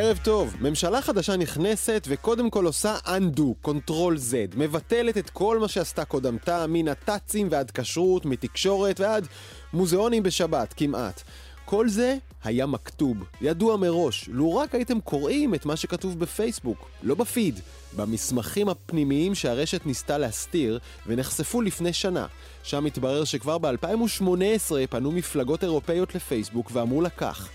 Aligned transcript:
ערב 0.00 0.18
טוב, 0.24 0.56
ממשלה 0.60 1.02
חדשה 1.02 1.36
נכנסת 1.36 2.06
וקודם 2.08 2.50
כל 2.50 2.66
עושה 2.66 2.96
undo, 3.06 3.68
Ctrl 3.68 4.16
Z, 4.30 4.56
מבטלת 4.56 5.18
את 5.18 5.30
כל 5.30 5.58
מה 5.58 5.68
שעשתה 5.68 6.04
קודמתה, 6.04 6.66
מנת"צים 6.68 7.48
ועד 7.50 7.70
כשרות, 7.70 8.26
מתקשורת 8.26 9.00
ועד 9.00 9.26
מוזיאונים 9.72 10.22
בשבת, 10.22 10.74
כמעט. 10.76 11.22
כל 11.64 11.88
זה 11.88 12.16
היה 12.44 12.66
מכתוב, 12.66 13.16
ידוע 13.40 13.76
מראש, 13.76 14.28
לו 14.32 14.56
רק 14.56 14.74
הייתם 14.74 15.00
קוראים 15.00 15.54
את 15.54 15.66
מה 15.66 15.76
שכתוב 15.76 16.18
בפייסבוק, 16.18 16.88
לא 17.02 17.14
בפיד, 17.14 17.60
במסמכים 17.96 18.68
הפנימיים 18.68 19.34
שהרשת 19.34 19.86
ניסתה 19.86 20.18
להסתיר 20.18 20.78
ונחשפו 21.06 21.62
לפני 21.62 21.92
שנה. 21.92 22.26
שם 22.62 22.86
התברר 22.86 23.24
שכבר 23.24 23.58
ב-2018 23.58 24.72
פנו 24.90 25.12
מפלגות 25.12 25.64
אירופאיות 25.64 26.14
לפייסבוק 26.14 26.70
ואמרו 26.72 27.00
לה 27.00 27.10
כך: 27.10 27.48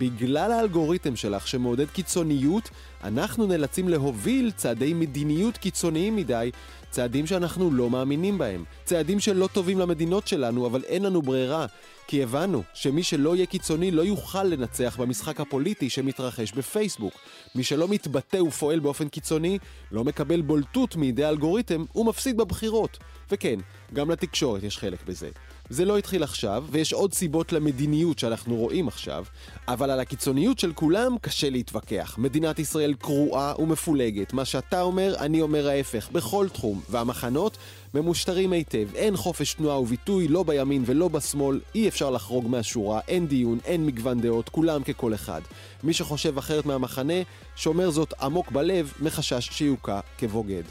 בגלל 0.00 0.52
האלגוריתם 0.52 1.16
שלך 1.16 1.48
שמעודד 1.48 1.90
קיצוניות, 1.90 2.70
אנחנו 3.04 3.46
נאלצים 3.46 3.88
להוביל 3.88 4.50
צעדי 4.50 4.94
מדיניות 4.94 5.56
קיצוניים 5.56 6.16
מדי, 6.16 6.50
צעדים 6.90 7.26
שאנחנו 7.26 7.70
לא 7.70 7.90
מאמינים 7.90 8.38
בהם. 8.38 8.64
צעדים 8.84 9.20
שלא 9.20 9.48
טובים 9.52 9.78
למדינות 9.78 10.28
שלנו, 10.28 10.66
אבל 10.66 10.82
אין 10.84 11.02
לנו 11.02 11.22
ברירה. 11.22 11.66
כי 12.06 12.22
הבנו 12.22 12.62
שמי 12.74 13.02
שלא 13.02 13.36
יהיה 13.36 13.46
קיצוני 13.46 13.90
לא 13.90 14.02
יוכל 14.02 14.44
לנצח 14.44 14.96
במשחק 15.00 15.40
הפוליטי 15.40 15.90
שמתרחש 15.90 16.52
בפייסבוק. 16.52 17.14
מי 17.54 17.64
שלא 17.64 17.88
מתבטא 17.88 18.36
ופועל 18.36 18.78
באופן 18.78 19.08
קיצוני, 19.08 19.58
לא 19.92 20.04
מקבל 20.04 20.40
בולטות 20.40 20.96
מידי 20.96 21.24
האלגוריתם 21.24 21.84
ומפסיד 21.94 22.36
בבחירות. 22.36 22.98
וכן, 23.30 23.58
גם 23.94 24.10
לתקשורת 24.10 24.62
יש 24.62 24.78
חלק 24.78 24.98
בזה. 25.06 25.28
זה 25.70 25.84
לא 25.84 25.98
התחיל 25.98 26.22
עכשיו, 26.22 26.64
ויש 26.70 26.92
עוד 26.92 27.14
סיבות 27.14 27.52
למדיניות 27.52 28.18
שאנחנו 28.18 28.56
רואים 28.56 28.88
עכשיו, 28.88 29.24
אבל 29.68 29.90
על 29.90 30.00
הקיצוניות 30.00 30.58
של 30.58 30.72
כולם 30.72 31.16
קשה 31.20 31.50
להתווכח. 31.50 32.14
מדינת 32.18 32.58
ישראל 32.58 32.94
קרועה 32.94 33.54
ומפולגת. 33.58 34.32
מה 34.32 34.44
שאתה 34.44 34.82
אומר, 34.82 35.14
אני 35.18 35.40
אומר 35.40 35.68
ההפך, 35.68 36.08
בכל 36.12 36.48
תחום. 36.52 36.80
והמחנות 36.88 37.58
ממושטרים 37.94 38.52
היטב. 38.52 38.88
אין 38.94 39.16
חופש 39.16 39.54
תנועה 39.54 39.80
וביטוי, 39.80 40.28
לא 40.28 40.42
בימין 40.42 40.82
ולא 40.86 41.08
בשמאל, 41.08 41.60
אי 41.74 41.88
אפשר 41.88 42.10
לחרוג 42.10 42.48
מהשורה, 42.48 43.00
אין 43.08 43.26
דיון, 43.26 43.58
אין 43.64 43.86
מגוון 43.86 44.20
דעות, 44.20 44.48
כולם 44.48 44.82
ככל 44.82 45.14
אחד. 45.14 45.40
מי 45.84 45.92
שחושב 45.92 46.38
אחרת 46.38 46.66
מהמחנה, 46.66 47.22
שומר 47.56 47.90
זאת 47.90 48.14
עמוק 48.22 48.50
בלב, 48.50 48.92
מחשש 49.00 49.48
שיוקע 49.52 50.00
כבוגד. 50.18 50.62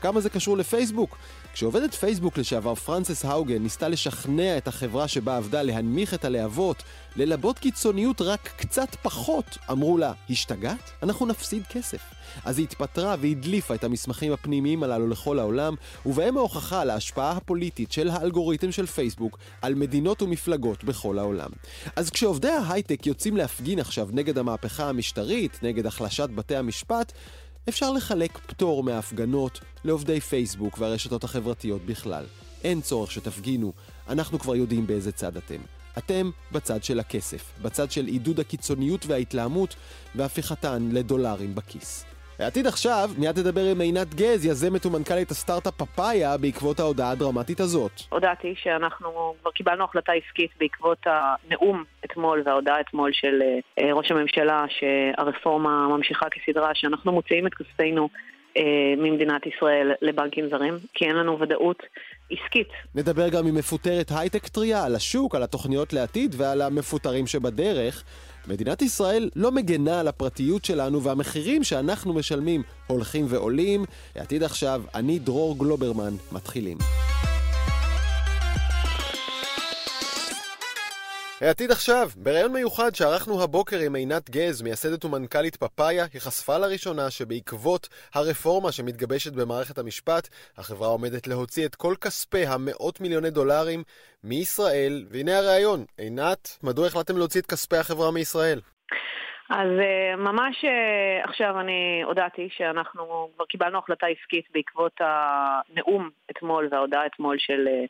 כמה 0.00 0.20
זה 0.20 0.30
קשור 0.30 0.56
לפייסבוק? 0.56 1.16
כשעובדת 1.58 1.94
פייסבוק 1.94 2.38
לשעבר 2.38 2.74
פרנסס 2.74 3.24
האוגן 3.24 3.62
ניסתה 3.62 3.88
לשכנע 3.88 4.56
את 4.58 4.68
החברה 4.68 5.08
שבה 5.08 5.36
עבדה 5.36 5.62
להנמיך 5.62 6.14
את 6.14 6.24
הלהבות, 6.24 6.82
ללבות 7.16 7.58
קיצוניות 7.58 8.20
רק 8.20 8.50
קצת 8.56 8.94
פחות, 9.02 9.58
אמרו 9.70 9.98
לה, 9.98 10.12
השתגעת? 10.30 10.90
אנחנו 11.02 11.26
נפסיד 11.26 11.62
כסף. 11.66 12.00
אז 12.44 12.58
היא 12.58 12.66
התפטרה 12.66 13.16
והדליפה 13.20 13.74
את 13.74 13.84
המסמכים 13.84 14.32
הפנימיים 14.32 14.82
הללו 14.82 15.08
לכל 15.08 15.38
העולם, 15.38 15.74
ובהם 16.06 16.36
ההוכחה 16.36 16.80
על 16.80 16.90
ההשפעה 16.90 17.30
הפוליטית 17.30 17.92
של 17.92 18.08
האלגוריתם 18.08 18.72
של 18.72 18.86
פייסבוק 18.86 19.38
על 19.62 19.74
מדינות 19.74 20.22
ומפלגות 20.22 20.84
בכל 20.84 21.18
העולם. 21.18 21.50
אז 21.96 22.10
כשעובדי 22.10 22.48
ההייטק 22.48 23.06
יוצאים 23.06 23.36
להפגין 23.36 23.78
עכשיו 23.78 24.08
נגד 24.12 24.38
המהפכה 24.38 24.88
המשטרית, 24.88 25.58
נגד 25.62 25.86
החלשת 25.86 26.28
בתי 26.34 26.56
המשפט, 26.56 27.12
אפשר 27.68 27.90
לחלק 27.90 28.38
פטור 28.38 28.82
מההפגנות 28.82 29.60
לעובדי 29.84 30.20
פייסבוק 30.20 30.78
והרשתות 30.78 31.24
החברתיות 31.24 31.86
בכלל. 31.86 32.24
אין 32.64 32.80
צורך 32.80 33.10
שתפגינו, 33.10 33.72
אנחנו 34.08 34.38
כבר 34.38 34.56
יודעים 34.56 34.86
באיזה 34.86 35.12
צד 35.12 35.36
אתם. 35.36 35.60
אתם 35.98 36.30
בצד 36.52 36.84
של 36.84 37.00
הכסף, 37.00 37.52
בצד 37.62 37.90
של 37.90 38.06
עידוד 38.06 38.40
הקיצוניות 38.40 39.06
וההתלהמות 39.06 39.74
והפיכתן 40.14 40.88
לדולרים 40.92 41.54
בכיס. 41.54 42.04
העתיד 42.38 42.66
עכשיו, 42.66 43.10
מיד 43.18 43.32
תדבר 43.32 43.60
עם 43.70 43.80
עינת 43.80 44.14
גז, 44.14 44.46
יזמת 44.46 44.86
ומנכ"לית 44.86 45.30
הסטארט-אפ 45.30 45.74
פאפאיה, 45.74 46.36
בעקבות 46.36 46.80
ההודעה 46.80 47.10
הדרמטית 47.10 47.60
הזאת. 47.60 47.92
הודעתי 48.08 48.54
שאנחנו 48.56 49.34
כבר 49.40 49.50
קיבלנו 49.50 49.84
החלטה 49.84 50.12
עסקית 50.12 50.50
בעקבות 50.60 50.98
הנאום 51.06 51.84
אתמול 52.04 52.42
וההודעה 52.46 52.80
אתמול 52.80 53.10
של 53.12 53.42
אה, 53.78 53.92
ראש 53.92 54.10
הממשלה 54.10 54.64
שהרפורמה 54.68 55.88
ממשיכה 55.88 56.26
כסדרה, 56.30 56.70
שאנחנו 56.74 57.12
מוציאים 57.12 57.46
את 57.46 57.54
כספינו 57.54 58.08
אה, 58.56 58.62
ממדינת 58.96 59.46
ישראל 59.46 59.92
לבנקים 60.02 60.48
זרים, 60.50 60.74
כי 60.94 61.04
אין 61.04 61.16
לנו 61.16 61.40
ודאות 61.40 61.82
עסקית. 62.30 62.68
נדבר 62.94 63.28
גם 63.28 63.46
עם 63.46 63.54
מפוטרת 63.54 64.10
הייטק 64.18 64.48
טריה, 64.48 64.84
על 64.84 64.94
השוק, 64.94 65.34
על 65.34 65.42
התוכניות 65.42 65.92
לעתיד 65.92 66.34
ועל 66.38 66.62
המפוטרים 66.62 67.26
שבדרך. 67.26 68.04
מדינת 68.46 68.82
ישראל 68.82 69.30
לא 69.36 69.52
מגנה 69.52 70.00
על 70.00 70.08
הפרטיות 70.08 70.64
שלנו 70.64 71.02
והמחירים 71.02 71.64
שאנחנו 71.64 72.12
משלמים 72.12 72.62
הולכים 72.86 73.26
ועולים. 73.28 73.84
עתיד 74.14 74.42
עכשיו, 74.42 74.82
אני 74.94 75.18
דרור 75.18 75.58
גלוברמן, 75.58 76.14
מתחילים. 76.32 76.78
העתיד 81.40 81.70
עכשיו, 81.70 82.08
בריאיון 82.16 82.52
מיוחד 82.52 82.94
שערכנו 82.94 83.42
הבוקר 83.42 83.76
עם 83.86 83.94
עינת 83.94 84.30
גז, 84.30 84.62
מייסדת 84.62 85.04
ומנכ"לית 85.04 85.56
פאפאיה, 85.56 86.04
היא 86.12 86.20
חשפה 86.20 86.58
לראשונה 86.58 87.10
שבעקבות 87.10 87.88
הרפורמה 88.14 88.72
שמתגבשת 88.72 89.32
במערכת 89.32 89.78
המשפט, 89.78 90.28
החברה 90.58 90.88
עומדת 90.88 91.26
להוציא 91.26 91.66
את 91.66 91.74
כל 91.74 91.94
כספי 92.00 92.46
המאות 92.46 93.00
מיליוני 93.00 93.30
דולרים 93.30 93.82
מישראל, 94.24 95.04
והנה 95.10 95.38
הריאיון. 95.38 95.84
עינת, 95.98 96.58
מדוע 96.62 96.86
החלטתם 96.86 97.16
להוציא 97.16 97.40
את 97.40 97.46
כספי 97.46 97.76
החברה 97.76 98.10
מישראל? 98.10 98.60
אז 99.50 99.68
אה, 99.78 100.16
ממש 100.16 100.64
אה, 100.64 101.24
עכשיו 101.24 101.60
אני 101.60 102.02
הודעתי 102.04 102.48
שאנחנו 102.50 103.28
כבר 103.36 103.44
קיבלנו 103.44 103.78
החלטה 103.78 104.06
עסקית 104.06 104.44
בעקבות 104.54 104.92
הנאום 105.00 106.10
אתמול 106.30 106.68
וההודעה 106.70 107.06
אתמול 107.06 107.36
של 107.38 107.68
אה, 107.68 107.84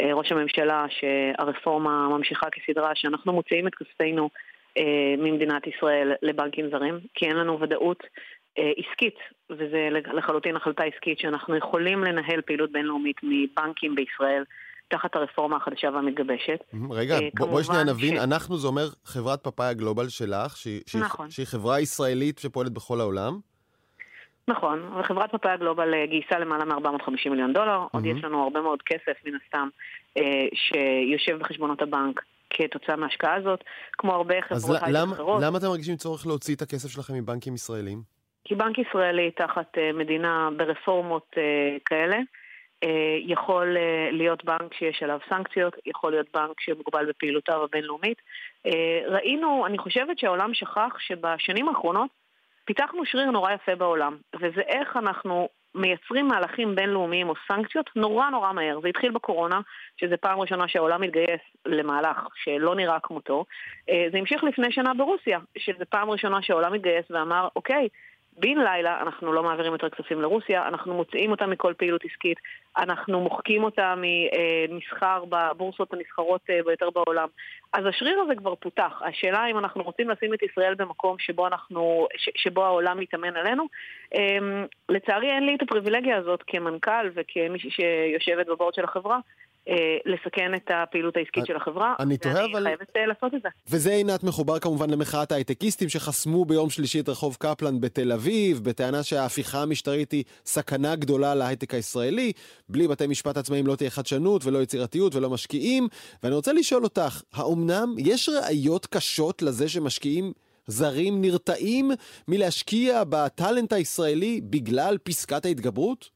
ראש 0.00 0.32
הממשלה 0.32 0.86
שהרפורמה 0.90 2.08
ממשיכה 2.08 2.46
כסדרה, 2.50 2.90
שאנחנו 2.94 3.32
מוציאים 3.32 3.66
את 3.66 3.74
כספינו 3.74 4.30
אה, 4.78 5.14
ממדינת 5.18 5.62
ישראל 5.66 6.12
לבנקים 6.22 6.70
זרים, 6.70 7.00
כי 7.14 7.26
אין 7.26 7.36
לנו 7.36 7.60
ודאות 7.60 8.02
אה, 8.58 8.72
עסקית, 8.76 9.14
וזה 9.50 9.88
לחלוטין 10.14 10.56
החלטה 10.56 10.84
עסקית 10.84 11.18
שאנחנו 11.18 11.56
יכולים 11.56 12.04
לנהל 12.04 12.40
פעילות 12.40 12.72
בינלאומית 12.72 13.16
מבנקים 13.22 13.94
בישראל. 13.94 14.44
תחת 14.88 15.16
הרפורמה 15.16 15.56
החדשה 15.56 15.88
והמתגבשת. 15.94 16.58
רגע, 16.90 17.18
בואי 17.38 17.50
בוא 17.50 17.62
שנייה 17.62 17.84
נבין, 17.84 18.16
ש... 18.16 18.18
אנחנו 18.18 18.56
זה 18.56 18.68
אומר 18.68 18.88
חברת 19.04 19.44
פאפאיה 19.44 19.72
גלובל 19.72 20.08
שלך, 20.08 20.56
שהיא, 20.56 20.82
נכון. 21.00 21.30
שהיא 21.30 21.46
חברה 21.46 21.80
ישראלית 21.80 22.38
שפועלת 22.38 22.72
בכל 22.72 23.00
העולם. 23.00 23.38
נכון, 24.48 24.92
וחברת 25.00 25.30
פאפאיה 25.30 25.56
גלובל 25.56 25.94
אה, 25.94 26.06
גייסה 26.06 26.38
למעלה 26.38 26.64
מ-450 26.64 27.30
מיליון 27.30 27.52
דולר, 27.52 27.82
mm-hmm. 27.82 27.88
עוד 27.92 28.06
יש 28.06 28.24
לנו 28.24 28.42
הרבה 28.42 28.60
מאוד 28.60 28.82
כסף 28.82 29.16
מן 29.26 29.32
הסתם 29.44 29.68
אה, 30.16 30.46
שיושב 30.54 31.38
בחשבונות 31.38 31.82
הבנק 31.82 32.22
כתוצאה 32.50 32.96
מההשקעה 32.96 33.34
הזאת, 33.34 33.64
כמו 33.92 34.12
הרבה 34.12 34.34
חברות 34.42 34.82
הייטק 34.82 35.12
אחרות. 35.12 35.42
אז 35.42 35.48
למה 35.48 35.58
אתם 35.58 35.66
מרגישים 35.66 35.96
צורך 35.96 36.26
להוציא 36.26 36.54
את 36.54 36.62
הכסף 36.62 36.88
שלכם 36.88 37.14
מבנקים 37.14 37.54
ישראלים? 37.54 38.02
כי 38.44 38.54
בנק 38.54 38.78
ישראלי 38.78 39.30
תחת 39.30 39.78
אה, 39.78 39.92
מדינה 39.92 40.48
ברפורמות 40.56 41.26
אה, 41.38 41.76
כאלה, 41.84 42.16
אה, 42.84 43.16
יכול 43.26 43.76
אה, 43.76 44.08
להיות 44.12 44.44
בנק 44.44 44.74
שיש 44.74 45.02
עליו 45.02 45.18
סנקציות, 45.28 45.74
יכול 45.86 46.10
להיות 46.12 46.26
בנק 46.34 46.60
שמוגבל 46.60 47.06
בפעילותיו 47.06 47.64
הבינלאומית. 47.64 48.18
אה, 48.66 49.00
ראינו, 49.08 49.66
אני 49.66 49.78
חושבת 49.78 50.18
שהעולם 50.18 50.54
שכח 50.54 50.96
שבשנים 50.98 51.68
האחרונות 51.68 52.10
פיתחנו 52.64 53.06
שריר 53.06 53.30
נורא 53.30 53.52
יפה 53.52 53.74
בעולם, 53.74 54.16
וזה 54.40 54.60
איך 54.60 54.96
אנחנו 54.96 55.48
מייצרים 55.74 56.28
מהלכים 56.28 56.74
בינלאומיים 56.74 57.28
או 57.28 57.34
סנקציות 57.48 57.90
נורא 57.96 58.30
נורא 58.30 58.52
מהר. 58.52 58.80
זה 58.80 58.88
התחיל 58.88 59.10
בקורונה, 59.10 59.60
שזו 59.96 60.14
פעם 60.20 60.40
ראשונה 60.40 60.68
שהעולם 60.68 61.00
מתגייס 61.00 61.40
למהלך 61.66 62.26
שלא 62.34 62.74
נראה 62.74 63.00
כמותו. 63.00 63.44
אה, 63.90 64.06
זה 64.12 64.18
המשיך 64.18 64.44
לפני 64.44 64.72
שנה 64.72 64.94
ברוסיה, 64.94 65.38
שזו 65.58 65.84
פעם 65.88 66.10
ראשונה 66.10 66.42
שהעולם 66.42 66.72
מתגייס 66.72 67.10
ואמר, 67.10 67.48
אוקיי, 67.56 67.88
בן 68.38 68.58
לילה 68.58 69.00
אנחנו 69.00 69.32
לא 69.32 69.42
מעבירים 69.42 69.72
יותר 69.72 69.88
כספים 69.88 70.22
לרוסיה, 70.22 70.68
אנחנו 70.68 70.94
מוציאים 70.94 71.30
אותה 71.30 71.46
מכל 71.46 71.74
פעילות 71.76 72.04
עסקית, 72.04 72.38
אנחנו 72.76 73.20
מוחקים 73.20 73.64
אותה 73.64 73.94
ממסחר 73.96 75.24
בבורסות 75.28 75.92
הנסחרות 75.92 76.40
אה, 76.50 76.60
ביותר 76.66 76.88
בעולם. 76.90 77.28
אז 77.72 77.86
השריר 77.86 78.20
הזה 78.20 78.34
כבר 78.34 78.54
פותח. 78.54 79.02
השאלה 79.04 79.46
אם 79.46 79.58
אנחנו 79.58 79.82
רוצים 79.82 80.10
לשים 80.10 80.34
את 80.34 80.42
ישראל 80.42 80.74
במקום 80.74 81.18
שבו, 81.18 81.46
אנחנו, 81.46 82.06
שבו 82.16 82.64
העולם 82.64 83.00
מתאמן 83.00 83.36
עלינו. 83.36 83.66
אמ, 84.14 84.66
לצערי 84.88 85.30
אין 85.30 85.46
לי 85.46 85.54
את 85.54 85.62
הפריבילגיה 85.62 86.16
הזאת 86.16 86.42
כמנכ"ל 86.46 87.10
וכמישהי 87.14 87.70
שיושבת 87.70 88.46
בבורד 88.46 88.74
של 88.74 88.84
החברה. 88.84 89.18
אה, 89.68 89.96
לסכן 90.06 90.54
את 90.54 90.70
הפעילות 90.74 91.16
העסקית 91.16 91.46
של 91.46 91.56
החברה. 91.56 91.94
אני 92.00 92.16
תוהה 92.16 92.44
אבל... 92.44 92.54
ואני 92.54 92.64
חייבת 92.64 92.96
אה, 92.96 93.06
לעשות 93.06 93.34
את 93.34 93.42
זה. 93.42 93.48
וזה 93.70 93.90
עינת 93.90 94.24
מחובר 94.24 94.58
כמובן 94.58 94.90
למחאת 94.90 95.32
ההייטקיסטים 95.32 95.88
שחסמו 95.88 96.44
ביום 96.44 96.70
שלישי 96.70 97.00
את 97.00 97.08
רחוב 97.08 97.36
קפלן 97.40 97.80
בתל 97.80 98.12
אביב, 98.12 98.60
בטענה 98.64 99.02
שההפיכה 99.02 99.62
המשטרית 99.62 100.12
היא 100.12 100.24
סכנה 100.44 100.96
גדולה 100.96 101.34
להייטק 101.34 101.74
הישראלי. 101.74 102.32
בלי 102.68 102.88
בתי 102.88 103.06
משפט 103.06 103.36
עצמאיים 103.36 103.66
לא 103.66 103.76
תהיה 103.76 103.90
חדשנות 103.90 104.44
ולא 104.44 104.62
יצירתיות 104.62 105.14
ולא 105.14 105.30
משקיעים. 105.30 105.88
ואני 106.22 106.34
רוצה 106.34 106.52
לשאול 106.52 106.84
אותך, 106.84 107.22
האומנם 107.34 107.94
יש 107.98 108.28
ראיות 108.28 108.86
קשות 108.86 109.42
לזה 109.42 109.68
שמשקיעים 109.68 110.32
זרים 110.66 111.20
נרתעים 111.20 111.90
מלהשקיע 112.28 113.02
בטאלנט 113.08 113.72
הישראלי 113.72 114.40
בגלל 114.44 114.98
פסקת 115.02 115.44
ההתגברות? 115.44 116.13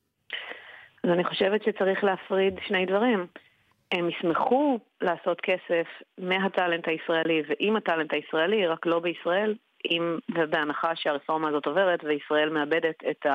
אז 1.08 1.12
אני 1.12 1.25
חושבת 1.25 1.62
שצריך 1.62 2.05
להפריד 2.05 2.55
שני 2.66 2.87
דברים. 2.87 3.26
הם 3.93 4.08
ישמחו 4.08 4.78
לעשות 5.00 5.40
כסף 5.40 5.87
מהטאלנט 6.19 6.88
הישראלי 6.88 7.43
ועם 7.49 7.76
הטאלנט 7.76 8.12
הישראלי, 8.14 8.66
רק 8.66 8.87
לא 8.87 8.99
בישראל, 8.99 9.55
אם 9.84 10.19
ובהנחה 10.34 10.96
שהרפורמה 10.96 11.49
הזאת 11.49 11.66
עוברת 11.66 12.05
וישראל 12.05 12.49
מאבדת 12.49 12.94
את 13.10 13.26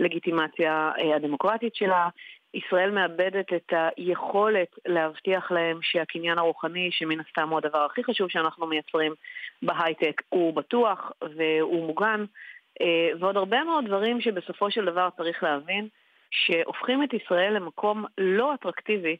הלגיטימציה 0.00 0.90
אה, 0.98 1.16
הדמוקרטית 1.16 1.74
שלה, 1.74 2.08
ישראל 2.54 2.90
מאבדת 2.90 3.52
את 3.52 3.72
היכולת 3.96 4.78
להבטיח 4.86 5.52
להם 5.52 5.78
שהקניין 5.82 6.38
הרוחני, 6.38 6.88
שמן 6.92 7.20
הסתם 7.20 7.48
הוא 7.48 7.58
הדבר 7.58 7.84
הכי 7.84 8.04
חשוב 8.04 8.30
שאנחנו 8.30 8.66
מייצרים 8.66 9.12
בהייטק, 9.62 10.22
הוא 10.28 10.54
בטוח 10.54 11.12
והוא 11.36 11.86
מוגן, 11.86 12.24
אה, 12.80 13.08
ועוד 13.20 13.36
הרבה 13.36 13.64
מאוד 13.64 13.84
דברים 13.84 14.20
שבסופו 14.20 14.70
של 14.70 14.84
דבר 14.84 15.08
צריך 15.16 15.42
להבין, 15.42 15.88
שהופכים 16.34 17.02
את 17.02 17.08
ישראל 17.14 17.52
למקום 17.56 18.04
לא 18.18 18.54
אטרקטיבי 18.54 19.16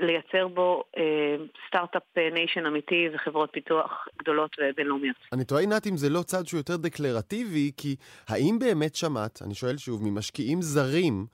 לייצר 0.00 0.48
בו 0.48 0.84
אה, 0.96 1.36
start-up 1.68 2.02
nation 2.32 2.66
אמיתי 2.66 3.08
וחברות 3.14 3.50
פיתוח 3.52 4.08
גדולות 4.18 4.56
ובינלאומיות. 4.58 5.16
אני 5.32 5.44
תוהה, 5.44 5.60
עינת, 5.60 5.86
אם 5.86 5.96
זה 5.96 6.10
לא 6.10 6.22
צעד 6.22 6.46
שהוא 6.46 6.58
יותר 6.58 6.76
דקלרטיבי, 6.76 7.70
כי 7.76 7.96
האם 8.28 8.58
באמת 8.58 8.94
שמעת, 8.94 9.42
אני 9.46 9.54
שואל 9.54 9.76
שוב, 9.76 10.02
ממשקיעים 10.04 10.62
זרים, 10.62 11.26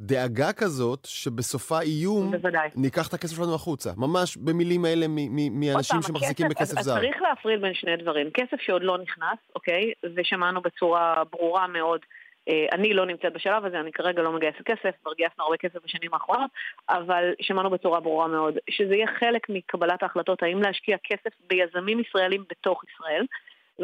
דאגה 0.00 0.52
כזאת 0.52 1.04
שבסופה 1.04 1.80
איום, 1.80 2.30
בוודאי. 2.30 2.68
ניקח 2.76 3.08
את 3.08 3.14
הכסף 3.14 3.36
שלנו 3.36 3.54
החוצה. 3.54 3.90
ממש 3.96 4.36
במילים 4.36 4.84
האלה 4.84 5.06
מאנשים 5.50 6.02
שמחזיקים 6.02 6.46
כסף, 6.46 6.56
בכסף 6.56 6.78
אז, 6.78 6.84
זר. 6.84 6.92
אז 6.92 6.98
צריך 6.98 7.22
להפריד 7.22 7.60
בין 7.60 7.74
שני 7.74 7.96
דברים. 7.96 8.30
כסף 8.30 8.60
שעוד 8.60 8.82
לא 8.82 8.98
נכנס, 8.98 9.38
אוקיי? 9.54 9.92
ושמענו 10.16 10.60
בצורה 10.62 11.22
ברורה 11.32 11.66
מאוד 11.66 12.00
אה, 12.00 12.27
אני 12.72 12.94
לא 12.94 13.06
נמצאת 13.06 13.32
בשלב 13.32 13.64
הזה, 13.64 13.80
אני 13.80 13.92
כרגע 13.92 14.22
לא 14.22 14.32
מגייסת 14.32 14.62
כסף, 14.62 14.90
כבר 15.02 15.12
גייסנו 15.14 15.44
הרבה 15.44 15.56
כסף 15.56 15.84
בשנים 15.84 16.14
האחרונות, 16.14 16.50
אבל 16.88 17.34
שמענו 17.40 17.70
בצורה 17.70 18.00
ברורה 18.00 18.26
מאוד 18.26 18.58
שזה 18.70 18.94
יהיה 18.94 19.06
חלק 19.18 19.48
מקבלת 19.48 20.02
ההחלטות 20.02 20.42
האם 20.42 20.62
להשקיע 20.62 20.96
כסף 21.04 21.30
ביזמים 21.48 22.00
ישראלים 22.00 22.44
בתוך 22.50 22.84
ישראל. 22.84 23.26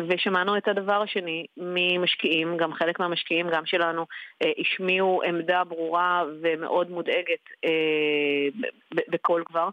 ושמענו 0.09 0.57
את 0.57 0.69
הדבר 0.69 1.03
השני 1.03 1.47
ממשקיעים, 1.57 2.57
גם 2.57 2.75
חלק 2.75 3.01
מהמשקיעים, 3.01 3.49
גם 3.51 3.67
שלנו, 3.67 4.07
אה, 4.43 4.53
השמיעו 4.59 5.23
עמדה 5.23 5.65
ברורה 5.65 6.25
ומאוד 6.43 6.91
מודאגת 6.91 7.45
אה, 7.65 8.71
בקול 9.09 9.45
כבר, 9.47 9.69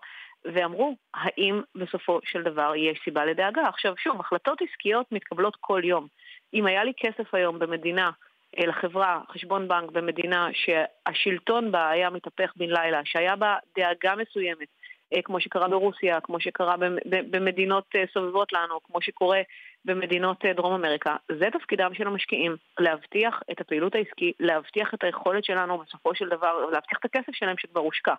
ואמרו, 0.45 0.95
האם 1.13 1.61
בסופו 1.75 2.19
של 2.23 2.43
דבר 2.43 2.75
יש 2.75 2.99
סיבה 3.03 3.25
לדאגה? 3.25 3.61
עכשיו 3.67 3.93
שוב, 3.97 4.19
החלטות 4.19 4.61
עסקיות 4.61 5.11
מתקבלות 5.11 5.57
כל 5.59 5.81
יום. 5.83 6.07
אם 6.53 6.65
היה 6.65 6.83
לי 6.83 6.91
כסף 6.97 7.33
היום 7.33 7.59
במדינה 7.59 8.09
לחברה, 8.57 9.19
חשבון 9.29 9.67
בנק 9.67 9.91
במדינה 9.91 10.47
שהשלטון 10.53 11.71
בה 11.71 11.89
היה 11.89 12.09
מתהפך 12.09 12.53
בן 12.55 12.69
לילה, 12.69 13.01
שהיה 13.05 13.35
בה 13.35 13.55
דאגה 13.77 14.15
מסוימת, 14.15 14.67
אה, 15.13 15.21
כמו 15.21 15.41
שקרה 15.41 15.67
ברוסיה, 15.67 16.19
כמו 16.21 16.39
שקרה 16.39 16.75
במדינות 17.05 17.85
אה, 17.95 18.03
סובבות 18.13 18.53
לנו, 18.53 18.79
כמו 18.83 19.01
שקורה 19.01 19.41
במדינות 19.85 20.45
אה, 20.45 20.53
דרום 20.53 20.73
אמריקה. 20.73 21.15
זה 21.39 21.45
תפקידם 21.53 21.93
של 21.93 22.07
המשקיעים, 22.07 22.55
להבטיח 22.79 23.41
את 23.51 23.61
הפעילות 23.61 23.95
העסקית, 23.95 24.35
להבטיח 24.39 24.93
את 24.93 25.03
היכולת 25.03 25.43
שלנו 25.43 25.77
בסופו 25.77 26.15
של 26.15 26.29
דבר, 26.29 26.65
להבטיח 26.71 26.99
את 26.99 27.05
הכסף 27.05 27.31
שלהם 27.35 27.57
שכבר 27.57 27.81
הושקע. 27.81 28.13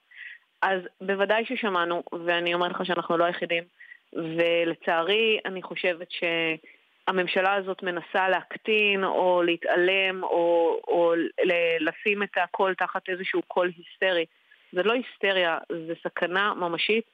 אז 0.62 0.80
בוודאי 1.00 1.44
ששמענו, 1.44 2.02
ואני 2.26 2.54
אומרת 2.54 2.70
לך 2.70 2.86
שאנחנו 2.86 3.16
לא 3.16 3.24
היחידים, 3.24 3.64
ולצערי 4.12 5.38
אני 5.44 5.62
חושבת 5.62 6.10
ש... 6.10 6.24
הממשלה 7.08 7.54
הזאת 7.54 7.82
מנסה 7.82 8.28
להקטין 8.28 9.04
או 9.04 9.42
להתעלם 9.42 10.22
או, 10.22 10.80
או 10.88 11.12
לשים 11.80 12.22
את 12.22 12.30
הכל 12.36 12.72
תחת 12.78 13.08
איזשהו 13.08 13.42
קול 13.48 13.72
היסטרי. 13.76 14.24
זה 14.72 14.82
לא 14.82 14.92
היסטריה, 14.92 15.58
זה 15.86 15.92
סכנה 16.04 16.54
ממשית 16.54 17.04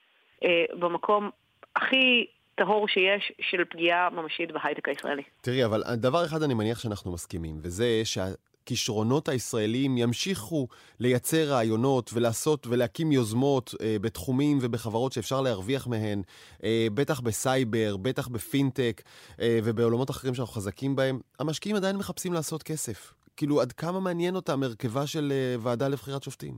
אה, 0.45 0.65
במקום 0.79 1.31
הכי 1.77 2.27
טהור 2.55 2.89
שיש 2.89 3.33
של 3.41 3.65
פגיעה 3.65 4.11
ממשית 4.11 4.53
בהייטק 4.53 4.89
הישראלי. 4.89 5.23
תראי, 5.41 5.65
אבל 5.65 5.83
דבר 5.97 6.25
אחד 6.25 6.43
אני 6.43 6.55
מניח 6.55 6.79
שאנחנו 6.79 7.13
מסכימים, 7.13 7.55
וזה 7.63 8.01
שה... 8.05 8.25
הכישרונות 8.69 9.29
הישראלים 9.29 9.99
ימשיכו 9.99 10.67
לייצר 11.01 11.45
רעיונות 11.49 12.11
ולעשות 12.15 12.67
ולהקים 12.67 13.13
יוזמות 13.13 13.75
אה, 13.83 13.97
בתחומים 14.01 14.59
ובחברות 14.63 15.13
שאפשר 15.13 15.41
להרוויח 15.41 15.87
מהן, 15.87 16.23
אה, 16.65 16.87
בטח 16.95 17.21
בסייבר, 17.21 17.97
בטח 18.03 18.29
בפינטק 18.29 19.03
אה, 19.41 19.59
ובעולמות 19.65 20.11
אחרים 20.11 20.35
שאנחנו 20.35 20.55
חזקים 20.55 20.97
בהם, 20.97 21.19
המשקיעים 21.41 21.77
עדיין 21.77 21.97
מחפשים 21.97 22.33
לעשות 22.33 22.63
כסף. 22.63 23.15
כאילו, 23.37 23.61
עד 23.61 23.73
כמה 23.73 24.01
מעניין 24.01 24.35
אותם 24.35 24.63
הרכבה 24.63 25.07
של 25.07 25.33
אה, 25.33 25.55
ועדה 25.63 25.89
לבחירת 25.89 26.23
שופטים? 26.23 26.55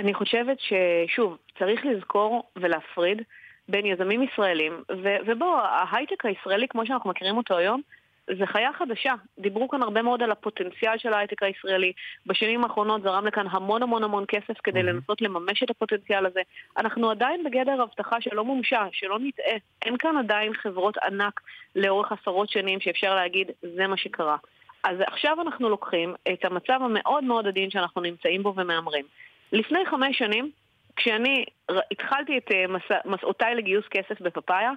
אני 0.00 0.14
חושבת 0.14 0.58
ששוב, 0.60 1.36
צריך 1.58 1.80
לזכור 1.84 2.42
ולהפריד 2.56 3.22
בין 3.68 3.86
יזמים 3.86 4.22
ישראלים, 4.22 4.72
ו- 5.02 5.20
ובוא, 5.26 5.56
ההייטק 5.60 6.24
הישראלי, 6.24 6.68
כמו 6.68 6.86
שאנחנו 6.86 7.10
מכירים 7.10 7.36
אותו 7.36 7.56
היום, 7.56 7.80
זה 8.26 8.46
חיה 8.46 8.70
חדשה. 8.72 9.12
דיברו 9.38 9.68
כאן 9.68 9.82
הרבה 9.82 10.02
מאוד 10.02 10.22
על 10.22 10.30
הפוטנציאל 10.30 10.98
של 10.98 11.12
ההייטק 11.12 11.42
הישראלי. 11.42 11.92
בשנים 12.26 12.64
האחרונות 12.64 13.02
זרם 13.02 13.26
לכאן 13.26 13.46
המון 13.50 13.82
המון 13.82 14.04
המון 14.04 14.24
כסף 14.28 14.60
כדי 14.64 14.80
mm-hmm. 14.80 14.82
לנסות 14.82 15.22
לממש 15.22 15.62
את 15.62 15.70
הפוטנציאל 15.70 16.26
הזה. 16.26 16.40
אנחנו 16.78 17.10
עדיין 17.10 17.44
בגדר 17.44 17.82
הבטחה 17.82 18.20
שלא 18.20 18.44
מומשה, 18.44 18.86
שלא 18.92 19.18
נטעה. 19.18 19.56
אין 19.82 19.96
כאן 19.96 20.16
עדיין 20.16 20.54
חברות 20.54 20.98
ענק 20.98 21.40
לאורך 21.76 22.12
עשרות 22.12 22.50
שנים 22.50 22.80
שאפשר 22.80 23.14
להגיד, 23.14 23.50
זה 23.76 23.86
מה 23.86 23.96
שקרה. 23.96 24.36
אז 24.84 24.96
עכשיו 25.06 25.40
אנחנו 25.40 25.68
לוקחים 25.68 26.14
את 26.32 26.44
המצב 26.44 26.78
המאוד 26.80 27.24
מאוד 27.24 27.46
עדין 27.46 27.70
שאנחנו 27.70 28.00
נמצאים 28.00 28.42
בו 28.42 28.54
ומהמרים. 28.56 29.04
לפני 29.52 29.86
חמש 29.86 30.18
שנים, 30.18 30.50
כשאני 30.96 31.44
התחלתי 31.90 32.38
את 32.38 32.50
אה, 32.52 32.66
מסע, 32.68 32.98
מסעותיי 33.04 33.54
לגיוס 33.54 33.84
כסף 33.90 34.20
בפאפאיה, 34.20 34.72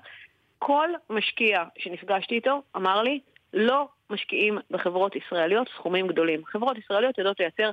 כל 0.60 0.90
משקיע 1.10 1.64
שנפגשתי 1.78 2.36
איתו 2.36 2.62
אמר 2.76 3.02
לי, 3.02 3.20
לא 3.56 3.88
משקיעים 4.10 4.57
בחברות 4.72 5.16
ישראליות 5.16 5.68
סכומים 5.69 6.07
גדולים. 6.07 6.46
חברות 6.46 6.78
ישראליות 6.78 7.18
יודעות 7.18 7.40
לייצר 7.40 7.72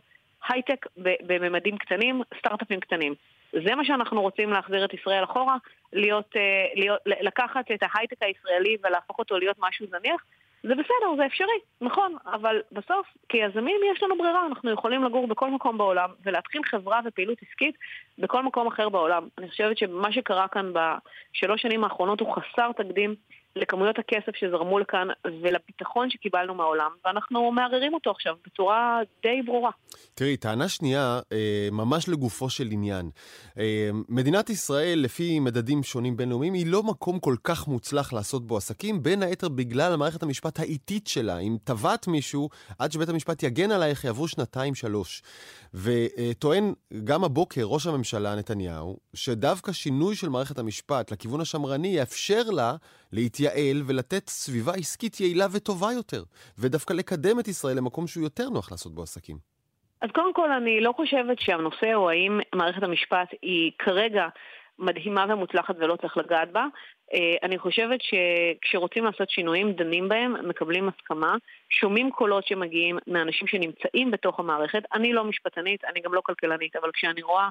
הייטק 0.48 0.86
בממדים 0.96 1.78
קטנים, 1.78 2.22
סטארט-אפים 2.38 2.80
קטנים. 2.80 3.14
זה 3.52 3.74
מה 3.74 3.84
שאנחנו 3.84 4.22
רוצים 4.22 4.50
להחזיר 4.50 4.84
את 4.84 4.94
ישראל 4.94 5.24
אחורה, 5.24 5.56
להיות, 5.92 6.36
אה, 6.36 6.66
להיות, 6.74 7.00
לקחת 7.06 7.70
את 7.74 7.82
ההייטק 7.82 8.16
הישראלי 8.22 8.76
ולהפוך 8.84 9.18
אותו 9.18 9.38
להיות 9.38 9.56
משהו 9.60 9.86
זניח, 9.86 10.24
זה 10.62 10.74
בסדר, 10.74 11.16
זה 11.16 11.26
אפשרי, 11.26 11.58
נכון, 11.80 12.16
אבל 12.26 12.62
בסוף 12.72 13.06
כיזמים 13.28 13.80
יש 13.92 14.02
לנו 14.02 14.18
ברירה, 14.18 14.46
אנחנו 14.46 14.70
יכולים 14.70 15.04
לגור 15.04 15.26
בכל 15.26 15.50
מקום 15.50 15.78
בעולם 15.78 16.10
ולהתחיל 16.24 16.60
חברה 16.64 17.00
ופעילות 17.04 17.38
עסקית 17.48 17.74
בכל 18.18 18.42
מקום 18.42 18.66
אחר 18.66 18.88
בעולם. 18.88 19.28
אני 19.38 19.48
חושבת 19.50 19.78
שמה 19.78 20.12
שקרה 20.12 20.48
כאן 20.48 20.72
בשלוש 20.72 21.62
שנים 21.62 21.84
האחרונות 21.84 22.20
הוא 22.20 22.34
חסר 22.34 22.72
תקדים. 22.72 23.14
לכמויות 23.56 23.98
הכסף 23.98 24.36
שזרמו 24.36 24.78
לכאן 24.78 25.08
ולביטחון 25.42 26.10
שקיבלנו 26.10 26.54
מהעולם, 26.54 26.90
ואנחנו 27.04 27.52
מערערים 27.52 27.94
אותו 27.94 28.10
עכשיו 28.10 28.34
בצורה 28.46 29.00
די 29.22 29.42
ברורה. 29.42 29.70
תראי, 30.14 30.36
טענה 30.36 30.68
שנייה, 30.68 31.20
אה, 31.32 31.68
ממש 31.72 32.08
לגופו 32.08 32.50
של 32.50 32.68
עניין. 32.70 33.10
אה, 33.58 33.90
מדינת 34.08 34.50
ישראל, 34.50 34.98
לפי 34.98 35.40
מדדים 35.40 35.82
שונים 35.82 36.16
בינלאומיים, 36.16 36.52
היא 36.52 36.66
לא 36.66 36.82
מקום 36.82 37.18
כל 37.18 37.34
כך 37.44 37.68
מוצלח 37.68 38.12
לעשות 38.12 38.46
בו 38.46 38.56
עסקים, 38.56 39.02
בין 39.02 39.22
היתר 39.22 39.48
בגלל 39.48 39.92
המערכת 39.92 40.22
המשפט 40.22 40.60
האיטית 40.60 41.06
שלה. 41.06 41.38
אם 41.38 41.56
תבעת 41.64 42.06
מישהו, 42.06 42.48
עד 42.78 42.92
שבית 42.92 43.08
המשפט 43.08 43.42
יגן 43.42 43.70
עלייך, 43.70 44.04
יעברו 44.04 44.28
שנתיים-שלוש. 44.28 45.22
וטוען 45.74 46.72
גם 47.04 47.24
הבוקר 47.24 47.62
ראש 47.64 47.86
הממשלה 47.86 48.34
נתניהו, 48.34 48.96
שדווקא 49.14 49.72
שינוי 49.72 50.16
של 50.16 50.28
מערכת 50.28 50.58
המשפט 50.58 51.12
לכיוון 51.12 51.40
השמרני 51.40 51.88
יאפשר 51.88 52.42
לה 52.50 52.76
להתייעל 53.12 53.82
ולתת 53.86 54.28
סביבה 54.28 54.72
עסקית 54.72 55.20
יעילה 55.20 55.46
וטובה 55.52 55.88
יותר, 55.96 56.22
ודווקא 56.58 56.92
לקדם 56.92 57.40
את 57.40 57.48
ישראל 57.48 57.76
למקום 57.76 58.06
שהוא 58.06 58.24
יותר 58.24 58.48
נוח 58.48 58.70
לעשות 58.70 58.94
בו 58.94 59.02
עסקים. 59.02 59.36
אז 60.00 60.10
קודם 60.14 60.34
כל, 60.34 60.52
אני 60.52 60.80
לא 60.80 60.92
חושבת 60.96 61.40
שהנושא 61.40 61.92
הוא 61.92 62.10
האם 62.10 62.40
מערכת 62.54 62.82
המשפט 62.82 63.28
היא 63.42 63.72
כרגע 63.78 64.28
מדהימה 64.78 65.26
ומוצלחת 65.28 65.74
ולא 65.78 65.96
צריך 65.96 66.16
לגעת 66.16 66.52
בה. 66.52 66.66
אה, 67.14 67.34
אני 67.42 67.58
חושבת 67.58 68.00
שכשרוצים 68.02 69.04
לעשות 69.04 69.30
שינויים, 69.30 69.72
דנים 69.72 70.08
בהם, 70.08 70.48
מקבלים 70.48 70.88
הסכמה, 70.88 71.36
שומעים 71.70 72.10
קולות 72.10 72.46
שמגיעים 72.46 72.98
מאנשים 73.06 73.46
שנמצאים 73.46 74.10
בתוך 74.10 74.40
המערכת. 74.40 74.82
אני 74.94 75.12
לא 75.12 75.24
משפטנית, 75.24 75.84
אני 75.84 76.00
גם 76.00 76.14
לא 76.14 76.20
כלכלנית, 76.24 76.76
אבל 76.76 76.90
כשאני 76.92 77.22
רואה 77.22 77.48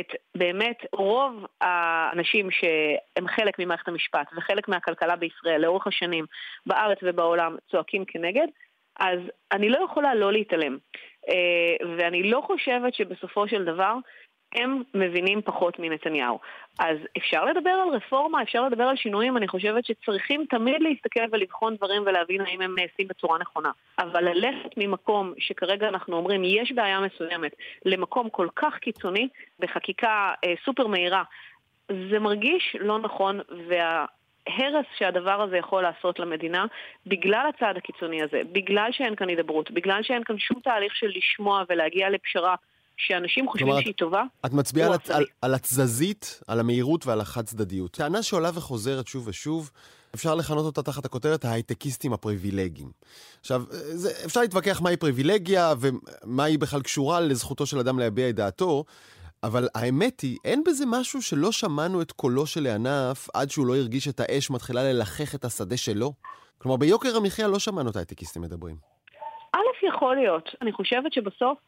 את 0.00 0.12
באמת 0.34 0.86
רוב 0.92 1.46
האנשים 1.60 2.50
שהם 2.50 3.28
חלק 3.28 3.58
ממערכת 3.58 3.88
המשפט 3.88 4.26
וחלק 4.36 4.68
מהכלכלה 4.68 5.16
בישראל 5.16 5.60
לאורך 5.60 5.86
השנים 5.86 6.24
בארץ 6.66 6.98
ובעולם 7.02 7.56
צועקים 7.70 8.04
כנגד, 8.04 8.46
אז 9.00 9.18
אני 9.52 9.68
לא 9.68 9.78
יכולה 9.84 10.14
לא 10.14 10.32
להתעלם. 10.32 10.78
אה, 11.28 11.86
ואני 11.98 12.30
לא 12.30 12.42
חושבת 12.46 12.94
שבסופו 12.94 13.48
של 13.48 13.64
דבר 13.64 13.94
הם 14.54 14.82
מבינים 14.94 15.42
פחות 15.42 15.78
מנתניהו. 15.78 16.38
אז 16.78 16.96
אפשר 17.16 17.44
לדבר 17.44 17.70
על 17.70 17.88
רפורמה, 17.88 18.42
אפשר 18.42 18.66
לדבר 18.66 18.84
על 18.84 18.96
שינויים, 18.96 19.36
אני 19.36 19.48
חושבת 19.48 19.84
שצריכים 19.84 20.44
תמיד 20.50 20.82
להסתכל 20.82 21.20
ולבחון 21.32 21.76
דברים 21.76 22.02
ולהבין 22.06 22.40
האם 22.40 22.60
הם 22.60 22.74
נעשים 22.78 23.08
בצורה 23.08 23.38
נכונה. 23.38 23.70
אבל 23.98 24.24
ללכת 24.24 24.70
ממקום 24.76 25.32
שכרגע 25.38 25.88
אנחנו 25.88 26.16
אומרים 26.16 26.42
יש 26.44 26.72
בעיה 26.72 27.00
מסוימת 27.00 27.52
למקום 27.84 28.30
כל 28.30 28.48
כך 28.56 28.78
קיצוני 28.78 29.28
בחקיקה 29.60 30.32
אה, 30.44 30.54
סופר 30.64 30.86
מהירה, 30.86 31.22
זה 31.88 32.18
מרגיש 32.18 32.76
לא 32.80 32.98
נכון 32.98 33.40
וה... 33.68 34.04
הרס 34.46 34.86
שהדבר 34.98 35.42
הזה 35.42 35.56
יכול 35.56 35.82
לעשות 35.82 36.18
למדינה 36.18 36.66
בגלל 37.06 37.46
הצעד 37.48 37.76
הקיצוני 37.76 38.22
הזה, 38.22 38.42
בגלל 38.52 38.88
שאין 38.92 39.14
כאן 39.16 39.28
הידברות, 39.28 39.70
בגלל 39.70 40.02
שאין 40.02 40.24
כאן 40.24 40.38
שום 40.38 40.60
תהליך 40.60 40.96
של 40.96 41.12
לשמוע 41.14 41.62
ולהגיע 41.68 42.10
לפשרה 42.10 42.54
שאנשים 42.96 43.48
חושבים 43.48 43.66
כלומר, 43.68 43.82
שהיא 43.82 43.94
טובה. 43.94 44.22
את 44.46 44.52
מצביעה 44.52 44.88
על, 44.88 44.98
על, 45.08 45.24
על 45.42 45.54
התזזית, 45.54 46.40
על 46.46 46.60
המהירות 46.60 47.06
ועל 47.06 47.20
החד 47.20 47.44
צדדיות. 47.44 47.90
טענה 47.90 48.22
שעולה 48.22 48.50
וחוזרת 48.54 49.06
שוב 49.06 49.28
ושוב, 49.28 49.70
אפשר 50.14 50.34
לכנות 50.34 50.64
אותה 50.64 50.82
תחת 50.82 51.04
הכותרת 51.04 51.44
ההייטקיסטים 51.44 52.12
הפריבילגיים. 52.12 52.90
עכשיו, 53.40 53.62
זה, 53.70 54.26
אפשר 54.26 54.40
להתווכח 54.40 54.80
מהי 54.82 54.96
פריבילגיה 54.96 55.74
ומה 55.80 56.44
היא 56.44 56.58
בכלל 56.58 56.82
קשורה 56.82 57.20
לזכותו 57.20 57.66
של 57.66 57.78
אדם 57.78 57.98
להביע 57.98 58.28
את 58.28 58.34
דעתו, 58.34 58.84
אבל 59.42 59.68
האמת 59.74 60.20
היא, 60.20 60.38
אין 60.44 60.64
בזה 60.64 60.84
משהו 60.86 61.22
שלא 61.22 61.52
שמענו 61.52 62.02
את 62.02 62.12
קולו 62.12 62.46
של 62.46 62.66
הענף 62.66 63.28
עד 63.34 63.50
שהוא 63.50 63.66
לא 63.66 63.76
הרגיש 63.76 64.08
את 64.08 64.20
האש 64.20 64.50
מתחילה 64.50 64.82
ללחך 64.82 65.34
את 65.34 65.44
השדה 65.44 65.76
שלו? 65.76 66.12
כלומר, 66.58 66.76
ביוקר 66.76 67.16
המחיה 67.16 67.48
לא 67.48 67.58
שמענו 67.58 67.90
את 67.90 67.96
ההייטקיסטים 67.96 68.42
מדברים. 68.42 68.76
א', 69.54 69.86
יכול 69.86 70.16
להיות. 70.16 70.48
אני 70.62 70.72
חושבת 70.72 71.12
שבסוף 71.12 71.58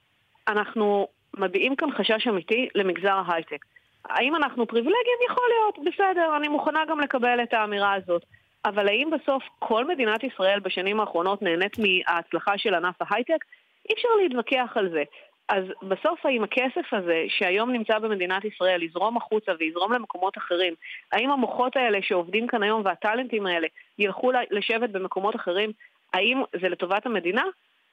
אנחנו 0.48 1.08
מביעים 1.36 1.76
כאן 1.76 1.90
חשש 1.90 2.28
אמיתי 2.28 2.68
למגזר 2.74 3.22
ההייטק. 3.26 3.64
האם 4.04 4.36
אנחנו 4.36 4.66
פריבילגיים? 4.66 5.18
יכול 5.30 5.44
להיות, 5.48 5.78
בסדר, 5.78 6.36
אני 6.36 6.48
מוכנה 6.48 6.84
גם 6.88 7.00
לקבל 7.00 7.42
את 7.42 7.54
האמירה 7.54 7.94
הזאת. 7.94 8.24
אבל 8.64 8.88
האם 8.88 9.10
בסוף 9.10 9.42
כל 9.58 9.84
מדינת 9.84 10.24
ישראל 10.24 10.60
בשנים 10.60 11.00
האחרונות 11.00 11.42
נהנית 11.42 11.76
מההצלחה 11.78 12.58
של 12.58 12.74
ענף 12.74 12.94
ההייטק? 13.00 13.44
אי 13.88 13.94
אפשר 13.94 14.08
להתווכח 14.22 14.72
על 14.74 14.90
זה. 14.90 15.02
אז 15.48 15.64
בסוף 15.82 16.26
האם 16.26 16.44
הכסף 16.44 16.92
הזה 16.92 17.24
שהיום 17.28 17.72
נמצא 17.72 17.98
במדינת 17.98 18.44
ישראל 18.44 18.82
יזרום 18.82 19.16
החוצה 19.16 19.52
ויזרום 19.58 19.92
למקומות 19.92 20.38
אחרים, 20.38 20.74
האם 21.12 21.30
המוחות 21.30 21.76
האלה 21.76 21.98
שעובדים 22.02 22.46
כאן 22.46 22.62
היום 22.62 22.82
והטאלנטים 22.84 23.46
האלה 23.46 23.66
ילכו 23.98 24.30
לשבת 24.50 24.90
במקומות 24.90 25.36
אחרים, 25.36 25.72
האם 26.14 26.42
זה 26.60 26.68
לטובת 26.68 27.06
המדינה? 27.06 27.42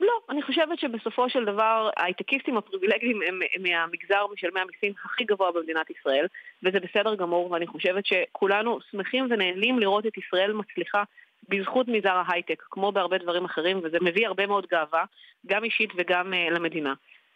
לא, 0.03 0.19
אני 0.29 0.41
חושבת 0.41 0.79
שבסופו 0.79 1.29
של 1.29 1.45
דבר 1.45 1.89
ההייטקיסטים 1.97 2.57
הפריבילגיים 2.57 3.19
הם, 3.27 3.39
מהמגזר 3.59 4.25
משלמי 4.33 4.59
המיסים 4.59 4.93
הכי 5.05 5.23
גבוה 5.23 5.51
במדינת 5.51 5.89
ישראל, 5.89 6.27
וזה 6.63 6.79
בסדר 6.79 7.15
גמור, 7.15 7.51
ואני 7.51 7.67
חושבת 7.67 8.05
שכולנו 8.05 8.79
שמחים 8.91 9.27
ונהנים 9.29 9.79
לראות 9.79 10.05
את 10.05 10.17
ישראל 10.17 10.53
מצליחה 10.53 11.03
בזכות 11.49 11.87
מגזר 11.87 12.21
ההייטק, 12.25 12.63
כמו 12.71 12.91
בהרבה 12.91 13.17
דברים 13.17 13.45
אחרים, 13.45 13.79
וזה 13.83 13.97
מביא 14.01 14.27
הרבה 14.27 14.47
מאוד 14.47 14.65
גאווה, 14.71 15.03
גם 15.47 15.63
אישית 15.63 15.89
וגם 15.97 16.33
uh, 16.33 16.53
למדינה. 16.53 16.93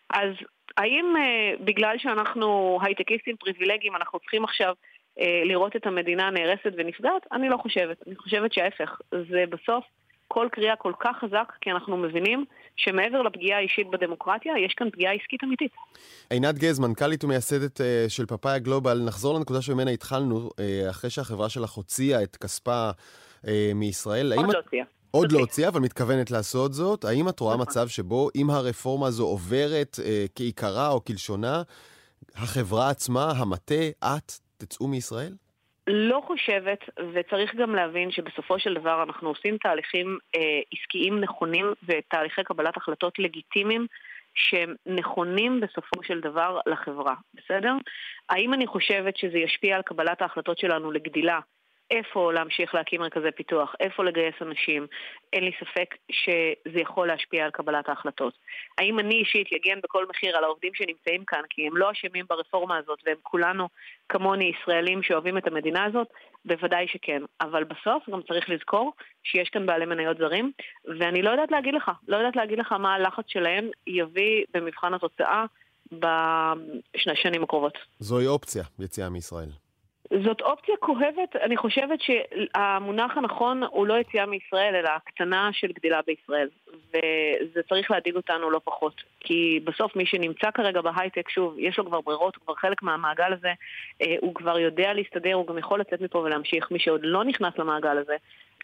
אז 0.09 0.29
האם 0.77 1.13
uh, 1.15 1.63
בגלל 1.63 1.97
שאנחנו 1.97 2.79
הייטקיסטים 2.81 3.37
פריבילגיים, 3.37 3.95
אנחנו 3.95 4.19
צריכים 4.19 4.43
עכשיו 4.43 4.73
uh, 5.19 5.23
לראות 5.45 5.75
את 5.75 5.87
המדינה 5.87 6.29
נהרסת 6.29 6.71
ונפגעת? 6.77 7.27
אני 7.31 7.49
לא 7.49 7.57
חושבת. 7.57 8.07
אני 8.07 8.15
חושבת 8.15 8.53
שההפך. 8.53 9.01
זה 9.11 9.43
בסוף 9.49 9.83
כל 10.27 10.47
קריאה 10.51 10.75
כל 10.75 10.93
כך 10.99 11.17
חזק, 11.19 11.51
כי 11.61 11.71
אנחנו 11.71 11.97
מבינים 11.97 12.45
שמעבר 12.77 13.21
לפגיעה 13.21 13.57
האישית 13.59 13.87
בדמוקרטיה, 13.91 14.53
יש 14.65 14.73
כאן 14.73 14.89
פגיעה 14.91 15.13
עסקית 15.13 15.43
אמיתית. 15.43 15.71
עינת 16.29 16.57
גז, 16.57 16.79
מנכ"לית 16.79 17.23
ומייסדת 17.23 17.81
uh, 17.81 17.83
של 18.07 18.25
פאפאיה 18.25 18.59
גלובל, 18.59 19.01
נחזור 19.05 19.35
לנקודה 19.35 19.61
שממנה 19.61 19.91
התחלנו, 19.91 20.49
uh, 20.49 20.89
אחרי 20.89 21.09
שהחברה 21.09 21.49
שלך 21.49 21.71
הוציאה 21.71 22.23
את 22.23 22.35
כספה 22.35 22.89
uh, 22.89 23.47
מישראל. 23.75 24.33
עוד 24.33 24.53
לא 24.53 24.59
הוציאה. 24.59 24.85
עוד 25.11 25.31
לא 25.31 25.39
הוציאה, 25.39 25.69
אבל 25.69 25.79
מתכוונת 25.79 26.31
לעשות 26.31 26.73
זאת. 26.73 27.05
האם 27.05 27.29
את 27.29 27.39
רואה 27.39 27.55
נכון. 27.55 27.67
מצב 27.67 27.87
שבו 27.87 28.29
אם 28.35 28.49
הרפורמה 28.49 29.07
הזו 29.07 29.25
עוברת 29.25 29.99
אה, 30.03 30.25
כעיקרה 30.35 30.89
או 30.89 31.05
כלשונה, 31.05 31.61
החברה 32.35 32.89
עצמה, 32.89 33.31
המטה, 33.31 33.89
את, 34.03 34.31
תצאו 34.57 34.87
מישראל? 34.87 35.33
לא 35.87 36.21
חושבת, 36.27 36.79
וצריך 37.13 37.55
גם 37.55 37.75
להבין 37.75 38.11
שבסופו 38.11 38.59
של 38.59 38.73
דבר 38.73 39.03
אנחנו 39.03 39.29
עושים 39.29 39.57
תהליכים 39.57 40.17
אה, 40.35 40.59
עסקיים 40.73 41.19
נכונים 41.19 41.73
ותהליכי 41.83 42.43
קבלת 42.43 42.77
החלטות 42.77 43.19
לגיטימיים 43.19 43.87
שהם 44.33 44.75
נכונים 44.85 45.59
בסופו 45.59 46.03
של 46.03 46.19
דבר 46.19 46.59
לחברה, 46.65 47.15
בסדר? 47.33 47.73
האם 48.29 48.53
אני 48.53 48.67
חושבת 48.67 49.17
שזה 49.17 49.37
ישפיע 49.37 49.75
על 49.75 49.81
קבלת 49.81 50.21
ההחלטות 50.21 50.57
שלנו 50.57 50.91
לגדילה 50.91 51.39
איפה 51.91 52.33
להמשיך 52.33 52.75
להקים 52.75 53.01
מרכזי 53.01 53.31
פיתוח, 53.35 53.75
איפה 53.79 54.03
לגייס 54.03 54.35
אנשים, 54.41 54.87
אין 55.33 55.43
לי 55.43 55.51
ספק 55.59 55.95
שזה 56.11 56.79
יכול 56.81 57.07
להשפיע 57.07 57.45
על 57.45 57.51
קבלת 57.51 57.89
ההחלטות. 57.89 58.33
האם 58.77 58.99
אני 58.99 59.15
אישית 59.15 59.51
יגן 59.51 59.79
בכל 59.83 60.05
מחיר 60.09 60.37
על 60.37 60.43
העובדים 60.43 60.73
שנמצאים 60.73 61.23
כאן, 61.25 61.41
כי 61.49 61.67
הם 61.67 61.77
לא 61.77 61.91
אשמים 61.91 62.25
ברפורמה 62.29 62.77
הזאת 62.77 62.99
והם 63.05 63.17
כולנו 63.23 63.67
כמוני 64.09 64.51
ישראלים 64.59 65.03
שאוהבים 65.03 65.37
את 65.37 65.47
המדינה 65.47 65.85
הזאת? 65.85 66.07
בוודאי 66.45 66.87
שכן. 66.87 67.21
אבל 67.41 67.63
בסוף 67.63 68.09
גם 68.09 68.21
צריך 68.21 68.49
לזכור 68.49 68.93
שיש 69.23 69.49
כאן 69.49 69.65
בעלי 69.65 69.85
מניות 69.85 70.17
זרים, 70.17 70.51
ואני 70.99 71.21
לא 71.21 71.29
יודעת 71.29 71.51
להגיד 71.51 71.73
לך, 71.73 71.91
לא 72.07 72.17
יודעת 72.17 72.35
להגיד 72.35 72.59
לך 72.59 72.71
מה 72.71 72.93
הלחץ 72.93 73.25
שלהם 73.27 73.69
יביא 73.87 74.43
במבחן 74.53 74.93
התוצאה 74.93 75.45
בשנים 75.91 77.43
הקרובות. 77.43 77.77
זוהי 77.99 78.27
אופציה, 78.27 78.63
יציאה 78.79 79.09
מישראל. 79.09 79.66
זאת 80.23 80.41
אופציה 80.41 80.75
כואבת, 80.79 81.35
אני 81.35 81.57
חושבת 81.57 81.99
שהמונח 82.01 83.17
הנכון 83.17 83.63
הוא 83.63 83.87
לא 83.87 83.99
יציאה 83.99 84.25
מישראל, 84.25 84.75
אלא 84.75 84.89
הקטנה 84.89 85.49
של 85.53 85.71
גדילה 85.71 85.99
בישראל. 86.07 86.49
וזה 86.93 87.61
צריך 87.69 87.91
להדאיג 87.91 88.15
אותנו 88.15 88.49
לא 88.49 88.61
פחות. 88.63 89.01
כי 89.19 89.59
בסוף 89.63 89.95
מי 89.95 90.05
שנמצא 90.05 90.51
כרגע 90.51 90.81
בהייטק, 90.81 91.29
שוב, 91.29 91.55
יש 91.59 91.77
לו 91.77 91.85
כבר 91.85 92.01
ברירות, 92.01 92.35
הוא 92.35 92.43
כבר 92.45 92.55
חלק 92.55 92.83
מהמעגל 92.83 93.33
הזה, 93.33 93.51
אה, 94.01 94.15
הוא 94.21 94.35
כבר 94.35 94.59
יודע 94.59 94.93
להסתדר, 94.93 95.33
הוא 95.33 95.47
גם 95.47 95.57
יכול 95.57 95.79
לצאת 95.79 96.01
מפה 96.01 96.17
ולהמשיך. 96.17 96.71
מי 96.71 96.79
שעוד 96.79 97.01
לא 97.03 97.23
נכנס 97.23 97.53
למעגל 97.57 97.97
הזה, 97.97 98.15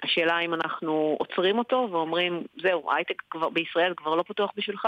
השאלה 0.03 0.39
אם 0.39 0.53
אנחנו 0.53 1.15
עוצרים 1.19 1.57
אותו 1.57 1.87
ואומרים, 1.91 2.43
זהו, 2.61 2.91
ההייטק 2.91 3.21
כבר, 3.29 3.49
בישראל 3.49 3.93
כבר 3.97 4.15
לא 4.15 4.23
פתוח 4.23 4.51
בשבילך, 4.57 4.87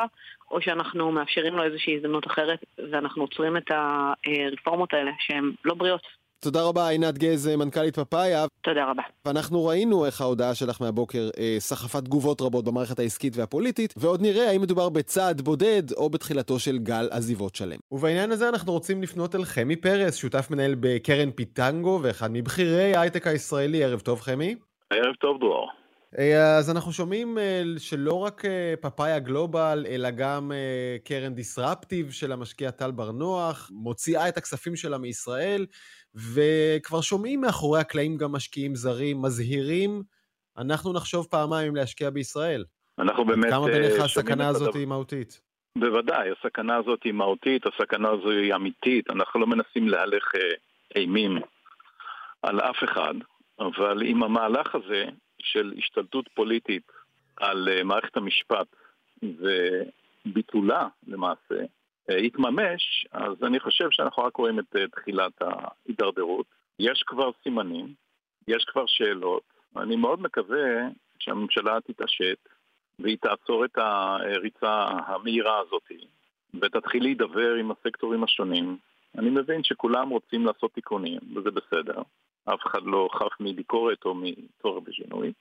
או 0.52 0.62
שאנחנו 0.62 1.12
מאפשרים 1.12 1.54
לו 1.54 1.64
איזושהי 1.64 1.96
הזדמנות 1.96 2.28
אחרת, 2.28 2.60
ואנחנו 2.92 3.24
עוצרים 3.24 3.58
את 3.58 3.72
הרפורמות 3.72 4.94
האלה, 4.94 5.12
שהן 5.20 5.52
לא 5.66 5.74
בריאות. 5.74 6.25
תודה 6.46 6.64
רבה, 6.64 6.90
עינת 6.90 7.18
גז, 7.18 7.48
מנכ"לית 7.48 7.96
פאפאיה. 7.96 8.46
תודה 8.62 8.86
רבה. 8.92 9.02
ואנחנו 9.26 9.66
ראינו 9.66 10.06
איך 10.06 10.22
ההודעה 10.22 10.56
שלך 10.56 10.82
מהבוקר 10.82 11.30
אה, 11.40 11.56
סחפה 11.60 12.02
תגובות 12.02 12.42
רבות 12.42 12.66
במערכת 12.66 13.00
העסקית 13.00 13.38
והפוליטית, 13.38 13.94
ועוד 13.98 14.22
נראה 14.22 14.50
האם 14.50 14.62
מדובר 14.62 14.90
בצעד 14.90 15.42
בודד 15.42 15.92
או 15.92 16.10
בתחילתו 16.10 16.60
של 16.60 16.78
גל 16.78 17.08
עזיבות 17.12 17.56
שלם. 17.56 17.78
ובעניין 17.92 18.32
הזה 18.32 18.50
אנחנו 18.50 18.72
רוצים 18.72 19.04
לפנות 19.04 19.36
אל 19.36 19.44
חמי 19.44 19.76
פרס, 19.76 20.16
שותף 20.16 20.48
מנהל 20.52 20.76
בקרן 20.80 21.32
פיטנגו 21.32 22.00
ואחד 22.04 22.30
מבכירי 22.34 22.96
ההייטק 22.96 23.28
הישראלי. 23.28 23.84
ערב 23.84 24.00
טוב, 24.00 24.22
חמי. 24.22 24.56
ערב 24.94 25.16
טוב, 25.20 25.40
דרור. 25.40 25.70
אה, 26.20 26.58
אז 26.58 26.72
אנחנו 26.72 26.92
שומעים 26.92 27.38
אה, 27.38 27.64
שלא 27.78 28.14
רק 28.14 28.44
פאפאיה 28.82 29.14
אה, 29.14 29.20
גלובל, 29.20 29.86
אלא 29.90 30.10
גם 30.10 30.52
קרן 31.04 31.34
דיסרפטיב 31.34 32.12
של 32.12 32.32
המשקיע 32.32 32.72
טל 32.72 32.92
בר 32.92 33.12
נוח, 33.12 33.72
מוציאה 33.74 34.30
את 34.30 34.38
הכספים 34.38 34.76
שלה 34.76 34.98
מישראל, 34.98 35.66
וכבר 36.16 37.02
שומעים 37.02 37.42
מאחורי 37.42 37.80
הקלעים 37.80 38.18
גם 38.18 38.32
משקיעים 38.32 38.76
זרים 38.76 39.22
מזהירים, 39.22 40.04
אנחנו 40.58 40.94
נחשוב 40.94 41.28
פעמיים 41.32 41.68
אם 41.68 41.76
להשקיע 41.76 42.10
בישראל. 42.10 42.64
אנחנו 43.00 43.26
באמת 43.26 43.50
כמה 43.50 43.66
בעיניך 43.66 44.00
הסכנה 44.04 44.48
הזאת 44.48 44.76
היא 44.76 44.88
מהותית? 44.88 45.42
בוודאי, 45.78 46.30
הסכנה 46.32 46.76
הזאת 46.76 47.04
היא 47.04 47.14
מהותית, 47.14 47.66
הסכנה 47.68 48.10
הזו 48.10 48.30
היא 48.30 48.56
אמיתית, 48.56 49.10
אנחנו 49.10 49.40
לא 49.40 49.48
מנסים 49.48 49.88
להלך 49.88 50.32
אימים 50.96 51.38
על 52.42 52.60
אף 52.60 52.84
אחד, 52.84 53.14
אבל 53.60 54.02
עם 54.06 54.24
המהלך 54.24 54.76
הזה 54.76 55.06
של 55.40 55.74
השתלטות 55.78 56.30
פוליטית 56.36 56.92
על 57.38 57.70
אה, 57.72 57.84
מערכת 57.84 58.18
המשפט 58.18 58.68
וביטולה 60.26 60.88
למעשה 61.08 61.56
אה, 61.60 61.66
יתממש, 62.10 63.08
אז 63.12 63.44
אני 63.44 63.60
חושב 63.60 63.88
שאנחנו 63.92 64.24
רק 64.24 64.36
רואים 64.36 64.60
את 64.60 64.76
אה, 64.76 64.88
תחילת 64.88 65.42
ההידרדרות. 65.42 66.46
יש 66.80 67.04
כבר 67.08 67.32
סימנים, 67.44 67.94
יש 68.48 68.66
כבר 68.66 68.86
שאלות, 68.88 69.44
אני 69.78 69.96
מאוד 69.96 70.22
מקווה 70.22 70.88
שהממשלה 71.20 71.78
תתעשת 71.82 72.38
והיא 73.00 73.18
תעצור 73.22 73.66
את 73.66 73.78
הריצה 73.78 74.86
המהירה 75.08 75.60
הזאת 75.60 75.92
ותתחיל 76.62 77.04
להידבר 77.04 77.54
עם 77.54 77.72
הסקטורים 77.72 78.24
השונים. 78.24 78.78
אני 79.18 79.30
מבין 79.30 79.64
שכולם 79.64 80.10
רוצים 80.10 80.46
לעשות 80.46 80.74
תיקונים, 80.74 81.20
וזה 81.36 81.52
בסדר. 81.52 82.02
אף 82.46 82.60
אחד 82.68 82.84
לא 82.84 83.10
חף 83.12 83.40
מביקורת 83.40 84.06
או 84.06 84.16
מצורך 84.16 84.84
בשינוי. 84.84 85.34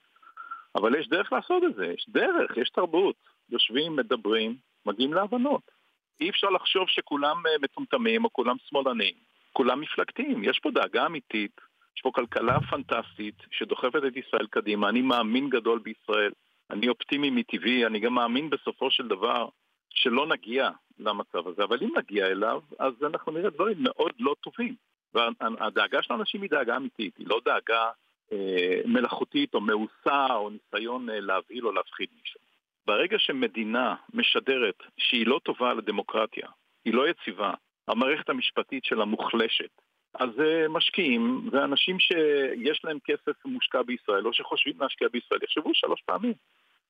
אבל 0.75 0.95
יש 0.95 1.09
דרך 1.09 1.33
לעשות 1.33 1.63
את 1.65 1.75
זה, 1.75 1.87
יש 1.87 2.07
דרך, 2.09 2.57
יש 2.57 2.71
תרבות. 2.71 3.17
יושבים, 3.51 3.97
מדברים, 3.97 4.57
מגיעים 4.87 5.15
להבנות. 5.15 5.74
אי 6.21 6.31
אפשר 6.31 6.51
לחשוב 6.51 6.89
שכולם 6.89 7.37
אה, 7.47 7.53
מטומטמים 7.63 8.25
או 8.25 8.33
כולם 8.33 8.57
שמאלנים. 8.69 9.15
כולם 9.53 9.81
מפלגתיים. 9.81 10.45
יש 10.45 10.59
פה 10.59 10.71
דאגה 10.71 11.07
אמיתית, 11.07 11.61
יש 11.97 12.03
פה 12.03 12.11
כלכלה 12.15 12.61
פנטסטית 12.71 13.35
שדוחפת 13.51 14.03
את 14.07 14.17
ישראל 14.17 14.47
קדימה. 14.47 14.89
אני 14.89 15.03
מאמין 15.03 15.51
גדול 15.51 15.79
בישראל, 15.79 16.33
אני 16.71 16.89
אופטימי 16.89 17.31
מטבעי, 17.31 17.87
אני 17.87 18.01
גם 18.01 18.15
מאמין 18.15 18.51
בסופו 18.51 18.91
של 18.91 19.09
דבר 19.09 19.49
שלא 19.91 20.27
נגיע 20.27 20.71
למצב 20.99 21.49
הזה, 21.49 21.65
אבל 21.65 21.79
אם 21.83 21.91
נגיע 21.97 22.27
אליו, 22.27 22.61
אז 22.79 22.93
אנחנו 23.03 23.33
נראה 23.33 23.51
דברים 23.51 23.77
מאוד 23.81 24.13
לא 24.19 24.35
טובים. 24.41 24.75
והדאגה 25.15 26.03
של 26.03 26.13
האנשים 26.13 26.43
היא 26.43 26.51
דאגה 26.51 26.77
אמיתית, 26.77 27.17
היא 27.17 27.27
לא 27.29 27.41
דאגה 27.45 27.91
אה, 28.33 28.81
מלאכותית 28.85 29.55
או 29.55 29.61
מאוסה 29.61 30.27
או 30.35 30.51
ניסיון 30.51 31.11
אה, 31.11 31.21
להבהיל 31.21 31.67
או 31.67 31.73
להפחיד 31.73 32.09
מישהו. 32.21 32.41
ברגע 32.87 33.19
שמדינה 33.19 33.95
משדרת 34.15 34.83
שהיא 34.99 35.27
לא 35.27 35.41
טובה 35.45 35.75
לדמוקרטיה, 35.75 36.49
היא 36.85 36.95
לא 36.95 37.09
יציבה, 37.09 37.55
המערכת 37.89 38.29
המשפטית 38.29 38.85
שלה 38.85 39.05
מוחלשת, 39.05 39.81
אז 40.15 40.29
אה, 40.41 40.69
משקיעים 40.69 41.49
ואנשים 41.53 41.99
שיש 42.01 42.85
להם 42.85 42.99
כסף 43.05 43.45
מושקע 43.45 43.83
בישראל 43.83 44.27
או 44.27 44.33
שחושבים 44.33 44.75
להשקיע 44.81 45.09
בישראל 45.13 45.41
יחשבו 45.43 45.71
שלוש 45.75 46.03
פעמים. 46.07 46.35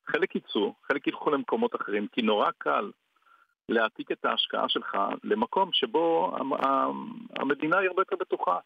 חלק 0.07 0.37
יצאו, 0.37 0.75
חלק 0.83 1.07
ילכו 1.07 1.31
למקומות 1.31 1.75
אחרים, 1.75 2.07
כי 2.13 2.23
נורא 2.23 2.51
קל 2.59 2.91
להעתיק 3.69 4.13
את 4.13 4.25
ההשקעה 4.25 4.69
שלך 4.69 4.97
למקום 5.25 5.71
שבו 5.73 6.37
המדינה 7.41 7.79
היא 7.79 7.89
הרבה 7.89 8.03
יותר 8.03 8.17
בטוחה. 8.17 8.59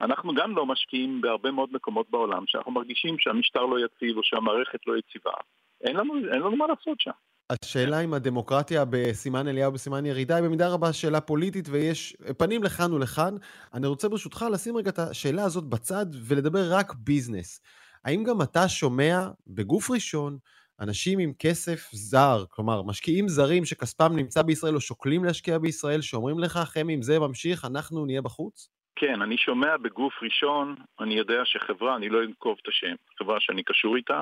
אנחנו 0.00 0.34
גם 0.34 0.56
לא 0.56 0.66
משקיעים 0.66 1.20
בהרבה 1.20 1.50
מאוד 1.50 1.68
מקומות 1.72 2.10
בעולם 2.10 2.46
שאנחנו 2.46 2.72
מרגישים 2.72 3.18
שהמשטר 3.18 3.64
לא 3.64 3.84
יציב 3.84 4.16
או 4.16 4.22
שהמערכת 4.24 4.86
לא 4.86 4.96
יציבה. 4.96 5.32
אין 5.80 5.96
לנו, 5.96 6.14
אין 6.32 6.40
לנו 6.40 6.56
מה 6.56 6.66
לעשות 6.66 7.00
שם. 7.00 7.10
השאלה 7.50 8.00
אם 8.00 8.14
הדמוקרטיה 8.14 8.84
בסימן 8.90 9.48
עלייה 9.48 9.66
או 9.66 9.72
בסימן 9.72 10.06
ירידה 10.06 10.36
היא 10.36 10.44
במידה 10.44 10.68
רבה 10.68 10.92
שאלה 10.92 11.20
פוליטית 11.20 11.68
ויש 11.68 12.16
פנים 12.38 12.62
לכאן 12.62 12.92
ולכאן. 12.92 13.34
אני 13.74 13.86
רוצה 13.86 14.08
ברשותך 14.08 14.44
לשים 14.52 14.76
רגע 14.76 14.90
את 14.90 14.98
השאלה 14.98 15.44
הזאת 15.44 15.64
בצד 15.64 16.06
ולדבר 16.28 16.64
רק 16.70 16.94
ביזנס. 16.94 17.60
האם 18.04 18.24
גם 18.24 18.42
אתה 18.42 18.68
שומע 18.68 19.28
בגוף 19.46 19.90
ראשון 19.90 20.38
אנשים 20.80 21.18
עם 21.18 21.32
כסף 21.38 21.88
זר, 21.92 22.44
כלומר 22.50 22.82
משקיעים 22.82 23.28
זרים 23.28 23.64
שכספם 23.64 24.16
נמצא 24.16 24.42
בישראל 24.42 24.74
או 24.74 24.80
שוקלים 24.80 25.24
להשקיע 25.24 25.58
בישראל, 25.58 26.00
שאומרים 26.00 26.38
לך, 26.38 26.56
חמי, 26.56 26.94
אם 26.94 27.02
זה 27.02 27.18
ממשיך, 27.18 27.64
אנחנו 27.64 28.06
נהיה 28.06 28.22
בחוץ? 28.22 28.68
כן, 28.96 29.22
אני 29.22 29.36
שומע 29.38 29.76
בגוף 29.76 30.12
ראשון, 30.22 30.74
אני 31.00 31.14
יודע 31.14 31.40
שחברה, 31.44 31.96
אני 31.96 32.08
לא 32.08 32.24
אנקוב 32.24 32.56
את 32.62 32.68
השם, 32.68 32.94
חברה 33.18 33.36
שאני 33.40 33.62
קשור 33.62 33.96
איתה, 33.96 34.20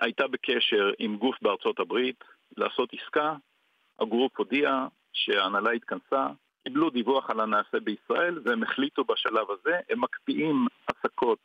הייתה 0.00 0.26
בקשר 0.26 0.90
עם 0.98 1.16
גוף 1.16 1.36
בארצות 1.42 1.80
הברית 1.80 2.24
לעשות 2.56 2.90
עסקה, 2.92 3.34
הגרופ 4.00 4.38
הודיע 4.38 4.86
שההנהלה 5.12 5.70
התכנסה, 5.70 6.26
קיבלו 6.64 6.90
דיווח 6.90 7.30
על 7.30 7.40
הנעשה 7.40 7.80
בישראל 7.80 8.38
והם 8.44 8.62
החליטו 8.62 9.04
בשלב 9.04 9.46
הזה, 9.50 9.76
הם 9.90 10.00
מקפיאים 10.00 10.66
עסקות 10.86 11.38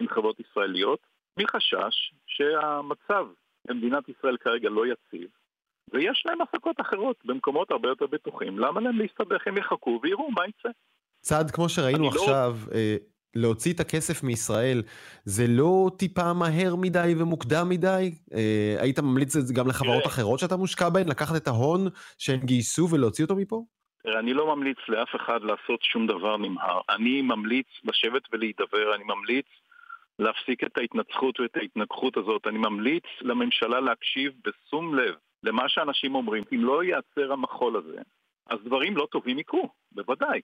עם 0.00 0.08
חברות 0.08 0.40
ישראליות 0.40 1.00
מחשש 1.38 2.12
שהמצב 2.26 3.26
במדינת 3.68 4.08
ישראל 4.08 4.36
כרגע 4.36 4.68
לא 4.70 4.84
יציב 4.86 5.28
ויש 5.92 6.22
להם 6.26 6.38
עסקות 6.40 6.80
אחרות 6.80 7.16
במקומות 7.24 7.70
הרבה 7.70 7.88
יותר 7.88 8.06
בטוחים. 8.06 8.58
למה 8.58 8.80
להם 8.80 8.98
להסתבך? 8.98 9.46
הם 9.46 9.56
יחכו 9.56 10.00
ויראו 10.02 10.30
מה 10.30 10.42
יצא. 10.48 10.68
צעד 11.20 11.50
כמו 11.50 11.68
שראינו 11.68 12.04
לא 12.04 12.08
עכשיו, 12.08 12.56
לא... 12.66 12.78
להוציא 13.34 13.72
את 13.72 13.80
הכסף 13.80 14.22
מישראל, 14.22 14.82
זה 15.24 15.46
לא 15.48 15.90
טיפה 15.98 16.32
מהר 16.32 16.76
מדי 16.76 17.14
ומוקדם 17.18 17.68
מדי? 17.68 18.14
אה, 18.34 18.76
היית 18.80 18.98
ממליץ 18.98 19.36
את 19.36 19.46
זה 19.46 19.54
גם 19.54 19.68
לחברות 19.68 20.06
אחרות 20.06 20.38
שאתה 20.38 20.56
מושקע 20.56 20.88
בהן, 20.88 21.08
לקחת 21.08 21.36
את 21.36 21.46
ההון 21.46 21.88
שהם 22.18 22.40
גייסו 22.40 22.88
ולהוציא 22.90 23.24
אותו 23.24 23.36
מפה? 23.36 23.64
אני 24.18 24.34
לא 24.34 24.56
ממליץ 24.56 24.78
לאף 24.88 25.16
אחד 25.16 25.40
לעשות 25.42 25.82
שום 25.82 26.06
דבר 26.06 26.36
נמהר. 26.36 26.80
אני 26.90 27.22
ממליץ 27.22 27.66
לשבת 27.84 28.22
ולהידבר, 28.32 28.94
אני 28.94 29.04
ממליץ 29.04 29.46
להפסיק 30.18 30.64
את 30.64 30.78
ההתנצחות 30.78 31.40
ואת 31.40 31.56
ההתנגחות 31.56 32.16
הזאת. 32.16 32.46
אני 32.46 32.58
ממליץ 32.58 33.04
לממשלה 33.20 33.80
להקשיב 33.80 34.32
בשום 34.44 34.94
לב 34.94 35.14
למה 35.42 35.68
שאנשים 35.68 36.14
אומרים. 36.14 36.44
אם 36.52 36.64
לא 36.64 36.84
ייעצר 36.84 37.32
המחול 37.32 37.76
הזה, 37.76 37.98
אז 38.48 38.58
דברים 38.64 38.96
לא 38.96 39.08
טובים 39.10 39.38
יקרו, 39.38 39.68
בוודאי. 39.92 40.40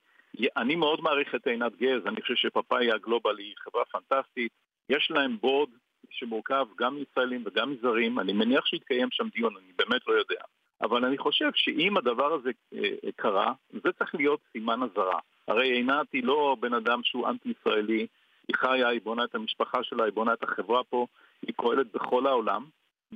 אני 0.57 0.75
מאוד 0.75 1.01
מעריך 1.01 1.35
את 1.35 1.47
עינת 1.47 1.77
גז, 1.77 2.07
אני 2.07 2.21
חושב 2.21 2.35
שפאפאיה 2.35 2.99
גלובל 2.99 3.38
היא 3.38 3.55
חברה 3.59 3.85
פנטסטית. 3.85 4.53
יש 4.88 5.11
להם 5.11 5.37
בורד 5.40 5.69
שמורכב 6.11 6.67
גם 6.79 6.95
מישראלים 6.95 7.43
וגם 7.47 7.73
מזרים, 7.73 8.19
אני 8.19 8.33
מניח 8.33 8.67
שיתקיים 8.67 9.09
שם 9.11 9.29
דיון, 9.35 9.57
אני 9.57 9.73
באמת 9.79 10.07
לא 10.07 10.12
יודע. 10.12 10.43
אבל 10.83 11.05
אני 11.05 11.19
חושב 11.19 11.51
שאם 11.55 11.97
הדבר 11.97 12.33
הזה 12.33 12.51
אה, 12.75 13.12
קרה, 13.17 13.53
זה 13.73 13.93
צריך 13.99 14.14
להיות 14.14 14.40
סימן 14.53 14.81
אזהרה. 14.83 15.19
הרי 15.49 15.73
עינת 15.73 16.07
היא 16.12 16.25
לא 16.25 16.57
בן 16.61 16.75
אדם 16.75 17.01
שהוא 17.05 17.29
אנטי-ישראלי, 17.29 18.07
היא 18.49 18.57
חיה, 18.57 18.88
היא 18.88 19.01
בונה 19.01 19.25
את 19.25 19.35
המשפחה 19.35 19.83
שלה, 19.83 20.05
היא 20.05 20.12
בונה 20.12 20.33
את 20.33 20.43
החברה 20.43 20.85
פה, 20.85 21.07
היא 21.43 21.55
פועלת 21.57 21.87
בכל 21.93 22.27
העולם, 22.27 22.64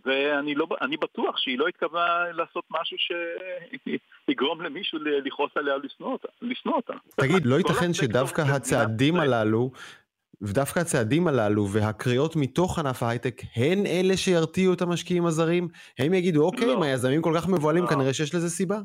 ואני 0.05 0.55
לא, 0.55 0.67
בטוח 1.01 1.39
שהיא 1.39 1.59
לא 1.59 1.69
התכוונה 1.69 2.33
לעשות 2.33 2.65
משהו 2.71 2.97
שיגרום 2.99 4.63
למישהו 4.63 4.99
לכעוס 4.99 5.51
עליה 5.55 5.75
לשנוא 6.43 6.75
אותה. 6.75 6.93
תגיד, 7.21 7.47
לא 7.47 7.57
ייתכן 7.61 7.93
שדווקא 7.93 8.43
הצעדים 8.43 9.17
הללו, 9.17 9.71
ודווקא 10.43 10.81
הצעדים 10.81 11.29
הללו 11.29 11.69
והקריאות 11.69 12.37
מתוך 12.37 12.79
ענף 12.79 13.03
ההייטק 13.03 13.43
הן 13.57 13.87
אלה 13.87 14.17
שירתיעו 14.17 14.75
את 14.75 14.83
המשקיעים 14.83 15.27
הזרים? 15.27 15.69
הם 15.99 16.15
יגידו, 16.15 16.45
אוקיי, 16.45 16.67
לא. 16.67 16.75
אם 16.75 16.83
היזמים 16.83 17.23
כל 17.23 17.33
כך 17.37 17.49
מבוהלים, 17.49 17.85
לא. 17.85 17.89
כנראה 17.89 18.15
שיש 18.15 18.35
לזה 18.35 18.49
סיבה. 18.49 18.79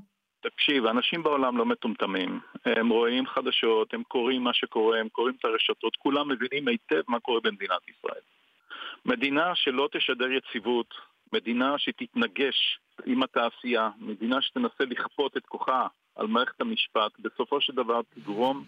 תקשיב, 0.43 0.86
אנשים 0.86 1.23
בעולם 1.23 1.58
לא 1.58 1.65
מטומטמים. 1.65 2.39
הם 2.65 2.89
רואים 2.89 3.28
חדשות, 3.28 3.93
הם 3.93 4.04
קוראים 4.08 4.43
מה 4.43 4.54
שקורה, 4.54 4.99
הם 4.99 5.10
קוראים 5.10 5.36
את 5.39 5.45
הרשתות, 5.45 5.95
כולם 5.95 6.30
מבינים 6.30 6.67
היטב 6.67 7.02
מה 7.08 7.19
קורה 7.19 7.39
במדינת 7.43 7.82
ישראל. 7.89 8.21
מדינה 9.06 9.56
שלא 9.56 9.89
תשדר 9.92 10.32
יציבות, 10.32 10.94
מדינה 11.34 11.76
שתתנגש 11.78 12.80
עם 13.06 13.24
התעשייה, 13.24 13.89
מדינה 14.00 14.42
שתנסה 14.42 14.84
לכפות 14.89 15.38
את 15.38 15.46
כוחה 15.46 15.88
על 16.16 16.28
מערכת 16.28 16.62
המשפט, 16.62 17.12
בסופו 17.20 17.62
של 17.62 17.74
דבר 17.74 18.02
תגרום 18.16 18.63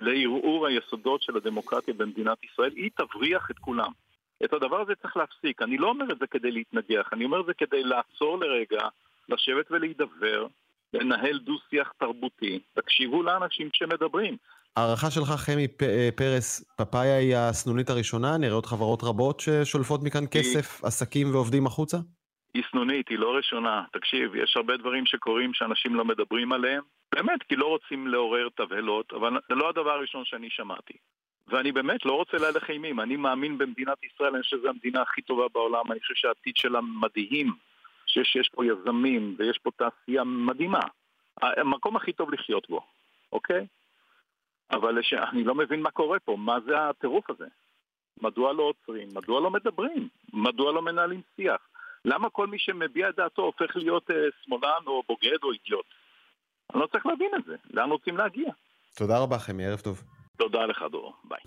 לערעור 0.00 0.66
היסודות 0.66 1.22
של 1.22 1.36
הדמוקרטיה 1.36 1.94
במדינת 1.94 2.44
ישראל, 2.44 2.72
היא 2.76 2.90
תבריח 2.96 3.50
את 3.50 3.58
כולם. 3.58 3.92
את 4.44 4.52
הדבר 4.52 4.80
הזה 4.80 4.94
צריך 4.94 5.16
להפסיק. 5.16 5.62
אני 5.62 5.78
לא 5.78 5.88
אומר 5.88 6.12
את 6.12 6.18
זה 6.18 6.26
כדי 6.26 6.50
להתנגח, 6.50 7.08
אני 7.12 7.24
אומר 7.24 7.40
את 7.40 7.46
זה 7.46 7.54
כדי 7.54 7.82
לעצור 7.82 8.38
לרגע, 8.38 8.88
לשבת 9.28 9.66
ולהידבר, 9.70 10.46
לנהל 10.94 11.38
דו-שיח 11.38 11.92
תרבותי. 11.98 12.58
תקשיבו 12.74 13.22
לאנשים 13.22 13.68
שמדברים. 13.72 14.36
הערכה 14.80 15.10
שלך, 15.10 15.28
חמי 15.28 15.66
אה, 15.82 16.08
פרס, 16.16 16.74
פאפאיה 16.76 17.16
היא 17.16 17.36
הסנונית 17.36 17.90
הראשונה? 17.90 18.38
נראה 18.38 18.54
עוד 18.54 18.66
חברות 18.66 19.02
רבות 19.02 19.40
ששולפות 19.40 20.00
מכאן 20.02 20.24
כסף, 20.30 20.80
היא... 20.80 20.86
עסקים 20.86 21.34
ועובדים 21.34 21.66
החוצה? 21.66 21.96
היא 22.54 22.62
סנונית, 22.70 23.08
היא 23.08 23.18
לא 23.18 23.36
ראשונה. 23.36 23.84
תקשיב, 23.92 24.34
יש 24.34 24.56
הרבה 24.56 24.76
דברים 24.76 25.06
שקורים 25.06 25.54
שאנשים 25.54 25.94
לא 25.94 26.04
מדברים 26.04 26.52
עליהם. 26.52 26.82
באמת, 27.14 27.42
כי 27.48 27.56
לא 27.56 27.66
רוצים 27.66 28.08
לעורר 28.08 28.48
תבהלות, 28.56 29.12
אבל 29.12 29.32
זה 29.48 29.54
לא 29.54 29.68
הדבר 29.68 29.90
הראשון 29.90 30.24
שאני 30.24 30.50
שמעתי. 30.50 30.94
ואני 31.48 31.72
באמת 31.72 32.04
לא 32.04 32.12
רוצה 32.12 32.36
להלך 32.36 32.70
אימים. 32.70 33.00
אני 33.00 33.16
מאמין 33.16 33.58
במדינת 33.58 33.98
ישראל, 34.04 34.34
אני 34.34 34.42
חושב 34.42 34.56
שזו 34.56 34.68
המדינה 34.68 35.02
הכי 35.02 35.22
טובה 35.22 35.44
בעולם, 35.54 35.92
אני 35.92 36.00
חושב 36.00 36.14
שהעתיד 36.14 36.56
שלה 36.56 36.80
מדהים. 36.80 37.52
שיש 38.06 38.48
פה 38.54 38.66
יזמים 38.66 39.36
ויש 39.38 39.58
פה 39.58 39.70
תעשייה 39.70 40.24
מדהימה. 40.24 40.80
המקום 41.42 41.96
הכי 41.96 42.12
טוב 42.12 42.32
לחיות 42.32 42.68
בו, 42.68 42.80
אוקיי? 43.32 43.66
אבל 44.72 44.98
אני 45.32 45.44
לא 45.44 45.54
מבין 45.54 45.82
מה 45.82 45.90
קורה 45.90 46.18
פה, 46.18 46.36
מה 46.36 46.60
זה 46.66 46.88
הטירוף 46.88 47.30
הזה? 47.30 47.46
מדוע 48.22 48.52
לא 48.52 48.62
עוצרים? 48.62 49.08
מדוע 49.14 49.40
לא 49.40 49.50
מדברים? 49.50 50.08
מדוע 50.32 50.72
לא 50.72 50.82
מנהלים 50.82 51.20
שיח? 51.36 51.60
למה 52.04 52.30
כל 52.30 52.46
מי 52.46 52.58
שמביע 52.58 53.08
את 53.08 53.16
דעתו 53.16 53.42
הופך 53.42 53.76
להיות 53.76 54.10
uh, 54.10 54.14
שמאלן 54.44 54.86
או 54.86 55.02
בוגד 55.08 55.38
או 55.42 55.52
אידיוט? 55.52 55.86
אני 56.74 56.80
לא 56.80 56.86
צריך 56.86 57.06
להבין 57.06 57.30
את 57.38 57.44
זה. 57.44 57.56
לאן 57.70 57.90
רוצים 57.90 58.16
להגיע? 58.16 58.52
תודה 58.96 59.18
רבה, 59.18 59.38
חמי, 59.38 59.66
ערב 59.66 59.80
טוב. 59.80 60.02
תודה 60.36 60.66
לך, 60.66 60.84
דור. 60.90 61.14
ביי. 61.24 61.40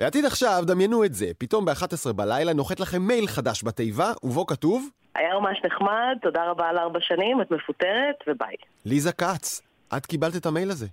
לעתיד 0.00 0.24
עכשיו, 0.24 0.62
דמיינו 0.66 1.04
את 1.04 1.14
זה, 1.14 1.26
פתאום 1.38 1.64
ב-11 1.64 2.12
בלילה 2.12 2.52
נוחת 2.52 2.80
לכם 2.80 3.02
מייל 3.02 3.26
חדש 3.26 3.64
בתיבה, 3.64 4.12
ובו 4.22 4.46
כתוב... 4.46 4.88
היה 5.14 5.38
ממש 5.40 5.58
נחמד, 5.64 6.16
תודה 6.22 6.44
רבה 6.44 6.68
על 6.68 6.78
ארבע 6.78 6.98
שנים, 7.02 7.42
את 7.42 7.50
מפוטרת, 7.50 8.16
וביי. 8.26 8.54
ליזה 8.84 9.12
כץ, 9.12 9.62
את 9.96 10.06
קיבלת 10.06 10.36
את 10.36 10.46
המייל 10.46 10.70
הזה. 10.70 10.86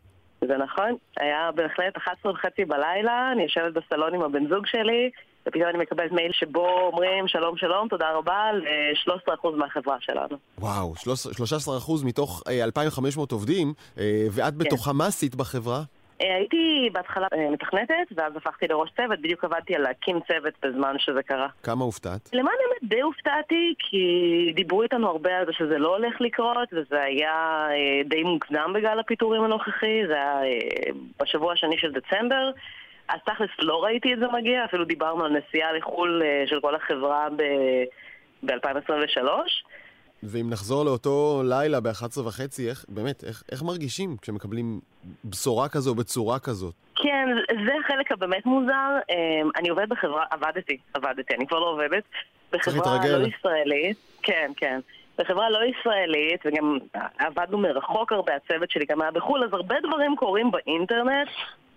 זה 0.48 0.58
נכון, 0.58 0.96
היה 1.20 1.50
בהחלט 1.56 1.98
11 1.98 2.32
וחצי 2.32 2.66
בלילה, 2.66 3.32
אני 3.32 3.44
יושבת 3.44 3.74
בסלון 3.74 4.14
עם 4.14 4.22
הבן 4.22 4.48
זוג 4.50 4.66
שלי, 4.66 5.10
ופתאום 5.48 5.64
אני 5.70 5.78
מקבלת 5.78 6.12
מייל 6.12 6.32
שבו 6.34 6.80
אומרים 6.80 7.28
שלום 7.28 7.58
שלום, 7.58 7.88
תודה 7.88 8.12
רבה 8.14 8.52
ל-13% 8.54 9.50
מהחברה 9.58 9.98
שלנו. 10.00 10.38
וואו, 10.58 10.94
13% 10.96 12.06
מתוך 12.06 12.44
2,500 12.48 13.32
אה, 13.32 13.36
עובדים, 13.36 13.74
אה, 13.98 14.28
ואת 14.32 14.54
כן. 14.54 14.58
בתוכה 14.58 14.94
מה 14.94 15.08
עשית 15.08 15.36
בחברה? 15.36 15.82
אה, 16.22 16.36
הייתי 16.36 16.90
בהתחלה 16.94 17.28
אה, 17.34 17.50
מתכנתת, 17.50 18.08
ואז 18.16 18.36
הפכתי 18.36 18.68
לראש 18.68 18.90
צוות, 18.96 19.20
בדיוק 19.20 19.44
עבדתי 19.44 19.76
על 19.76 19.82
להקים 19.82 20.20
צוות 20.28 20.54
בזמן 20.64 20.96
שזה 21.00 21.24
קרה. 21.24 21.48
כמה 21.64 21.84
הופתעת? 21.84 22.30
למען 22.34 22.54
האמת 22.54 22.90
די 22.90 23.02
הופתעתי, 23.02 23.74
כי 23.80 24.54
דיברו 24.56 24.84
איתנו 24.84 25.08
הרבה 25.08 25.38
על 25.38 25.46
זה 25.46 25.52
שזה 25.54 25.78
לא 25.78 25.96
הולך 25.96 26.22
לקרות, 26.22 26.70
וזה 26.74 27.02
היה 27.02 27.68
אה, 27.72 28.02
די 28.06 28.24
מוקדם 28.24 28.72
בגלל 28.76 29.00
הפיטורים 29.00 29.44
הנוכחי, 29.44 30.08
זה 30.08 30.14
היה 30.14 30.42
בשבוע 31.20 31.54
השני 31.54 31.78
של 31.78 31.92
דצמבר. 31.92 32.52
אז 33.08 33.20
תכלס 33.26 33.50
לא 33.60 33.84
ראיתי 33.84 34.14
את 34.14 34.20
זה 34.20 34.26
מגיע, 34.34 34.66
אפילו 34.66 34.86
דיברנו 34.86 35.26
על 35.26 35.38
נסיעה 35.38 35.74
לחו"ל 35.74 36.22
של 36.46 36.60
כל 36.62 36.76
החברה 36.76 37.28
ב-2023. 38.46 39.28
ואם 40.24 40.50
נחזור 40.50 40.86
לאותו 40.86 41.42
לילה 41.46 41.80
ב-11 41.80 42.20
וחצי, 42.26 42.70
איך, 42.70 42.86
באמת, 42.90 43.24
איך, 43.24 43.44
איך 43.52 43.64
מרגישים 43.64 44.18
כשמקבלים 44.22 44.80
בשורה 45.26 45.70
כזו 45.70 45.96
בצורה 45.96 46.40
כזאת? 46.40 46.74
כן, 46.96 47.28
זה 47.66 47.72
החלק 47.86 48.12
הבאמת 48.12 48.46
מוזר. 48.46 48.98
אמ, 49.10 49.50
אני 49.56 49.70
עובדת 49.70 49.90
בחברה, 49.90 50.26
עבדתי, 50.32 50.78
עבדתי, 50.94 51.36
אני 51.36 51.48
כבר 51.48 51.60
לא 51.60 51.70
עובדת. 51.70 52.04
בחברה 52.52 52.98
לא 53.08 53.28
ישראלית, 53.28 53.98
כן, 54.24 54.52
כן. 54.58 54.80
בחברה 55.20 55.50
לא 55.50 55.60
ישראלית, 55.66 56.42
וגם 56.46 56.78
עבדנו 57.18 57.58
מרחוק 57.58 58.12
הרבה, 58.12 58.36
הצוות 58.36 58.72
שלי 58.72 58.86
גם 58.90 59.02
היה 59.02 59.12
בחו"ל, 59.12 59.44
אז 59.44 59.54
הרבה 59.54 59.76
דברים 59.88 60.16
קורים 60.16 60.52
באינטרנט, 60.52 61.28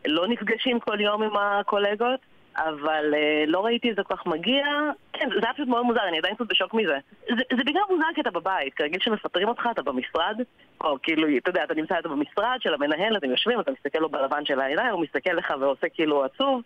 לא 0.07 0.29
נפגשים 0.29 0.81
כל 0.81 1.01
יום 1.01 1.23
עם 1.23 1.37
הקולגות. 1.37 2.21
אבל 2.57 3.15
uh, 3.15 3.51
לא 3.51 3.65
ראיתי 3.65 3.91
את 3.91 3.97
זה 3.97 4.03
כל 4.03 4.17
כך 4.17 4.27
מגיע. 4.27 4.67
כן, 5.12 5.29
זה 5.41 5.41
היה 5.43 5.55
פשוט 5.55 5.69
מאוד 5.69 5.87
מוזר, 5.87 6.01
אני 6.09 6.19
עדיין 6.19 6.35
קצת 6.35 6.45
בשוק 6.49 6.75
מזה. 6.75 6.99
זה, 7.29 7.43
זה 7.57 7.62
בגלל 7.67 7.83
מוזר 7.91 8.05
כי 8.15 8.21
אתה 8.21 8.31
בבית, 8.31 8.75
כרגיל 8.75 9.01
שמפטרים 9.01 9.49
אותך, 9.49 9.62
אתה 9.71 9.83
במשרד, 9.83 10.37
או 10.81 10.97
כאילו, 11.03 11.29
אתה 11.37 11.51
יודע, 11.51 11.65
אתה 11.65 11.75
נמצא 11.75 11.99
אתה 11.99 12.09
במשרד 12.09 12.57
של 12.61 12.75
המנהל, 12.75 13.17
אתם 13.17 13.31
יושבים, 13.31 13.61
אתה 13.61 13.71
מסתכל 13.71 13.99
לו 13.99 14.09
בלבן 14.09 14.45
של 14.45 14.61
העיניים, 14.61 14.93
הוא 14.93 15.03
מסתכל 15.03 15.33
לך 15.33 15.55
ועושה 15.61 15.87
כאילו 15.95 16.25
עצוב. 16.25 16.62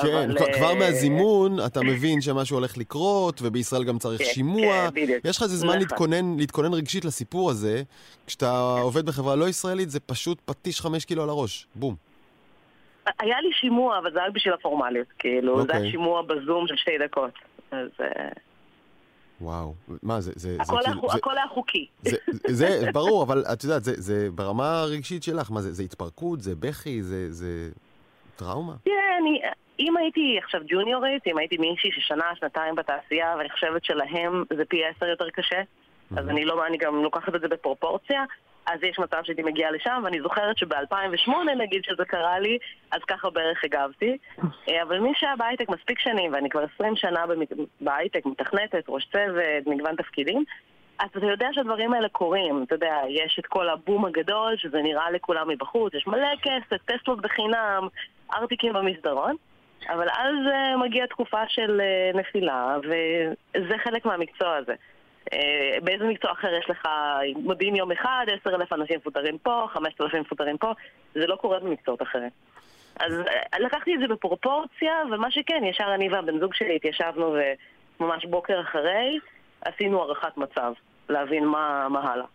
כן, 0.00 0.30
אבל, 0.30 0.52
כבר 0.52 0.72
uh... 0.72 0.74
מהזימון 0.74 1.56
אתה 1.66 1.80
מבין 1.80 2.20
שמשהו 2.20 2.56
הולך 2.56 2.78
לקרות, 2.78 3.42
ובישראל 3.42 3.84
גם 3.84 3.98
צריך 3.98 4.22
כן, 4.22 4.28
שימוע. 4.34 4.90
כן, 4.90 4.94
בדיוק. 4.94 5.24
יש 5.24 5.36
לך 5.36 5.42
איזה 5.42 5.56
זמן 5.56 5.68
נכון. 5.68 5.80
להתכונן, 5.80 6.38
להתכונן 6.38 6.74
רגשית 6.74 7.04
לסיפור 7.04 7.50
הזה. 7.50 7.82
כשאתה 8.26 8.58
עובד 8.82 9.06
בחברה 9.06 9.36
לא 9.36 9.48
ישראלית, 9.48 9.90
זה 9.90 10.00
פשוט 10.00 10.40
פטיש 10.44 10.80
חמש 10.80 11.04
קילו 11.04 11.22
על 11.22 11.28
הראש. 11.28 11.66
בום. 11.74 12.11
היה 13.18 13.40
לי 13.40 13.52
שימוע, 13.52 13.98
אבל 13.98 14.12
זה 14.12 14.18
היה 14.18 14.30
בשביל 14.30 14.54
הפורמליות. 14.54 15.06
כאילו, 15.18 15.60
okay. 15.60 15.66
זה 15.66 15.72
היה 15.72 15.78
אוקיי. 15.78 15.90
שימוע 15.90 16.22
בזום 16.22 16.66
של 16.66 16.76
שתי 16.76 16.98
דקות. 16.98 17.32
אז... 17.70 17.88
אה, 18.00 18.28
וואו, 19.40 19.74
מה 20.02 20.20
זה, 20.20 20.32
זה, 20.34 20.56
הכל, 20.60 20.82
זה, 20.82 20.88
כאילו, 20.88 21.08
זה, 21.10 21.16
הכל 21.18 21.36
היה 21.36 21.46
חוקי. 21.48 21.86
זה, 22.02 22.16
זה, 22.46 22.80
זה 22.80 22.92
ברור, 22.92 23.22
אבל 23.22 23.44
את 23.52 23.64
יודעת, 23.64 23.84
זה, 23.84 23.92
זה 23.96 24.28
ברמה 24.34 24.80
הרגשית 24.80 25.22
שלך, 25.22 25.50
מה 25.50 25.60
זה, 25.60 25.72
זה 25.72 25.82
התפרקות, 25.82 26.40
זה 26.40 26.54
בכי, 26.56 27.02
זה, 27.02 27.32
זה 27.32 27.70
טראומה? 28.36 28.72
כן, 28.84 28.92
אני, 29.20 29.40
אם 29.78 29.96
הייתי 29.96 30.38
עכשיו 30.44 30.60
ג'וניורית, 30.68 31.26
אם 31.26 31.38
הייתי 31.38 31.56
מישהי 31.56 31.90
ששנה, 31.92 32.24
שנתיים 32.34 32.74
בתעשייה, 32.74 33.34
ואני 33.38 33.50
חושבת 33.50 33.84
שלהם 33.84 34.44
זה 34.56 34.64
פי 34.64 34.84
עשר 34.84 35.06
יותר 35.06 35.30
קשה, 35.30 35.60
mm-hmm. 35.60 36.20
אז 36.20 36.28
אני 36.28 36.44
לא, 36.44 36.66
אני 36.66 36.78
גם 36.78 37.02
לוקחת 37.02 37.34
את 37.34 37.40
זה 37.40 37.48
בפרופורציה, 37.48 38.24
אז 38.66 38.82
יש 38.82 38.98
מצב 38.98 39.22
שהייתי 39.22 39.42
מגיעה 39.42 39.70
לשם, 39.70 40.00
ואני 40.04 40.20
זוכרת 40.20 40.58
שב-2008 40.58 41.30
נגיד 41.58 41.84
שזה 41.84 42.04
קרה 42.04 42.38
לי, 42.38 42.58
אז 42.90 43.00
ככה 43.08 43.30
בערך 43.30 43.64
הגבתי. 43.64 44.16
אה, 44.68 44.82
אבל 44.82 44.98
מי 44.98 45.12
שהיה 45.14 45.36
בהייטק 45.36 45.68
מספיק 45.68 45.98
שנים, 45.98 46.32
ואני 46.32 46.50
כבר 46.50 46.64
20 46.74 46.96
שנה 46.96 47.24
בהייטק, 47.80 48.26
מתכנתת, 48.26 48.84
ראש 48.88 49.08
צוות, 49.12 49.66
מגוון 49.66 49.96
תפקידים, 49.96 50.44
אז 50.98 51.08
אתה 51.16 51.26
יודע 51.26 51.48
שהדברים 51.52 51.92
האלה 51.92 52.08
קורים, 52.08 52.62
אתה 52.62 52.74
יודע, 52.74 53.00
יש 53.08 53.36
את 53.38 53.46
כל 53.46 53.68
הבום 53.68 54.04
הגדול, 54.04 54.56
שזה 54.56 54.82
נראה 54.82 55.10
לכולם 55.10 55.48
מבחוץ, 55.48 55.94
יש 55.94 56.06
מלא 56.06 56.28
כסף, 56.42 56.82
טסטות 56.84 57.20
בחינם, 57.20 57.88
ארטיקים 58.34 58.72
במסדרון, 58.72 59.36
אבל 59.88 60.08
אז 60.08 60.34
uh, 60.46 60.84
מגיעה 60.84 61.06
תקופה 61.06 61.48
של 61.48 61.80
uh, 61.80 62.16
נפילה, 62.16 62.76
וזה 62.84 63.74
חלק 63.84 64.04
מהמקצוע 64.04 64.56
הזה. 64.56 64.74
אה, 65.32 65.78
באיזה 65.82 66.04
מקצוע 66.04 66.32
אחר 66.32 66.54
יש 66.54 66.70
לך, 66.70 66.88
מודיעים 67.36 67.74
יום 67.74 67.92
אחד, 67.92 68.26
עשר 68.40 68.54
אלף 68.54 68.72
אנשים 68.72 68.96
מפוטרים 68.96 69.38
פה, 69.38 69.66
חמשת 69.72 70.00
אלפים 70.00 70.20
מפוטרים 70.20 70.58
פה, 70.58 70.72
זה 71.14 71.26
לא 71.26 71.36
קורה 71.36 71.60
במקצועות 71.60 72.02
אחרים. 72.02 72.30
אז 73.00 73.12
אה, 73.12 73.58
לקחתי 73.58 73.94
את 73.94 74.00
זה 74.00 74.14
בפרופורציה, 74.14 74.92
ומה 75.12 75.30
שכן, 75.30 75.64
ישר 75.64 75.94
אני 75.94 76.08
והבן 76.08 76.40
זוג 76.40 76.54
שלי 76.54 76.76
התיישבנו 76.76 77.36
וממש 78.00 78.24
בוקר 78.24 78.60
אחרי 78.60 79.18
עשינו 79.60 80.02
הערכת 80.02 80.36
מצב, 80.36 80.72
להבין 81.08 81.44
מה, 81.44 81.88
מה 81.88 82.12
הלאה. 82.12 82.26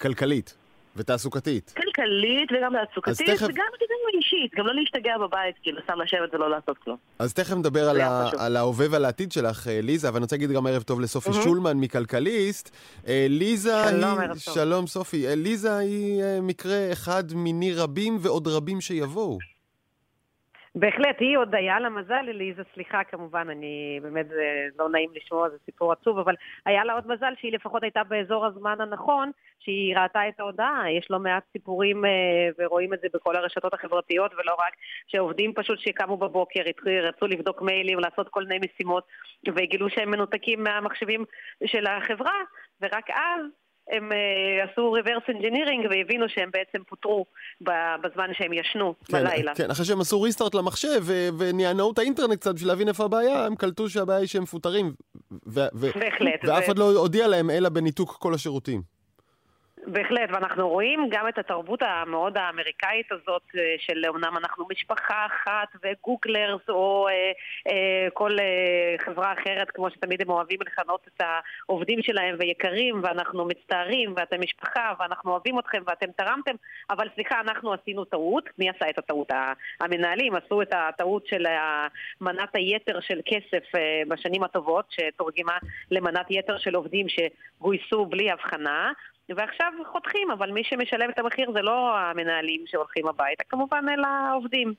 כלכלית. 0.00 0.63
ותעסוקתית. 0.96 1.74
כלכלית 1.76 2.52
וגם 2.52 2.72
תעסוקתית, 2.86 3.30
תכף... 3.30 3.46
וגם 3.46 3.64
גם 4.14 4.18
אישית, 4.18 4.54
גם 4.54 4.66
לא 4.66 4.74
להשתגע 4.74 5.18
בבית, 5.18 5.54
כאילו, 5.62 5.80
סתם 5.84 6.00
לשבת 6.00 6.34
ולא 6.34 6.50
לעשות 6.50 6.78
כלום. 6.78 6.96
אז 7.18 7.34
תכף 7.34 7.56
נדבר 7.56 7.88
על, 7.88 8.00
ה... 8.00 8.30
על 8.38 8.56
ההווה 8.56 8.86
ועל 8.90 9.04
העתיד 9.04 9.32
שלך, 9.32 9.68
אה, 9.68 9.80
ליזה, 9.82 10.08
אבל 10.08 10.16
אני 10.16 10.22
רוצה 10.22 10.36
להגיד 10.36 10.50
גם 10.50 10.66
ערב 10.66 10.82
טוב 10.82 11.00
לסופי 11.00 11.30
mm-hmm. 11.30 11.44
שולמן 11.44 11.76
מכלכליסט. 11.76 12.76
אה, 13.08 13.26
ליזה 13.28 13.84
שלום, 13.90 14.18
היא... 14.18 14.28
ערב 14.28 14.38
טוב. 14.44 14.54
שלום, 14.54 14.86
סופי. 14.86 15.28
אה, 15.28 15.34
ליזה 15.34 15.76
היא 15.76 16.22
מקרה 16.42 16.92
אחד 16.92 17.24
מיני 17.34 17.74
רבים 17.74 18.18
ועוד 18.20 18.48
רבים 18.48 18.80
שיבואו. 18.80 19.38
בהחלט, 20.76 21.16
היא 21.20 21.38
עוד 21.38 21.54
היה 21.54 21.80
לה 21.80 21.88
מזל, 21.88 22.24
אליזה, 22.28 22.62
סליחה 22.74 23.04
כמובן, 23.04 23.50
אני 23.50 24.00
באמת, 24.02 24.28
זה 24.28 24.68
לא 24.78 24.88
נעים 24.88 25.10
לשמוע, 25.14 25.48
זה 25.48 25.56
סיפור 25.64 25.92
עצוב, 25.92 26.18
אבל 26.18 26.34
היה 26.66 26.84
לה 26.84 26.92
עוד 26.92 27.06
מזל 27.06 27.34
שהיא 27.40 27.52
לפחות 27.52 27.82
הייתה 27.82 28.04
באזור 28.04 28.46
הזמן 28.46 28.80
הנכון, 28.80 29.30
שהיא 29.58 29.96
ראתה 29.96 30.28
את 30.28 30.40
ההודעה. 30.40 30.84
יש 30.90 31.06
לא 31.10 31.18
מעט 31.18 31.42
סיפורים, 31.52 32.04
אה, 32.04 32.10
ורואים 32.58 32.94
את 32.94 33.00
זה 33.00 33.08
בכל 33.14 33.36
הרשתות 33.36 33.74
החברתיות, 33.74 34.32
ולא 34.34 34.52
רק, 34.52 34.72
שעובדים 35.06 35.52
פשוט 35.54 35.78
שקמו 35.78 36.16
בבוקר, 36.16 36.60
רצו 37.02 37.26
לבדוק 37.26 37.62
מיילים, 37.62 37.98
לעשות 37.98 38.28
כל 38.28 38.44
מיני 38.44 38.66
משימות, 38.66 39.06
וגילו 39.56 39.90
שהם 39.90 40.10
מנותקים 40.10 40.64
מהמחשבים 40.64 41.24
של 41.66 41.86
החברה, 41.86 42.34
ורק 42.80 43.10
אז 43.10 43.63
הם 43.90 44.12
uh, 44.12 44.70
עשו 44.70 44.96
reverse 44.96 45.30
engineering 45.30 45.88
והבינו 45.90 46.28
שהם 46.28 46.50
בעצם 46.52 46.84
פוטרו 46.88 47.26
בזמן 48.02 48.30
שהם 48.32 48.52
ישנו 48.52 48.94
כן, 49.08 49.12
בלילה. 49.12 49.54
כן, 49.54 49.70
אחרי 49.70 49.84
שהם 49.84 50.00
עשו 50.00 50.22
ריסטארט 50.22 50.54
למחשב 50.54 51.02
ונענעו 51.38 51.92
את 51.92 51.98
האינטרנט 51.98 52.40
קצת 52.40 52.54
בשביל 52.54 52.68
להבין 52.68 52.88
איפה 52.88 53.04
הבעיה, 53.04 53.46
הם 53.46 53.54
קלטו 53.54 53.88
שהבעיה 53.88 54.18
היא 54.18 54.28
שהם 54.28 54.42
מפוטרים. 54.42 54.92
בהחלט. 55.30 56.40
ואף 56.42 56.64
אחד 56.64 56.78
ו... 56.78 56.80
לא 56.80 56.98
הודיע 56.98 57.28
להם 57.28 57.50
אלא 57.50 57.68
בניתוק 57.68 58.16
כל 58.20 58.34
השירותים. 58.34 58.93
בהחלט, 59.86 60.30
ואנחנו 60.32 60.68
רואים 60.68 61.08
גם 61.10 61.28
את 61.28 61.38
התרבות 61.38 61.82
המאוד 61.82 62.38
האמריקאית 62.38 63.12
הזאת 63.12 63.42
אה, 63.56 63.74
של 63.78 64.02
אומנם 64.08 64.36
אנחנו 64.36 64.66
משפחה 64.70 65.26
אחת 65.26 65.68
וגוגלרס 65.82 66.60
או 66.68 67.08
אה, 67.08 67.32
אה, 67.68 68.08
כל 68.12 68.38
אה, 68.40 68.94
חברה 69.04 69.32
אחרת, 69.32 69.70
כמו 69.70 69.90
שתמיד 69.90 70.22
הם 70.22 70.30
אוהבים 70.30 70.58
לכנות 70.66 71.08
את 71.08 71.22
העובדים 71.68 72.02
שלהם 72.02 72.36
ויקרים, 72.38 73.00
ואנחנו 73.02 73.44
מצטערים, 73.44 74.14
ואתם 74.16 74.40
משפחה, 74.40 74.92
ואנחנו 74.98 75.30
אוהבים 75.30 75.58
אתכם, 75.58 75.82
ואתם 75.86 76.06
תרמתם, 76.16 76.54
אבל 76.90 77.08
סליחה, 77.14 77.40
אנחנו 77.40 77.72
עשינו 77.72 78.04
טעות. 78.04 78.44
מי 78.58 78.70
עשה 78.70 78.90
את 78.90 78.98
הטעות? 78.98 79.30
המנהלים 79.80 80.34
עשו 80.34 80.62
את 80.62 80.72
הטעות 80.72 81.26
של 81.26 81.46
מנת 82.20 82.54
היתר 82.54 83.00
של 83.00 83.20
כסף 83.26 83.74
אה, 83.74 84.02
בשנים 84.08 84.42
הטובות, 84.42 84.84
שתורגמה 84.90 85.58
למנת 85.90 86.26
יתר 86.30 86.58
של 86.58 86.74
עובדים 86.74 87.06
שגויסו 87.08 88.06
בלי 88.06 88.30
הבחנה. 88.30 88.92
ועכשיו 89.28 89.72
חותכים, 89.92 90.30
אבל 90.30 90.50
מי 90.50 90.64
שמשלם 90.64 91.10
את 91.10 91.18
המחיר 91.18 91.52
זה 91.52 91.62
לא 91.62 91.98
המנהלים 91.98 92.64
שהולכים 92.66 93.08
הביתה, 93.08 93.44
כמובן 93.48 93.84
אלא 93.88 94.06
העובדים. 94.06 94.74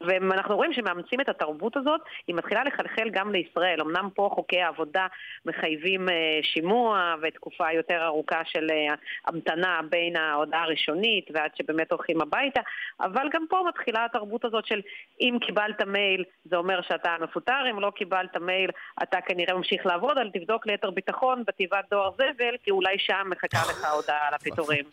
ואנחנו 0.00 0.56
רואים 0.56 0.72
שמאמצים 0.72 1.20
את 1.20 1.28
התרבות 1.28 1.76
הזאת, 1.76 2.00
היא 2.26 2.36
מתחילה 2.36 2.64
לחלחל 2.64 3.10
גם 3.12 3.32
לישראל. 3.32 3.80
אמנם 3.80 4.08
פה 4.14 4.30
חוקי 4.34 4.60
העבודה 4.60 5.06
מחייבים 5.46 6.08
אה, 6.08 6.14
שימוע 6.42 7.14
ותקופה 7.22 7.72
יותר 7.72 8.04
ארוכה 8.04 8.40
של 8.44 8.66
אה, 8.70 8.94
המתנה 9.26 9.80
בין 9.90 10.16
ההודעה 10.16 10.62
הראשונית 10.62 11.30
ועד 11.34 11.50
שבאמת 11.56 11.92
הולכים 11.92 12.20
הביתה, 12.20 12.60
אבל 13.00 13.26
גם 13.32 13.44
פה 13.48 13.64
מתחילה 13.68 14.04
התרבות 14.04 14.44
הזאת 14.44 14.66
של 14.66 14.80
אם 15.20 15.38
קיבלת 15.46 15.82
מייל 15.82 16.24
זה 16.44 16.56
אומר 16.56 16.82
שאתה 16.82 17.16
מפוטר, 17.20 17.70
אם 17.70 17.80
לא 17.80 17.90
קיבלת 17.90 18.36
מייל 18.36 18.70
אתה 19.02 19.18
כנראה 19.26 19.54
ממשיך 19.54 19.86
לעבוד, 19.86 20.18
אבל 20.18 20.30
תבדוק 20.34 20.66
ליתר 20.66 20.90
ביטחון 20.90 21.42
בתיבת 21.46 21.84
דואר 21.90 22.10
זבל, 22.14 22.56
כי 22.64 22.70
אולי 22.70 22.98
שם 22.98 23.26
מחכה 23.30 23.58
לך 23.70 23.84
הודעה 23.94 24.28
על 24.28 24.34
הפיטורים. 24.34 24.84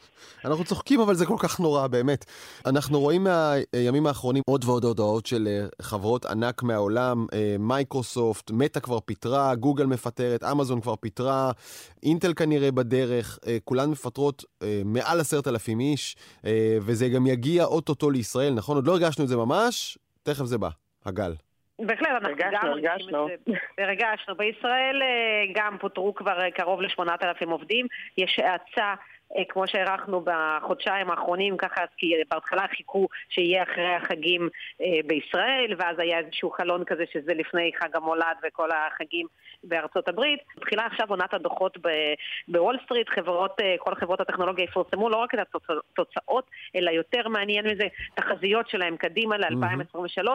אנחנו 0.46 0.64
צוחקים, 0.64 1.00
אבל 1.00 1.14
זה 1.14 1.26
כל 1.26 1.38
כך 1.40 1.60
נורא, 1.60 1.88
באמת. 1.88 2.26
אנחנו 2.66 3.00
רואים 3.00 3.24
מהימים 3.24 4.08
האחרונים 4.08 4.44
עוד 4.50 4.66
ועוד 4.66 4.86
הודעות 4.90 5.26
של 5.26 5.48
אה, 5.48 5.68
חברות 5.82 6.26
ענק 6.26 6.64
מהעולם, 6.64 7.26
אה, 7.34 7.56
מייקרוסופט, 7.60 8.52
מטא 8.52 8.80
כבר 8.80 9.00
פיטרה, 9.00 9.56
גוגל 9.56 9.86
מפטרת, 9.86 10.44
אמזון 10.44 10.82
כבר 10.82 10.96
פיטרה, 10.96 11.52
אינטל 12.04 12.34
כנראה 12.34 12.72
בדרך, 12.72 13.40
אה, 13.48 13.58
כולן 13.64 13.90
מפטרות 13.90 14.44
מעל 14.86 15.20
עשרת 15.20 15.48
אלפים 15.48 15.80
איש, 15.80 16.16
וזה 16.82 17.10
גם 17.10 17.28
יגיע 17.28 17.64
אוטוטו 17.64 18.10
לישראל, 18.10 18.54
נכון? 18.54 18.76
עוד 18.76 18.88
לא 18.88 18.92
הרגשנו 18.92 19.24
את 19.24 19.30
זה 19.30 19.38
ממש, 19.38 19.98
תכף 20.24 20.46
זה 20.46 20.58
בא, 20.58 20.70
הגל. 21.06 21.34
בהחלט, 21.80 22.08
אנחנו 22.08 22.36
גם 22.38 22.68
הרגשנו. 22.68 23.28
הרגשנו. 23.78 24.36
בישראל 24.38 25.02
גם 25.56 25.78
פוטרו 25.82 26.16
כבר 26.16 26.50
קרוב 26.50 26.82
ל-8,000 26.82 27.50
עובדים. 27.50 27.88
יש 28.18 28.40
האצה 28.40 28.94
כמו 29.50 29.68
שהערכנו 29.68 30.26
בחודשיים 30.26 31.12
האחרונים, 31.12 31.58
ככה, 31.58 31.82
כי 31.98 32.14
בהתחלה 32.32 32.68
חיכו 32.78 33.08
שיהיה 33.30 33.64
אחרי 33.64 33.96
החגים 33.96 34.50
אה, 34.82 35.00
בישראל, 35.06 35.76
ואז 35.78 36.00
היה 36.00 36.20
איזשהו 36.20 36.52
חלון 36.52 36.84
כזה 36.86 37.04
שזה 37.14 37.34
לפני 37.34 37.72
חג 37.82 37.96
המולד 37.96 38.38
וכל 38.44 38.70
החגים 38.72 39.28
בארצות 39.64 40.08
הברית. 40.08 40.40
מתחילה 40.58 40.86
עכשיו 40.86 41.08
עונת 41.10 41.34
הדוחות 41.34 41.78
בוול 42.48 42.78
סטריט, 42.86 43.10
חברות, 43.10 43.60
אה, 43.62 43.76
כל 43.80 43.96
חברות 43.96 44.22
הטכנולוגיה 44.22 44.64
יפורסמו 44.64 45.10
לא 45.10 45.18
רק 45.18 45.34
את 45.34 45.40
התוצאות, 45.70 46.46
אלא 46.76 46.92
יותר 46.92 47.28
מעניין 47.28 47.68
מזה, 47.68 47.88
תחזיות 48.16 48.70
שלהם 48.70 48.98
קדימה 48.98 49.38
ל-2023. 49.38 50.28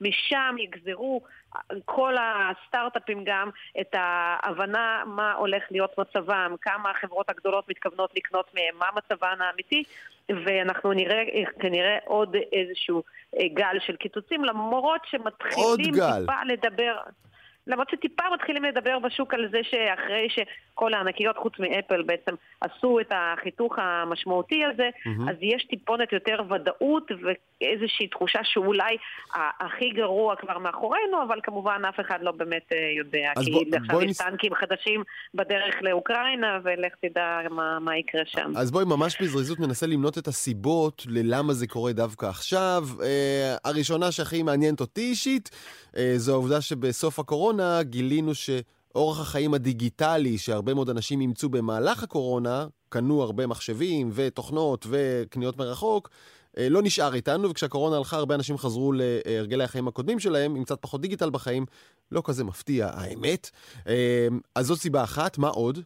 משם 0.00 0.56
יגזרו 0.58 1.20
כל 1.84 2.14
הסטארט-אפים 2.20 3.24
גם 3.24 3.50
את 3.80 3.94
ההבנה 3.94 5.02
מה 5.06 5.32
הולך 5.32 5.62
להיות 5.70 5.98
מצבם, 5.98 6.54
כמה 6.60 6.90
החברות 6.90 7.30
הגדולות 7.30 7.68
מתכוונות 7.68 8.10
לקנות 8.16 8.54
מהם, 8.54 8.78
מה 8.78 8.86
מצבן 8.96 9.36
האמיתי, 9.40 9.84
ואנחנו 10.28 10.92
נראה 10.92 11.22
כנראה 11.60 11.98
עוד 12.04 12.36
איזשהו 12.52 13.02
אה, 13.38 13.48
גל 13.54 13.76
של 13.86 13.96
קיצוצים, 13.96 14.44
למרות 14.44 15.00
שמתחילים 15.04 15.92
טיפה 15.92 16.44
לדבר... 16.46 16.96
למרות 17.66 17.90
שטיפה 17.90 18.22
מתחילים 18.34 18.64
לדבר 18.64 18.98
בשוק 18.98 19.34
על 19.34 19.48
זה 19.50 19.60
שאחרי 19.62 20.28
שכל 20.28 20.94
הענקיות 20.94 21.36
חוץ 21.36 21.58
מאפל 21.58 22.02
בעצם 22.02 22.34
עשו 22.60 23.00
את 23.00 23.12
החיתוך 23.14 23.78
המשמעותי 23.78 24.64
הזה, 24.64 24.90
mm-hmm. 24.94 25.30
אז 25.30 25.36
יש 25.40 25.64
טיפונת 25.64 26.12
יותר 26.12 26.42
ודאות 26.50 27.10
ואיזושהי 27.62 28.06
תחושה 28.08 28.40
שאולי 28.44 28.96
הכי 29.34 29.90
גרוע 29.90 30.36
כבר 30.36 30.58
מאחורינו, 30.58 31.22
אבל 31.28 31.40
כמובן 31.42 31.82
אף 31.88 32.00
אחד 32.00 32.18
לא 32.22 32.32
באמת 32.32 32.72
אה, 32.72 32.78
יודע. 32.98 33.32
כי 33.44 33.50
בוא, 33.50 33.60
עכשיו 33.60 33.96
בוא 33.96 34.02
יש 34.02 34.10
נס... 34.10 34.18
טנקים 34.18 34.54
חדשים 34.54 35.02
בדרך 35.34 35.74
לאוקראינה, 35.80 36.58
ולך 36.64 36.92
תדע 37.00 37.38
מה, 37.50 37.78
מה 37.80 37.96
יקרה 37.96 38.22
שם. 38.26 38.52
אז 38.56 38.70
בואי 38.70 38.84
ממש 38.84 39.22
בזריזות 39.22 39.60
ננסה 39.60 39.86
למנות 39.86 40.18
את 40.18 40.28
הסיבות 40.28 41.02
ללמה 41.08 41.52
זה 41.52 41.66
קורה 41.66 41.92
דווקא 41.92 42.26
עכשיו. 42.26 42.82
אה, 43.02 43.56
הראשונה 43.64 44.12
שהכי 44.12 44.42
מעניינת 44.42 44.80
אותי 44.80 45.00
אישית, 45.00 45.50
אה, 45.96 46.12
זו 46.16 46.32
העובדה 46.32 46.60
שבסוף 46.60 47.18
הקורונה 47.18 47.82
גילינו 47.82 48.32
שאורח 48.34 49.20
החיים 49.20 49.54
הדיגיטלי 49.54 50.38
שהרבה 50.38 50.74
מאוד 50.74 50.90
אנשים 50.90 51.20
אימצו 51.20 51.48
במהלך 51.48 52.02
הקורונה, 52.02 52.66
קנו 52.88 53.22
הרבה 53.22 53.46
מחשבים 53.46 54.10
ותוכנות 54.14 54.86
וקניות 54.90 55.56
מרחוק, 55.58 56.08
לא 56.56 56.82
נשאר 56.82 57.14
איתנו, 57.14 57.50
וכשהקורונה 57.50 57.96
הלכה 57.96 58.16
הרבה 58.16 58.34
אנשים 58.34 58.58
חזרו 58.58 58.92
להרגלי 58.92 59.64
החיים 59.64 59.88
הקודמים 59.88 60.20
שלהם, 60.20 60.56
עם 60.56 60.64
קצת 60.64 60.78
פחות 60.80 61.00
דיגיטל 61.00 61.30
בחיים. 61.30 61.66
לא 62.12 62.22
כזה 62.24 62.44
מפתיע, 62.44 62.90
האמת. 62.94 63.50
אה, 63.86 64.28
אז 64.54 64.66
זאת 64.66 64.78
סיבה 64.78 65.04
אחת, 65.04 65.38
מה 65.38 65.48
עוד? 65.48 65.78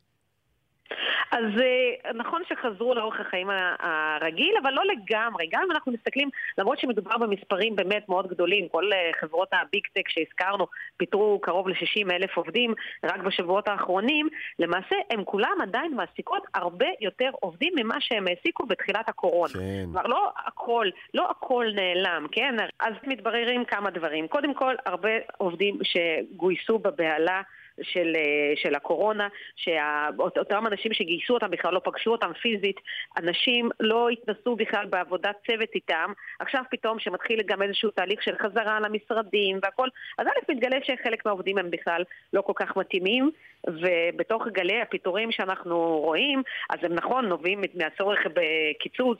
אז 1.31 1.45
אה, 1.61 2.13
נכון 2.13 2.43
שחזרו 2.49 2.95
לאורך 2.95 3.21
החיים 3.21 3.49
הרגיל, 3.79 4.55
אבל 4.63 4.71
לא 4.71 4.83
לגמרי. 4.85 5.47
גם 5.53 5.63
אם 5.65 5.71
אנחנו 5.71 5.93
מסתכלים, 5.93 6.29
למרות 6.59 6.79
שמדובר 6.79 7.19
במספרים 7.19 7.77
באמת 7.77 8.09
מאוד 8.09 8.27
גדולים, 8.27 8.69
כל 8.69 8.93
אה, 8.93 9.11
חברות 9.21 9.49
הביג 9.53 9.83
טק 9.93 10.09
שהזכרנו 10.09 10.67
פיטרו 10.97 11.39
קרוב 11.43 11.69
ל-60 11.69 12.13
אלף 12.13 12.37
עובדים 12.37 12.75
רק 13.05 13.21
בשבועות 13.21 13.69
האחרונים, 13.69 14.29
למעשה 14.59 14.97
הם 15.11 15.25
כולם 15.25 15.59
עדיין 15.63 15.95
מעסיקות 15.95 16.43
הרבה 16.55 16.87
יותר 17.01 17.31
עובדים 17.41 17.73
ממה 17.77 17.97
שהם 18.01 18.27
העסיקו 18.29 18.67
בתחילת 18.67 19.09
הקורונה. 19.09 19.53
כן. 19.53 19.85
כלומר, 19.93 20.07
לא 20.07 20.33
הכל, 20.47 20.87
לא 21.15 21.31
הכל 21.31 21.67
נעלם, 21.75 22.27
כן? 22.33 22.55
אז 22.81 22.93
מתבררים 23.07 23.65
כמה 23.65 23.91
דברים. 23.91 24.29
קודם 24.29 24.55
כל, 24.55 24.75
הרבה 24.87 25.11
עובדים 25.39 25.79
שגויסו 25.83 26.79
בבהלה 26.79 27.43
של, 27.83 28.13
אה, 28.17 28.53
של 28.57 28.75
הקורונה, 28.75 29.29
שאותם 29.57 30.67
אנשים 30.67 30.93
שגייסו 30.93 31.35
אותם 31.35 31.51
בכלל 31.51 31.75
לא 31.75 31.81
פגשו 31.85 32.11
אותם 32.11 32.33
פיזית, 32.33 32.81
אנשים 33.17 33.69
לא 33.81 34.09
התנסו 34.09 34.57
בכלל 34.57 34.87
בעבודת 34.87 35.37
צוות 35.47 35.69
איתם, 35.75 36.13
עכשיו 36.41 36.63
פתאום 36.71 36.99
שמתחיל 36.99 37.43
גם 37.47 37.63
איזשהו 37.63 37.91
תהליך 37.91 38.23
של 38.23 38.35
חזרה 38.43 38.81
למשרדים 38.81 39.59
והכל, 39.63 39.89
אז 40.19 40.27
א' 40.27 40.53
מתגלה 40.53 40.77
שחלק 40.83 41.27
מהעובדים 41.27 41.59
הם 41.59 41.71
בכלל 41.71 42.03
לא 42.33 42.41
כל 42.41 42.53
כך 42.57 42.77
מתאימים, 42.77 43.31
ובתוך 43.67 44.47
גלי 44.53 44.81
הפיטורים 44.81 45.33
שאנחנו 45.33 46.01
רואים, 46.05 46.43
אז 46.71 46.79
הם 46.83 46.95
נכון 46.95 47.27
נובעים 47.27 47.61
מהצורך 47.75 48.21
בקיצוץ 48.35 49.19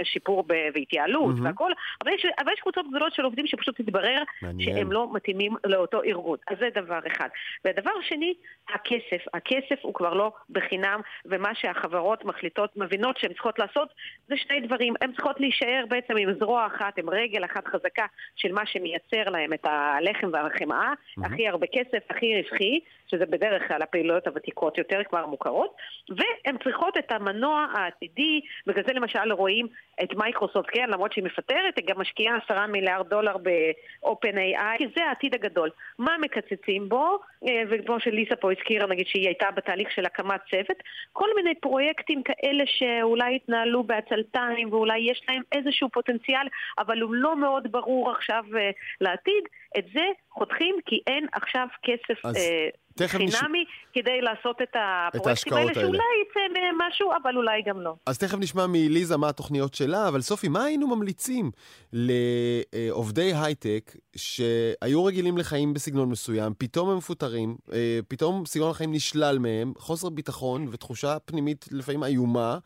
ושיפור 0.00 0.44
והתייעלות 0.74 1.34
mm-hmm. 1.36 1.44
והכל, 1.44 1.72
אבל 2.04 2.12
יש, 2.12 2.26
אבל 2.38 2.52
יש 2.52 2.60
קבוצות 2.60 2.88
גדולות 2.88 3.14
של 3.14 3.24
עובדים 3.24 3.46
שפשוט 3.46 3.80
מתברר 3.80 4.22
שהם 4.58 4.92
לא 4.92 5.08
מתאימים 5.12 5.52
לאותו 5.64 6.02
ארגון. 6.02 6.38
אז 6.48 6.58
זה 6.58 6.68
דבר 6.74 6.98
אחד. 7.06 7.28
ודבר 7.86 8.00
שני, 8.02 8.34
הכסף. 8.74 9.24
הכסף 9.34 9.78
הוא 9.82 9.94
כבר 9.94 10.14
לא 10.14 10.32
בחינם, 10.50 11.00
ומה 11.24 11.54
שהחברות 11.54 12.24
מחליטות, 12.24 12.76
מבינות 12.76 13.18
שהן 13.18 13.32
צריכות 13.32 13.58
לעשות, 13.58 13.88
זה 14.28 14.36
שני 14.36 14.60
דברים. 14.60 14.94
הן 15.00 15.12
צריכות 15.12 15.40
להישאר 15.40 15.84
בעצם 15.88 16.16
עם 16.16 16.34
זרוע 16.38 16.66
אחת, 16.66 16.98
עם 16.98 17.10
רגל 17.10 17.44
אחת 17.44 17.66
חזקה 17.66 18.06
של 18.36 18.52
מה 18.52 18.66
שמייצר 18.66 19.30
להם 19.30 19.52
את 19.52 19.64
הלחם 19.64 20.30
והחמאה, 20.32 20.92
mm-hmm. 20.92 21.26
הכי 21.26 21.48
הרבה 21.48 21.66
כסף, 21.66 22.10
הכי 22.10 22.42
רווחי, 22.42 22.80
שזה 23.08 23.26
בדרך 23.26 23.68
כלל 23.68 23.82
הפעילויות 23.82 24.26
הוותיקות 24.26 24.78
יותר 24.78 25.00
כבר 25.08 25.26
מוכרות, 25.26 25.76
והן 26.08 26.56
צריכות 26.64 26.96
את 26.98 27.12
המנוע 27.12 27.66
העתידי, 27.74 28.40
בגלל 28.66 28.84
זה 28.86 28.92
למשל 28.92 29.32
רואים 29.32 29.66
את 30.02 30.14
מייקרוסופט, 30.14 30.68
כן, 30.72 30.90
למרות 30.90 31.12
שהיא 31.12 31.24
מפטרת, 31.24 31.76
היא 31.76 31.86
גם 31.86 32.00
משקיעה 32.00 32.38
עשרה 32.44 32.66
מיליארד 32.66 33.08
דולר 33.08 33.36
ב-open 33.42 34.36
AI, 34.36 34.78
כי 34.78 34.86
זה 34.96 35.04
העתיד 35.04 35.34
הגדול. 35.34 35.70
מה 35.98 36.16
מקצצים 36.20 36.88
בו? 36.88 37.18
אה, 37.48 37.62
וכמו 37.80 38.00
שליסה 38.00 38.36
פה 38.36 38.52
הזכירה, 38.52 38.86
נגיד 38.86 39.06
שהיא 39.06 39.26
הייתה 39.26 39.46
בתהליך 39.50 39.90
של 39.90 40.06
הקמת 40.06 40.40
צוות, 40.50 40.82
כל 41.12 41.28
מיני 41.36 41.54
פרויקטים 41.54 42.22
כאלה 42.22 42.64
שאולי 42.66 43.36
התנהלו 43.36 43.82
בעצלתיים 43.82 44.72
ואולי 44.72 44.98
יש 44.98 45.22
להם 45.28 45.42
איזשהו 45.52 45.88
פוטנציאל, 45.92 46.48
אבל 46.78 47.00
הוא 47.00 47.14
לא 47.14 47.36
מאוד 47.36 47.72
ברור 47.72 48.10
עכשיו 48.10 48.44
uh, 48.50 48.56
לעתיד, 49.00 49.44
את 49.78 49.84
זה 49.94 50.04
חותכים 50.30 50.76
כי 50.86 51.00
אין 51.06 51.26
עכשיו 51.32 51.66
כסף 51.82 52.26
uh, 52.26 52.30
חינמי. 53.06 53.64
כדי 53.92 54.20
לעשות 54.20 54.62
את 54.62 54.76
הפרויקטים 55.14 55.52
האלה, 55.52 55.74
שאולי 55.74 56.02
יצא 56.30 56.40
משהו, 56.88 57.10
אבל 57.22 57.36
אולי 57.36 57.62
גם 57.66 57.80
לא. 57.80 57.94
אז 58.06 58.18
תכף 58.18 58.38
נשמע 58.38 58.66
מליזה 58.66 59.16
מה 59.16 59.28
התוכניות 59.28 59.74
שלה, 59.74 60.08
אבל 60.08 60.20
סופי, 60.20 60.48
מה 60.48 60.64
היינו 60.64 60.96
ממליצים 60.96 61.50
לעובדי 61.92 63.32
הייטק 63.34 63.96
שהיו 64.16 65.04
רגילים 65.04 65.38
לחיים 65.38 65.74
בסגנון 65.74 66.08
מסוים, 66.08 66.52
פתאום 66.58 66.90
הם 66.90 66.96
מפוטרים, 66.96 67.56
אה, 67.72 67.98
פתאום 68.08 68.46
סגנון 68.46 68.70
החיים 68.70 68.92
נשלל 68.92 69.38
מהם, 69.38 69.72
חוסר 69.78 70.08
ביטחון 70.08 70.68
ותחושה 70.70 71.18
פנימית 71.18 71.68
לפעמים 71.72 72.04
איומה, 72.04 72.58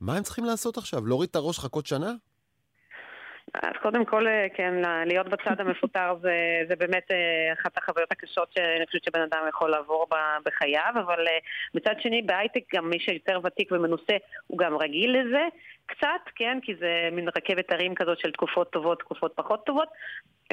מה 0.00 0.16
הם 0.16 0.22
צריכים 0.22 0.44
לעשות 0.44 0.78
עכשיו? 0.78 1.06
להוריד 1.06 1.28
את 1.28 1.36
הראש, 1.36 1.58
חכות 1.58 1.86
שנה? 1.86 2.12
אז 3.54 3.72
קודם 3.82 4.04
כל, 4.04 4.26
אה, 4.26 4.46
כן, 4.54 4.74
להיות 5.06 5.28
בצד 5.28 5.60
המפוטר 5.60 6.14
זה, 6.22 6.36
זה 6.68 6.76
באמת 6.76 7.10
אה, 7.10 7.52
אחת 7.52 7.78
החוויות 7.78 8.12
הקשות 8.12 8.52
שאני 8.52 8.86
חושבת 8.86 9.04
שבן 9.04 9.20
אדם 9.20 9.44
יכול 9.48 9.70
לעבור 9.70 10.06
בחייו, 10.44 10.92
אבל 10.94 11.28
אה, 11.28 11.38
מצד 11.74 11.94
שני, 12.00 12.22
בהייטק 12.22 12.74
גם 12.74 12.90
מי 12.90 12.98
שיותר 13.00 13.40
ותיק 13.44 13.72
ומנוסה 13.72 14.16
הוא 14.46 14.58
גם 14.58 14.76
רגיל 14.76 15.20
לזה 15.20 15.42
קצת, 15.96 16.32
כן, 16.34 16.58
כי 16.62 16.74
זה 16.74 17.08
מין 17.12 17.28
רכבת 17.28 17.72
הרים 17.72 17.94
כזאת 17.94 18.18
של 18.18 18.30
תקופות 18.32 18.70
טובות, 18.70 18.98
תקופות 18.98 19.32
פחות 19.34 19.66
טובות. 19.66 19.88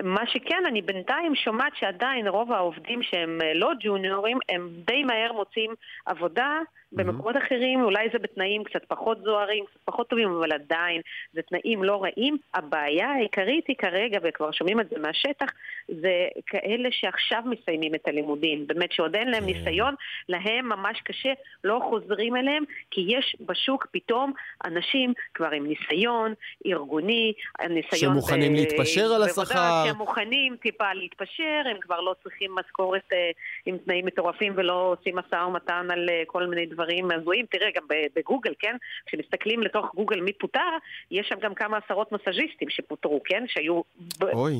מה 0.04 0.28
שכן, 0.28 0.64
אני 0.68 0.82
בינתיים 0.82 1.36
שומעת 1.36 1.74
שעדיין 1.76 2.28
רוב 2.28 2.52
העובדים 2.52 3.04
שהם 3.04 3.40
לא 3.56 3.72
ג'וניורים, 3.80 4.38
הם 4.50 4.70
די 4.86 5.04
מהר 5.04 5.34
מוצאים 5.34 5.74
עבודה. 6.06 6.60
במקומות 6.92 7.36
mm-hmm. 7.36 7.46
אחרים 7.46 7.82
אולי 7.82 8.08
זה 8.14 8.20
בתנאים 8.20 8.64
קצת 8.64 8.86
פחות 8.88 9.18
זוהרים, 9.24 9.66
קצת 9.66 9.80
פחות 9.86 10.10
טובים, 10.10 10.30
אבל 10.30 10.52
עדיין 10.52 11.02
זה 11.34 11.42
תנאים 11.42 11.84
לא 11.84 12.04
רעים. 12.04 12.38
הבעיה 12.54 13.12
העיקרית 13.12 13.68
היא 13.68 13.76
כרגע, 13.76 14.20
וכבר 14.24 14.52
שומעים 14.52 14.80
את 14.80 14.90
זה 14.90 15.00
מהשטח, 15.00 15.46
זה 15.88 16.28
כאלה 16.46 16.90
שעכשיו 16.92 17.44
מסיימים 17.46 17.96
את 17.96 18.08
הלימודים. 18.08 18.68
באמת 18.68 18.92
שעוד 18.92 19.16
אין 19.16 19.32
להם 19.32 19.44
כן. 19.44 19.46
ניסיון, 19.46 19.96
להם 20.30 20.70
ממש 20.70 21.02
קשה, 21.02 21.34
לא 21.64 21.80
חוזרים 21.90 22.36
אליהם, 22.36 22.64
כי 22.92 23.06
יש 23.08 23.36
בשוק 23.40 23.88
פתאום 23.92 24.34
אנשים 24.66 25.14
כבר 25.34 25.52
עם 25.52 25.68
ניסיון 25.68 26.34
ארגוני, 26.66 27.34
ניסיון... 27.70 28.14
שמוכנים 28.14 28.54
ב... 28.54 28.56
להתפשר 28.56 29.06
על 29.06 29.24
השכר. 29.24 29.84
שהם 29.86 29.96
מוכנים 29.96 30.56
טיפה 30.62 30.94
להתפשר, 30.94 31.62
הם 31.72 31.78
כבר 31.82 32.02
לא 32.02 32.16
צריכים 32.24 32.56
משכורת 32.56 33.14
אה, 33.14 33.32
עם 33.66 33.78
תנאים 33.78 34.06
מטורפים 34.06 34.54
ולא 34.56 34.96
עושים 35.00 35.16
משא 35.16 35.36
ומתן 35.36 35.88
על 35.92 36.10
אה, 36.10 36.24
כל 36.28 36.48
מיני 36.48 36.66
דברים. 36.66 37.10
הזויים. 37.12 37.46
תראה, 37.46 37.68
גם 37.76 37.84
בגוגל, 38.16 38.54
כן? 38.60 38.76
כשמסתכלים 39.06 39.64
לתוך 39.64 39.96
גוגל 39.96 40.22
מי 40.22 40.34
פוטר, 40.34 40.78
יש 41.12 41.28
שם 41.28 41.40
גם 41.42 41.54
כמה 41.54 41.78
עשרות 41.78 42.12
מסאז'יסטים 42.12 42.70
שפוטרו, 42.70 43.22
כן? 43.26 43.44
שהיו 43.48 43.82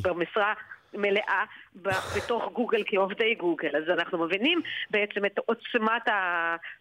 במשרה 0.04 0.54
מלאה 0.94 1.44
בתוך 2.16 2.52
גוגל 2.54 2.84
כעובדי 2.86 3.36
גוגל. 3.36 3.76
אז 3.76 4.00
אנחנו 4.00 4.26
מבינים 4.26 4.62
בעצם 4.90 5.26
את 5.26 5.40
עוצמת 5.46 6.08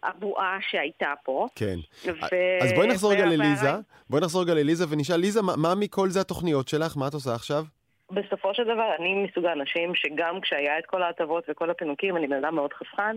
הבועה 0.03 0.57
שהייתה 0.69 1.13
פה. 1.23 1.47
כן. 1.55 1.75
ו... 2.05 2.35
אז 2.61 2.73
בואי 2.73 2.87
נחזור 2.87 3.11
רגע 3.11 3.25
לליזה. 3.25 3.69
בואי 4.09 4.21
נחזור 4.21 4.41
רגע 4.41 4.53
לליזה 4.53 4.85
ונשאל, 4.89 5.15
ליזה, 5.15 5.41
מה, 5.41 5.53
מה 5.57 5.75
מכל 5.79 6.09
זה 6.09 6.21
התוכניות 6.21 6.67
שלך? 6.67 6.97
מה 6.97 7.07
את 7.07 7.13
עושה 7.13 7.35
עכשיו? 7.35 7.63
בסופו 8.11 8.53
של 8.53 8.63
דבר, 8.63 8.95
אני 8.99 9.13
מסוג 9.13 9.45
האנשים 9.45 9.95
שגם 9.95 10.41
כשהיה 10.41 10.79
את 10.79 10.85
כל 10.85 11.03
ההטבות 11.03 11.43
וכל 11.49 11.69
הפינוקים, 11.69 12.17
אני 12.17 12.27
בן 12.27 12.43
אדם 12.43 12.55
מאוד 12.55 12.73
חסכן, 12.73 13.15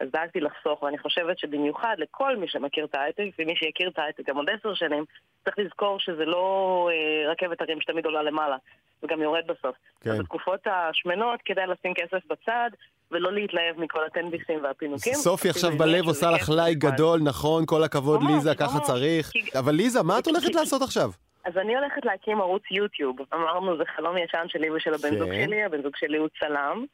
אז 0.00 0.08
דאגתי 0.12 0.40
לחסוך, 0.40 0.82
ואני 0.82 0.98
חושבת 0.98 1.38
שבמיוחד 1.38 1.96
לכל 1.98 2.36
מי 2.36 2.48
שמכיר 2.48 2.84
את 2.84 2.94
ההייטק, 2.94 3.24
ומי 3.38 3.56
שיכיר 3.56 3.88
את 3.88 3.98
ההייטק 3.98 4.28
גם 4.28 4.36
עוד 4.36 4.46
עשר 4.50 4.74
שנים, 4.74 5.04
צריך 5.44 5.58
לזכור 5.58 6.00
שזה 6.00 6.24
לא 6.24 6.88
אה, 6.92 7.30
רכבת 7.30 7.60
הרים 7.60 7.80
שתמיד 7.80 8.04
עולה 8.04 8.22
למעלה, 8.22 8.56
וגם 9.02 9.22
יורד 9.22 9.46
בסוף. 9.46 9.76
כן. 10.00 10.10
אז 10.10 10.18
בתקופות 10.18 10.60
השמנות 10.66 11.40
כדאי 11.44 11.66
לשים 11.66 11.94
כסף 11.94 12.26
בצד, 12.30 12.70
ולא 13.10 13.32
להתלהב 13.32 13.80
מכל 13.80 14.04
הטנביסים 14.06 14.64
והפינוקים. 14.64 15.14
סופי 15.14 15.48
עכשיו 15.48 15.70
בלב 15.78 16.06
עושה 16.06 16.30
לך 16.30 16.48
לייק 16.48 16.78
גדול, 16.78 17.20
נכון, 17.22 17.66
כל 17.66 17.82
הכבוד 17.82 18.20
ליזה, 18.22 18.54
ככה 18.54 18.80
צריך. 18.80 19.32
אבל 19.58 19.74
ליזה, 19.74 20.02
מה 20.02 20.18
את 20.18 20.26
הולכת 20.26 20.54
לעשות 20.54 20.82
עכשיו? 20.82 21.10
אז 21.44 21.56
אני 21.56 21.76
הולכת 21.76 22.04
להקים 22.04 22.40
ערוץ 22.40 22.62
יוטיוב. 22.70 23.16
אמרנו, 23.34 23.76
זה 23.76 23.84
חלום 23.96 24.16
ישן 24.18 24.46
שלי 24.48 24.70
ושל 24.70 24.94
הבן 24.94 25.18
זוג 25.18 25.30
כן. 25.30 25.44
שלי, 25.46 25.64
הבן 25.64 25.82
זוג 25.82 25.92
שלי 25.96 26.18
הוא 26.18 26.28
צלם. 26.40 26.84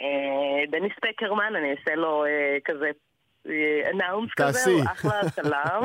אה, 0.00 0.66
דניס 0.70 0.92
פקרמן, 1.02 1.56
אני 1.56 1.70
אעשה 1.70 1.94
לו 1.94 2.24
אה, 2.24 2.58
כזה 2.64 2.90
אנאונס 3.94 4.30
כזה, 4.36 4.70
הוא 4.70 4.82
אחלה 4.92 5.20
צלם. 5.36 5.82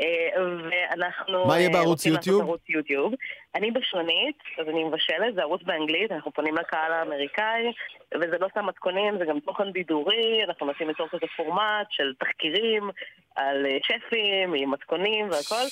אה, 0.00 0.42
ואנחנו... 0.70 1.46
מה 1.46 1.58
יהיה 1.58 1.70
בערוץ 1.70 2.06
יוטיוב? 2.06 2.56
יוטיוב. 2.68 3.14
אני 3.54 3.70
בשונית, 3.70 4.38
אז 4.58 4.68
אני 4.68 4.84
מבשלת, 4.84 5.34
זה 5.34 5.42
ערוץ 5.42 5.62
באנגלית, 5.62 6.12
אנחנו 6.12 6.32
פונים 6.32 6.54
לקהל 6.54 6.92
האמריקאי, 6.92 7.72
וזה 8.14 8.38
לא 8.40 8.48
סתם 8.50 8.66
מתכונים, 8.66 9.18
זה 9.18 9.24
גם 9.24 9.40
תוכן 9.40 9.72
בידורי, 9.72 10.44
אנחנו 10.44 10.66
מנסים 10.66 10.88
ליצור 10.88 11.08
כזה 11.08 11.26
פורמט 11.36 11.86
של 11.90 12.14
תחקירים 12.18 12.90
על 13.36 13.66
שפים, 13.82 14.54
עם 14.54 14.70
מתכונים 14.70 15.30
והכל. 15.30 15.64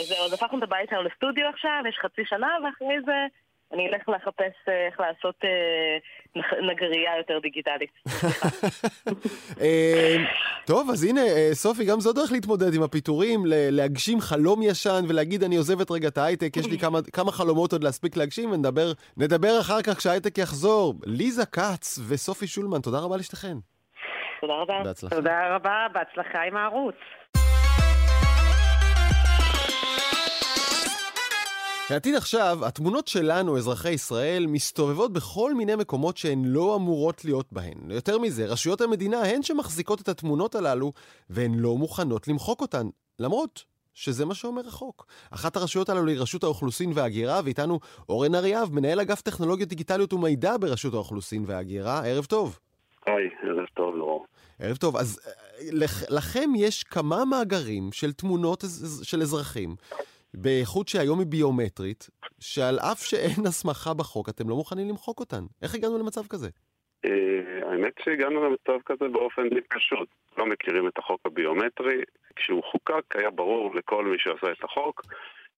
אז 0.00 0.12
עוד 0.18 0.32
הפכנו 0.32 0.58
את 0.58 0.62
הבית 0.62 0.90
שלנו 0.90 1.02
לסטודיו 1.02 1.48
עכשיו, 1.48 1.82
יש 1.88 1.98
חצי 2.02 2.22
שנה, 2.24 2.56
ואחרי 2.64 2.96
זה... 3.06 3.26
אני 3.72 3.88
אלך 3.88 4.08
לחפש 4.08 4.68
אה, 4.68 4.86
איך 4.86 5.00
לעשות 5.00 5.34
אה, 5.44 6.40
נגרייה 6.70 7.16
יותר 7.18 7.38
דיגיטלית. 7.38 7.90
אה, 9.60 10.16
טוב, 10.66 10.90
אז 10.90 11.04
הנה, 11.04 11.20
סופי, 11.52 11.84
גם 11.84 12.00
זו 12.00 12.12
דרך 12.12 12.32
להתמודד 12.32 12.74
עם 12.74 12.82
הפיטורים, 12.82 13.40
להגשים 13.46 14.20
חלום 14.20 14.62
ישן 14.62 15.04
ולהגיד, 15.08 15.42
אני 15.42 15.56
עוזבת 15.56 15.90
רגע 15.90 16.08
את 16.08 16.18
ההייטק, 16.18 16.56
יש 16.56 16.66
לי 16.66 16.78
כמה, 16.78 16.98
כמה 17.12 17.32
חלומות 17.32 17.72
עוד 17.72 17.84
להספיק 17.84 18.16
להגשים, 18.16 18.50
ונדבר 19.16 19.60
אחר 19.60 19.82
כך 19.82 19.96
כשההייטק 19.98 20.38
יחזור. 20.38 20.94
ליזה 21.06 21.46
כץ 21.46 21.98
וסופי 22.08 22.46
שולמן, 22.46 22.80
תודה 22.80 22.98
רבה 22.98 23.16
לשתיכן. 23.16 23.56
תודה 24.40 24.54
רבה. 24.54 24.82
בהצלחה. 24.84 25.16
תודה 25.16 25.54
רבה, 25.54 25.86
בהצלחה 25.92 26.42
עם 26.42 26.56
הערוץ. 26.56 26.96
לעתיד 31.90 32.14
עכשיו, 32.14 32.58
התמונות 32.66 33.08
שלנו, 33.08 33.56
אזרחי 33.56 33.90
ישראל, 33.90 34.46
מסתובבות 34.46 35.12
בכל 35.12 35.54
מיני 35.54 35.76
מקומות 35.76 36.16
שהן 36.16 36.44
לא 36.44 36.76
אמורות 36.76 37.24
להיות 37.24 37.46
בהן. 37.52 37.90
יותר 37.90 38.18
מזה, 38.18 38.46
רשויות 38.46 38.80
המדינה 38.80 39.22
הן 39.22 39.42
שמחזיקות 39.42 40.00
את 40.00 40.08
התמונות 40.08 40.54
הללו, 40.54 40.92
והן 41.30 41.54
לא 41.54 41.76
מוכנות 41.76 42.28
למחוק 42.28 42.60
אותן. 42.60 42.86
למרות 43.18 43.64
שזה 43.94 44.24
מה 44.24 44.34
שאומר 44.34 44.68
החוק. 44.68 45.06
אחת 45.30 45.56
הרשויות 45.56 45.88
הללו 45.88 46.08
היא 46.08 46.20
רשות 46.20 46.44
האוכלוסין 46.44 46.90
וההגירה, 46.94 47.40
ואיתנו 47.44 47.80
אורן 48.08 48.34
אריאב, 48.34 48.72
מנהל 48.72 49.00
אגף 49.00 49.20
טכנולוגיות 49.20 49.68
דיגיטליות 49.68 50.12
ומידע 50.12 50.56
ברשות 50.60 50.94
האוכלוסין 50.94 51.44
וההגירה. 51.46 52.06
ערב 52.06 52.24
טוב. 52.24 52.58
היי, 53.06 53.28
ערב 53.42 53.66
טוב, 53.74 53.96
לא. 53.96 54.22
ערב 54.58 54.76
טוב. 54.76 54.96
אז 54.96 55.20
אה, 55.26 55.32
לכם 56.10 56.50
יש 56.56 56.82
כמה 56.82 57.24
מאגרים 57.24 57.92
של 57.92 58.12
תמונות 58.12 58.64
של 59.02 59.22
אזרחים 59.22 59.76
באיכות 60.36 60.88
שהיום 60.88 61.18
היא 61.18 61.26
ביומטרית, 61.26 62.10
שעל 62.40 62.78
אף 62.78 62.98
שאין 62.98 63.46
הסמכה 63.48 63.94
בחוק, 63.94 64.28
אתם 64.28 64.48
לא 64.48 64.56
מוכנים 64.56 64.88
למחוק 64.88 65.20
אותן. 65.20 65.44
איך 65.62 65.74
הגענו 65.74 65.98
למצב 65.98 66.26
כזה? 66.26 66.48
אה, 67.04 67.70
האמת 67.70 67.92
שהגענו 68.04 68.44
למצב 68.44 68.78
כזה 68.86 69.08
באופן 69.08 69.48
די 69.48 69.60
פשוט. 69.60 70.08
לא 70.38 70.46
מכירים 70.46 70.88
את 70.88 70.98
החוק 70.98 71.20
הביומטרי. 71.26 72.02
כשהוא 72.36 72.62
חוקק 72.64 73.04
היה 73.14 73.30
ברור 73.30 73.74
לכל 73.74 74.04
מי 74.04 74.16
שעשה 74.18 74.52
את 74.52 74.64
החוק 74.64 75.02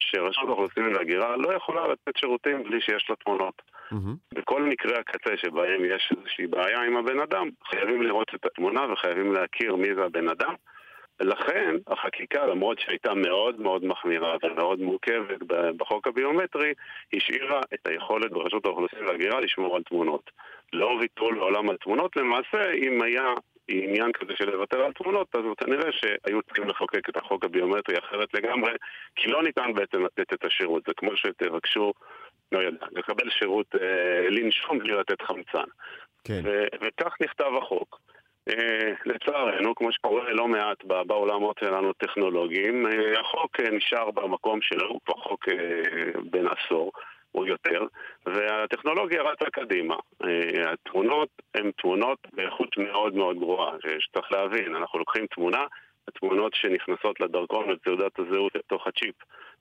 שרשות 0.01 0.49
האוכלוסין 0.49 0.95
וההגירה 0.95 1.37
לא 1.37 1.53
יכולה 1.57 1.88
לתת 1.88 2.17
שירותים 2.17 2.62
בלי 2.62 2.81
שיש 2.81 3.11
לה 3.11 3.17
תמונות. 3.17 3.62
Mm-hmm. 3.93 4.38
בכל 4.38 4.62
מקרה 4.62 4.99
הקצה 4.99 5.37
שבהם 5.37 5.85
יש 5.85 6.12
איזושהי 6.17 6.47
בעיה 6.47 6.83
עם 6.83 6.97
הבן 6.97 7.21
אדם, 7.21 7.49
חייבים 7.71 8.03
לראות 8.03 8.35
את 8.35 8.47
התמונה 8.47 8.93
וחייבים 8.93 9.33
להכיר 9.33 9.77
מי 9.77 9.95
זה 9.95 10.05
הבן 10.05 10.29
אדם. 10.29 10.55
לכן 11.21 11.75
החקיקה, 11.87 12.47
למרות 12.47 12.79
שהייתה 12.79 13.15
מאוד 13.15 13.61
מאוד 13.61 13.85
מחמירה 13.85 14.37
ומאוד 14.43 14.81
מורכבת 14.81 15.39
בחוק 15.77 16.07
הביומטרי, 16.07 16.73
השאירה 17.13 17.61
את 17.75 17.87
היכולת 17.87 18.31
ברשות 18.31 18.67
האוכלוסין 18.67 19.07
וההגירה 19.07 19.41
לשמור 19.41 19.77
על 19.77 19.83
תמונות. 19.83 20.31
לא 20.73 20.87
ויתרו 21.01 21.33
לעולם 21.33 21.71
על 21.71 21.77
תמונות, 21.77 22.17
למעשה 22.17 22.73
אם 22.73 23.03
היה 23.03 23.35
עניין 23.69 24.13
כזה 24.13 24.33
של 24.37 24.51
לוותר 24.51 24.81
על 24.81 24.93
תמונות, 24.93 25.37
אז 25.37 25.43
כנראה 25.57 25.93
שהיו 25.93 26.43
צריכים 26.43 26.69
לחוקק 26.69 27.09
את 27.09 27.17
החוק 27.17 27.45
הביומטרי 27.45 27.99
אחרת 27.99 28.35
לגמרי, 28.35 28.73
כי 29.17 29.29
לא 29.29 29.43
ניתן 29.43 29.75
בעצם 29.75 30.05
לתת 30.05 30.33
את 30.33 30.45
השירות. 30.45 30.83
זה 30.87 30.93
כמו 30.97 31.17
שתבקשו, 31.17 31.93
לא 32.53 32.59
יודע, 32.59 32.87
לקבל 32.93 33.31
שירות 33.31 33.75
אה, 33.75 34.31
לנשום 34.31 34.79
בלי 34.79 34.93
לתת 34.93 35.23
חמצן. 35.23 35.69
כן. 36.25 36.43
וכך 36.81 37.15
נכתב 37.21 37.51
החוק. 37.63 38.01
אה, 38.51 38.93
לצערנו, 39.07 39.75
כמו 39.75 39.93
שקורה 39.93 40.33
לא 40.33 40.49
מעט 40.49 40.85
בעולמות 40.85 41.59
שלנו 41.61 41.93
טכנולוגיים, 41.93 42.87
אה, 42.87 43.21
החוק 43.21 43.61
אה, 43.61 43.71
נשאר 43.71 44.11
במקום 44.11 44.63
שלו, 44.63 44.89
הוא 44.89 45.01
כבר 45.05 45.15
חוק 45.15 45.49
בן 46.31 46.47
עשור. 46.47 46.93
או 47.35 47.47
יותר, 47.47 47.87
והטכנולוגיה 48.27 49.23
רצה 49.23 49.45
קדימה. 49.45 49.97
התמונות 50.67 51.29
הן 51.55 51.71
תמונות 51.71 52.19
באיכות 52.33 52.79
מאוד 52.79 53.15
מאוד 53.15 53.39
גרועה, 53.39 53.73
שצריך 53.99 54.33
להבין, 54.33 54.77
אנחנו 54.77 54.99
לוקחים 54.99 55.27
תמונה, 55.27 55.65
התמונות 56.09 56.55
שנכנסות 56.55 57.21
לדרכון 57.21 57.69
ולתעודת 57.69 58.19
הזהות 58.19 58.55
לתוך 58.55 58.87
הצ'יפ 58.87 59.15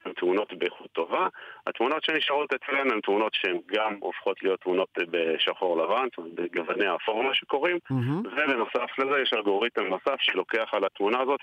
הן 0.08 0.14
תמונות 0.14 0.54
באיכות 0.54 0.88
טובה. 0.92 1.28
התמונות 1.68 2.04
שנשארות 2.04 2.54
אצלנו 2.54 2.94
הן 2.94 3.02
תמונות 3.02 3.34
שהן 3.34 3.58
גם 3.68 3.96
הופכות 4.00 4.44
להיות 4.44 4.62
תמונות 4.62 4.90
בשחור 5.12 5.78
לבן, 5.78 6.08
בגווני 6.36 6.86
האפור 6.86 7.24
מה 7.24 7.34
שקוראים, 7.34 7.78
mm-hmm. 7.92 8.28
ובנוסף 8.28 9.00
לזה 9.00 9.22
יש 9.22 9.34
אלגוריתם 9.34 9.88
נוסף 9.88 10.16
שלוקח 10.20 10.70
על 10.72 10.86
התמונה 10.86 11.20
הזאת 11.22 11.40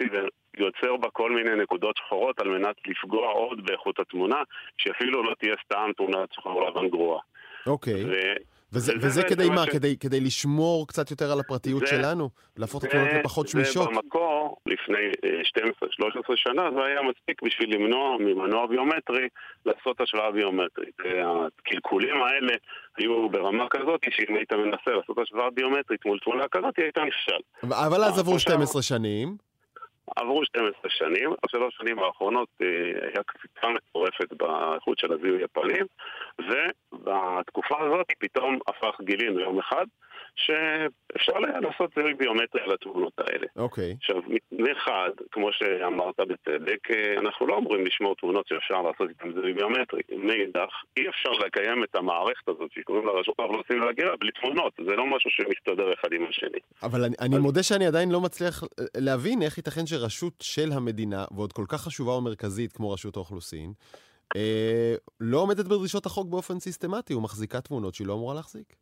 ויוצר 0.57 0.97
בה 0.97 1.11
כל 1.11 1.31
מיני 1.31 1.63
נקודות 1.63 1.97
שחורות 1.97 2.41
על 2.41 2.49
מנת 2.49 2.77
לפגוע 2.87 3.29
עוד 3.29 3.67
באיכות 3.67 4.01
התמונה, 4.01 4.43
שאפילו 4.79 5.23
לא 5.23 5.35
תהיה 5.39 5.55
סתם 5.65 5.91
תמונת 5.97 6.33
שחור 6.33 6.69
לבן 6.69 6.89
גרועה. 6.89 7.21
אוקיי. 7.67 8.05
Okay. 8.05 8.54
וזה, 8.75 8.93
וזה, 8.97 9.07
וזה 9.07 9.23
כדי 9.23 9.49
מה? 9.49 9.65
ש... 9.65 9.69
כדי, 9.69 9.97
כדי 9.97 10.21
לשמור 10.21 10.89
קצת 10.89 11.11
יותר 11.11 11.33
על 11.33 11.41
הפרטיות 11.41 11.81
זה, 11.81 11.87
שלנו? 11.87 12.29
להפוך 12.57 12.85
את 12.85 12.89
התמונות 12.89 13.13
לפחות 13.21 13.49
שמישות? 13.49 13.89
זה 13.89 14.01
במקור, 14.01 14.57
לפני 14.67 15.11
12-13 15.23 16.31
אה, 16.31 16.37
שנה, 16.37 16.63
זה 16.77 16.85
היה 16.85 17.01
מספיק 17.03 17.43
בשביל 17.43 17.75
למנוע 17.75 18.17
ממנוע 18.19 18.67
ביומטרי 18.67 19.29
לעשות 19.67 20.01
השוואה 20.01 20.31
ביומטרית. 20.31 20.95
הקלקולים 21.25 22.23
האלה 22.23 22.53
היו 22.97 23.29
ברמה 23.29 23.69
כזאת, 23.71 24.01
שאם 24.11 24.37
היית 24.37 24.53
מנסה 24.53 24.91
לעשות 24.91 25.19
השוואה 25.19 25.51
ביומטרית 25.51 26.07
מול 26.07 26.19
תמונה 26.25 26.45
כזאת, 26.51 26.75
היית 26.77 26.99
נכשל. 26.99 27.41
אבל 27.63 28.05
אז 28.05 28.19
עברו 28.19 28.39
12 28.39 28.83
שנים. 28.83 29.37
עברו 30.17 30.45
12 30.45 30.91
שנים, 30.91 31.31
בשלוש 31.45 31.77
שנים 31.77 31.99
האחרונות 31.99 32.49
אה, 32.63 32.67
היה 33.03 33.23
קפיצה 33.27 33.69
מטורפת 33.69 34.33
באיכות 34.33 34.99
של 34.99 35.13
הזיהוי 35.13 35.45
הפנים, 35.45 35.87
ובתקופה 36.39 37.77
הזאת 37.81 38.07
פתאום 38.19 38.59
הפך 38.69 39.01
גילינו 39.01 39.41
יום 39.41 39.59
אחד 39.59 39.87
שאפשר 40.37 41.33
לעשות 41.39 41.91
זיהוי 41.97 42.15
ביומטרי 42.15 42.61
על 42.63 42.73
התמונות 42.73 43.13
האלה. 43.19 43.47
אוקיי. 43.57 43.93
Okay. 43.93 43.97
עכשיו, 43.97 44.17
מחד, 44.53 45.11
כמו 45.31 45.49
שאמרת 45.53 46.21
בצדק, 46.21 46.91
אה, 46.91 47.15
אנחנו 47.19 47.47
לא 47.47 47.59
אמורים 47.59 47.87
לשמור 47.87 48.15
תמונות 48.17 48.49
שאפשר 48.49 48.83
לעשות 48.83 49.09
איתן 49.09 49.33
זיהוי 49.33 49.53
ביומטרי. 49.53 50.01
מאידך, 50.17 50.73
אי 50.97 51.09
אפשר 51.09 51.31
לקיים 51.31 51.85
את 51.85 51.97
המערכת 51.97 52.49
הזאת 52.49 52.73
שקוראים 52.73 53.07
לה 53.07 53.13
רשות 53.13 53.35
האוכלוסין 53.39 53.83
והגירה 53.83 54.17
בלי 54.17 54.31
תמונות. 54.41 54.73
זה 54.77 54.97
לא 54.97 55.07
משהו 55.07 55.31
שמסתדר 55.31 55.93
אחד 55.93 56.13
עם 56.13 56.27
השני. 56.29 56.59
אבל 56.83 57.05
אני, 57.05 57.15
אני 57.21 57.39
מודה 57.39 57.63
שאני 57.63 57.87
עדיין 57.87 58.11
לא 58.11 58.21
מצליח 58.21 58.65
אה, 58.65 58.85
להבין 58.97 59.43
איך 59.43 59.59
ייתכן 59.59 59.87
שרשות 59.87 60.35
של 60.41 60.69
המדינה, 60.73 61.25
ועוד 61.37 61.53
כל 61.53 61.65
כך 61.69 61.81
חשובה 61.81 62.13
ומרכזית 62.13 62.73
כמו 62.73 62.91
רשות 62.91 63.17
האוכלוסין, 63.17 63.73
אה, 64.37 64.95
לא 65.21 65.39
עומדת 65.39 65.65
בדרישות 65.65 66.07
החוק 66.07 66.29
באופן 66.29 66.59
סיסטמטי 66.59 67.15
ומחזיקה 67.15 67.61
תמונות 67.61 67.95
שהיא 67.95 68.07
לא 68.07 68.15
אמורה 68.15 68.35
להחזיק. 68.35 68.77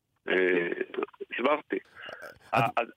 אה, 1.47 1.55
הסברתי. 1.55 1.78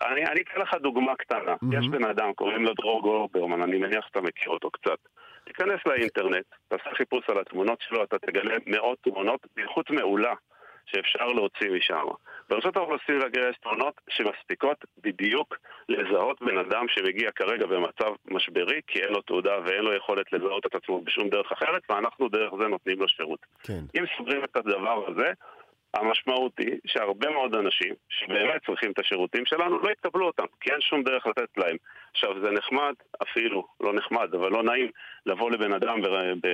אני 0.02 0.42
אתן 0.42 0.62
לך 0.62 0.74
דוגמה 0.82 1.16
קטנה. 1.16 1.56
יש 1.72 1.88
בן 1.88 2.06
אדם, 2.06 2.34
קוראים 2.34 2.66
לו 2.66 2.74
דרור 2.74 3.02
גורברמן, 3.02 3.62
אני 3.62 3.78
מניח 3.78 4.08
שאתה 4.08 4.22
מכיר 4.22 4.50
אותו 4.50 4.72
קצת. 4.72 4.98
תיכנס 5.46 5.80
לאינטרנט, 5.86 6.46
תעשה 6.68 6.90
חיפוש 6.98 7.30
על 7.30 7.40
התמונות 7.40 7.82
שלו, 7.82 8.04
אתה 8.04 8.20
תגלה 8.20 8.56
מאות 8.68 8.98
תמונות 9.04 9.48
באיכות 9.56 9.90
מעולה 9.90 10.34
שאפשר 10.86 11.26
להוציא 11.26 11.72
משם. 11.72 12.06
ברשות 12.50 12.78
האוכלוסין 12.78 13.22
והגירה 13.22 13.50
יש 13.50 13.58
תמונות 13.58 14.02
שמספיקות 14.10 14.86
בדיוק 15.04 15.58
לזהות 15.90 16.42
בן 16.42 16.58
אדם 16.58 16.86
שמגיע 16.88 17.32
כרגע 17.32 17.66
במצב 17.66 18.12
משברי, 18.26 18.82
כי 18.88 19.00
אין 19.00 19.14
לו 19.14 19.22
תעודה 19.22 19.54
ואין 19.66 19.84
לו 19.84 19.94
יכולת 19.94 20.34
לזהות 20.34 20.66
את 20.66 20.76
עצמו 20.76 21.02
בשום 21.02 21.30
דרך 21.30 21.52
אחרת, 21.52 21.82
ואנחנו 21.90 22.30
דרך 22.30 22.54
זה 22.60 22.68
נותנים 22.68 23.00
לו 23.00 23.08
שירות. 23.08 23.40
כן. 23.64 23.82
אם 24.00 24.06
סוגרים 24.18 24.44
את 24.44 24.56
הדבר 24.56 25.04
הזה, 25.08 25.32
המשמעות 25.96 26.60
היא 26.60 26.80
שהרבה 26.86 27.30
מאוד 27.30 27.56
אנשים 27.56 27.94
שבאמת 28.10 28.66
צריכים 28.66 28.92
את 28.92 29.00
השירותים 29.00 29.46
שלנו 29.46 29.80
לא 29.80 29.92
יקבלו 29.92 30.26
אותם, 30.26 30.44
כי 30.62 30.72
אין 30.72 30.82
שום 30.82 31.04
דרך 31.04 31.28
לתת 31.28 31.58
להם. 31.58 31.78
עכשיו 32.12 32.42
זה 32.44 32.52
נחמד, 32.52 32.94
אפילו 33.24 33.68
לא 33.82 33.94
נחמד, 33.94 34.36
אבל 34.36 34.52
לא 34.52 34.64
נעים 34.64 34.90
לבוא 35.26 35.52
לבן 35.52 35.74
אדם 35.74 36.02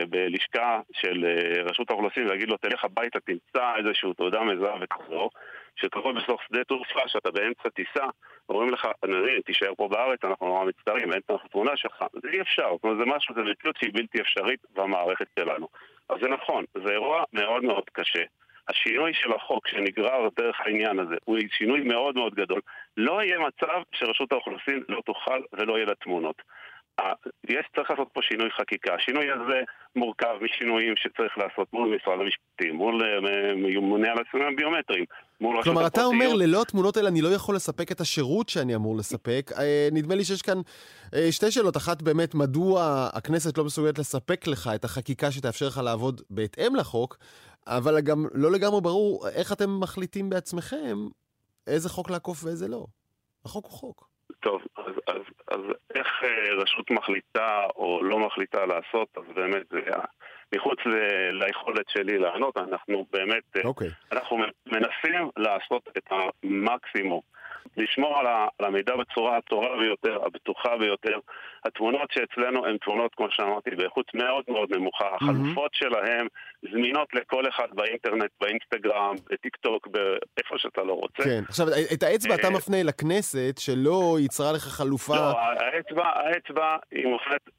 בלשכה 0.10 0.80
של 0.94 1.26
אה, 1.26 1.64
רשות 1.64 1.90
האוכלוסין 1.90 2.26
ולהגיד 2.26 2.50
לו 2.50 2.58
תלך 2.58 2.86
הביתה, 2.86 3.20
תמצא 3.20 3.76
איזושהי 3.78 4.14
תעודה 4.14 4.42
מזהה 4.44 4.76
ותחזור. 4.82 5.30
שקורה 5.76 6.14
בסוף 6.14 6.42
שדה 6.48 6.64
תעופה, 6.64 7.08
שאתה 7.08 7.32
באמצע 7.32 7.70
טיסה, 7.70 8.06
אומרים 8.50 8.70
לך, 8.70 8.88
נראה, 9.06 9.42
תישאר 9.46 9.76
פה 9.78 9.88
בארץ, 9.88 10.20
אנחנו 10.24 10.48
נורא 10.48 10.66
מצטערים, 10.66 11.14
אין 11.14 11.22
את 11.26 11.32
התמונה 11.46 11.72
שלך. 11.78 12.04
זה 12.14 12.30
אי 12.34 12.42
אפשר, 12.42 12.70
זאת 12.72 12.84
אומרת, 12.84 12.98
זה 12.98 13.06
משהו, 13.06 13.36
זה 13.36 13.42
מציאות 13.42 13.78
שהיא 13.78 13.92
בלתי 13.94 14.22
אפשרית 14.22 14.60
במערכת 14.74 15.28
שלנו. 15.40 15.68
אז 16.10 16.18
זה 16.22 16.28
נכון, 16.30 16.66
זה 16.86 16.92
אירוע 16.92 17.24
מאוד 17.34 17.64
מאוד 17.64 17.84
קשה. 17.94 18.24
השינוי 18.72 19.12
של 19.14 19.34
החוק 19.34 19.68
שנגרר 19.68 20.28
דרך 20.40 20.56
העניין 20.60 21.00
הזה 21.00 21.16
הוא 21.26 21.38
שינוי 21.58 21.82
מאוד 21.82 22.16
מאוד 22.16 22.36
גדול. 22.36 22.62
לא 22.98 23.24
יהיה 23.24 23.40
מצב 23.40 23.82
שרשות 23.92 24.32
האוכלוסין 24.32 24.84
לא 24.90 25.02
תוכל 25.06 25.42
ולא 25.54 25.74
יהיה 25.74 25.86
לה 25.86 25.96
תמונות. 25.96 26.42
יש, 27.50 27.66
צריך 27.76 27.90
לעשות 27.90 28.08
פה 28.14 28.22
שינוי 28.24 28.50
חקיקה. 28.52 28.96
השינוי 28.96 29.32
הזה 29.32 29.62
מורכב 29.96 30.36
משינויים 30.42 30.94
שצריך 30.98 31.38
לעשות 31.38 31.74
מול 31.74 31.96
משרד 31.96 32.20
המשפטים, 32.20 32.76
מול 32.76 33.02
אה, 33.04 33.56
ממונה 33.56 34.12
על 34.12 34.18
הסימנים 34.28 34.54
הביומטריים, 34.54 35.06
מול 35.42 35.58
רשות 35.58 35.64
כלומר, 35.64 35.88
אתה 35.88 36.04
אומר, 36.04 36.34
ללא 36.34 36.62
התמונות 36.62 36.98
האלה 36.98 37.10
אני 37.10 37.22
לא 37.22 37.28
יכול 37.28 37.56
לספק 37.56 37.92
את 37.92 38.02
השירות 38.02 38.50
שאני 38.50 38.76
אמור 38.76 38.98
לספק. 38.98 39.52
אה, 39.60 39.90
נדמה 39.92 40.16
לי 40.16 40.24
שיש 40.24 40.42
כאן 40.42 40.58
אה, 41.16 41.32
שתי 41.32 41.52
שאלות. 41.52 41.78
אחת, 41.78 42.02
באמת, 42.02 42.36
מדוע 42.36 43.10
הכנסת 43.14 43.58
לא 43.58 43.64
מסוגלת 43.64 44.00
לספק 44.00 44.48
לך 44.48 44.70
את 44.76 44.86
החקיקה 44.86 45.32
שתאפשר 45.32 45.68
לך 45.68 45.82
לעבוד 45.84 46.22
בהתאם 46.30 46.76
לחוק, 46.76 47.18
אבל 47.68 48.02
גם 48.02 48.26
לא 48.34 48.52
לגמרי 48.52 48.82
ברור 48.82 49.28
איך 49.30 49.52
אתם 49.52 49.80
מחליטים 49.80 50.30
בעצמכם 50.30 50.98
איזה 51.68 51.90
חוק 51.90 52.10
לעקוף 52.10 52.44
ואיזה 52.44 52.68
לא. 52.68 52.86
החוק 53.46 53.66
הוא 53.66 53.72
חוק. 53.72 54.08
טוב, 54.40 54.62
אז, 54.78 54.94
אז, 55.08 55.22
אז 55.48 55.60
איך 55.96 56.08
אה, 56.24 56.54
רשות 56.64 56.92
מחליטה 56.92 57.64
או 57.76 58.04
לא 58.04 58.20
מחליטה 58.20 58.66
לעשות, 58.66 59.08
אז 59.18 59.24
באמת 59.36 59.64
זה 59.72 59.80
מחוץ 60.56 60.80
ל, 60.86 60.96
ליכולת 61.32 61.90
שלי 61.90 62.18
לענות, 62.18 62.58
אנחנו 62.58 63.06
באמת, 63.12 63.44
okay. 63.58 63.66
אוקיי. 63.66 63.90
אנחנו 64.12 64.38
מנסים 64.66 65.30
לעשות 65.38 65.90
את 65.98 66.04
המקסימום. 66.12 67.22
לשמור 67.78 68.18
על, 68.20 68.28
ה, 68.28 68.48
על 68.60 68.66
המידע 68.66 68.96
בצורה 68.96 69.38
הטובה 69.38 69.78
ביותר, 69.80 70.20
הבטוחה 70.26 70.78
ביותר. 70.78 71.20
התמונות 71.66 72.12
שאצלנו 72.12 72.66
הן 72.66 72.78
תמונות, 72.78 73.16
כמו 73.16 73.28
שאמרתי, 73.30 73.70
באיכות 73.70 74.12
מאוד 74.14 74.44
מאוד 74.48 74.76
נמוכה. 74.76 75.06
Mm-hmm. 75.06 75.16
החלופות 75.16 75.74
שלהן 75.74 76.28
זמינות 76.72 77.08
לכל 77.14 77.50
אחד 77.50 77.68
באינטרנט, 77.72 78.32
באינסטגרם, 78.42 79.16
בטיק 79.32 79.56
טוק, 79.56 79.88
באיפה 79.88 80.56
שאתה 80.58 80.84
לא 80.84 80.94
רוצה. 80.94 81.24
כן. 81.24 81.44
עכשיו, 81.48 81.68
את 81.94 82.04
האצבע 82.04 82.36
אתה 82.36 82.48
אה, 82.48 82.54
מפנה 82.54 82.84
לכנסת, 82.84 83.56
שלא 83.60 84.18
יצרה 84.20 84.52
לך 84.52 84.62
חלופה... 84.62 85.16
לא, 85.16 85.40
האצבע, 85.40 86.06
האצבע 86.06 86.76
היא 86.92 87.08
מופנית 87.08 87.50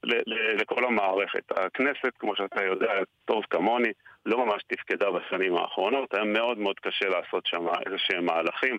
לכל 0.60 0.84
המערכת. 0.84 1.52
הכנסת, 1.56 2.12
כמו 2.18 2.36
שאתה 2.36 2.64
יודע, 2.64 2.92
טוב 3.24 3.42
כמוני, 3.50 3.92
לא 4.26 4.46
ממש 4.46 4.62
תפקדה 4.66 5.10
בשנים 5.10 5.56
האחרונות, 5.56 6.14
היה 6.14 6.24
מאוד 6.24 6.58
מאוד 6.58 6.80
קשה 6.80 7.08
לעשות 7.08 7.46
שם 7.46 7.66
איזה 7.86 7.96
שהם 7.98 8.24
מהלכים. 8.24 8.76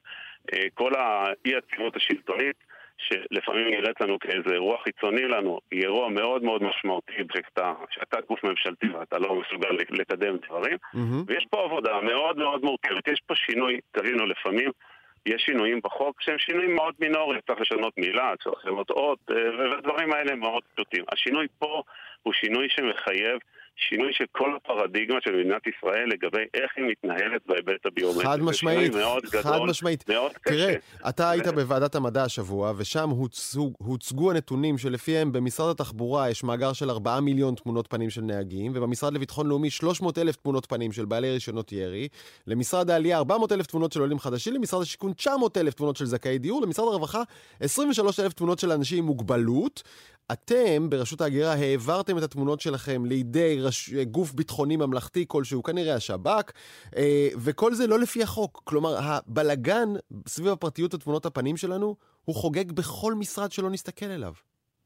אה, 0.54 0.64
כל 0.74 0.92
האי 0.96 1.56
הציבות 1.56 1.96
השלטונית, 1.96 2.56
שלפעמים 2.98 3.68
נראית 3.68 4.02
לנו 4.02 4.20
כאיזה 4.20 4.54
אירוע 4.54 4.78
חיצוני 4.84 5.22
לנו, 5.22 5.60
היא 5.72 5.82
אירוע 5.82 6.10
מאוד 6.10 6.44
מאוד 6.44 6.64
משמעותי 6.64 7.14
כשאתה, 7.30 7.74
כשאתה 7.90 8.18
גוף 8.30 8.44
ממשלתי 8.44 8.90
ואתה 8.90 9.18
לא 9.20 9.36
מסוגל 9.36 9.70
לקדם 9.90 10.38
דברים. 10.48 10.78
Mm-hmm. 10.78 11.24
ויש 11.28 11.46
פה 11.50 11.64
עבודה 11.64 12.02
מאוד 12.02 12.38
מאוד 12.38 12.64
מורכבת, 12.64 13.08
יש 13.08 13.22
פה 13.28 13.36
שינוי, 13.36 13.80
תבינו 13.92 14.26
לפעמים, 14.26 14.72
יש 15.26 15.42
שינויים 15.42 15.80
בחוק 15.84 16.22
שהם 16.22 16.40
שינויים 16.40 16.76
מאוד 16.76 16.94
מינוריים, 17.00 17.42
צריך 17.48 17.62
לשנות 17.62 17.98
מילה, 17.98 18.34
צריך 18.44 18.56
לשנות 18.60 18.90
אות, 18.90 19.20
אה, 19.32 19.36
והדברים 19.58 20.14
האלה 20.14 20.32
הם 20.32 20.40
מאוד 20.40 20.64
פשוטים. 20.76 21.04
השינוי 21.12 21.48
פה 21.60 21.84
הוא 22.24 22.34
שינוי 22.34 22.68
שמחייב 22.70 23.38
שינוי 23.76 24.14
של 24.14 24.24
כל 24.32 24.56
הפרדיגמה 24.56 25.20
של 25.24 25.32
מדינת 25.36 25.62
ישראל 25.68 26.10
לגבי 26.10 26.44
איך 26.54 26.72
היא 26.78 26.86
מתנהלת 26.86 27.42
בהיבט 27.46 27.86
הביומטרי. 27.86 28.24
חד 28.24 28.42
משמעית, 28.42 28.94
מאוד 28.96 29.24
גדול, 29.24 29.42
חד 29.42 29.60
משמעית. 29.68 30.10
מאוד 30.10 30.32
תראה, 30.46 30.74
קשה. 30.74 31.10
אתה 31.10 31.30
היית 31.30 31.48
בוועדת 31.48 31.96
המדע 31.96 32.24
השבוע, 32.24 32.74
ושם 32.78 33.10
הוצגו, 33.10 33.74
הוצגו 33.78 34.32
הנתונים 34.32 34.78
שלפיהם 34.78 35.32
במשרד 35.32 35.70
התחבורה 35.70 36.30
יש 36.30 36.44
מאגר 36.44 36.74
של 36.74 36.90
4 36.90 37.20
מיליון 37.20 37.56
תמונות 37.56 37.88
פנים 37.88 38.10
של 38.10 38.22
נהגים, 38.22 38.72
ובמשרד 38.76 39.14
לביטחון 39.14 39.48
לאומי 39.48 39.70
300 39.70 40.18
אלף 40.18 40.36
תמונות 40.36 40.66
פנים 40.66 40.92
של 40.92 41.06
בעלי 41.06 41.32
רישיונות 41.32 41.72
ירי, 41.72 42.08
למשרד 42.48 42.90
העלייה 42.90 43.18
400 43.18 43.52
אלף 43.52 43.68
תמונות 43.68 43.92
של 43.92 44.00
עולים 44.00 44.20
חדשים, 44.20 44.54
למשרד 44.54 44.82
השיכון 44.82 45.14
900 45.14 45.58
אלף 45.58 45.74
תמונות 45.74 45.98
של 45.98 46.06
זכאי 46.06 46.38
דיור, 46.38 46.62
למשרד 46.62 46.88
הרווחה 46.88 47.22
23 47.60 48.20
אלף 48.20 48.34
תמונות 48.34 48.60
של 48.60 48.72
אנשים 48.72 48.98
עם 48.98 49.06
מוגבלות. 49.06 49.84
אתם, 50.32 50.90
ברשות 50.90 51.22
ההגירה, 51.22 51.54
העברתם 51.54 52.18
את 52.18 52.24
התמונות 52.24 52.62
שלכם 52.62 53.06
לידי 53.06 53.62
רש... 53.62 53.94
גוף 53.94 54.34
ביטחוני 54.34 54.76
ממלכתי 54.76 55.26
כלשהו, 55.28 55.64
כנראה 55.64 55.96
השב"כ, 55.96 56.52
אה, 56.98 57.30
וכל 57.38 57.74
זה 57.74 57.88
לא 57.88 58.00
לפי 58.00 58.24
החוק. 58.24 58.62
כלומר, 58.64 58.98
הבלגן 59.00 59.90
סביב 60.28 60.48
הפרטיות 60.48 60.94
ותמונות 60.94 61.26
הפנים 61.26 61.58
שלנו, 61.58 61.96
הוא 62.26 62.36
חוגג 62.36 62.72
בכל 62.72 63.14
משרד 63.14 63.52
שלא 63.52 63.70
נסתכל 63.70 64.06
אליו. 64.06 64.34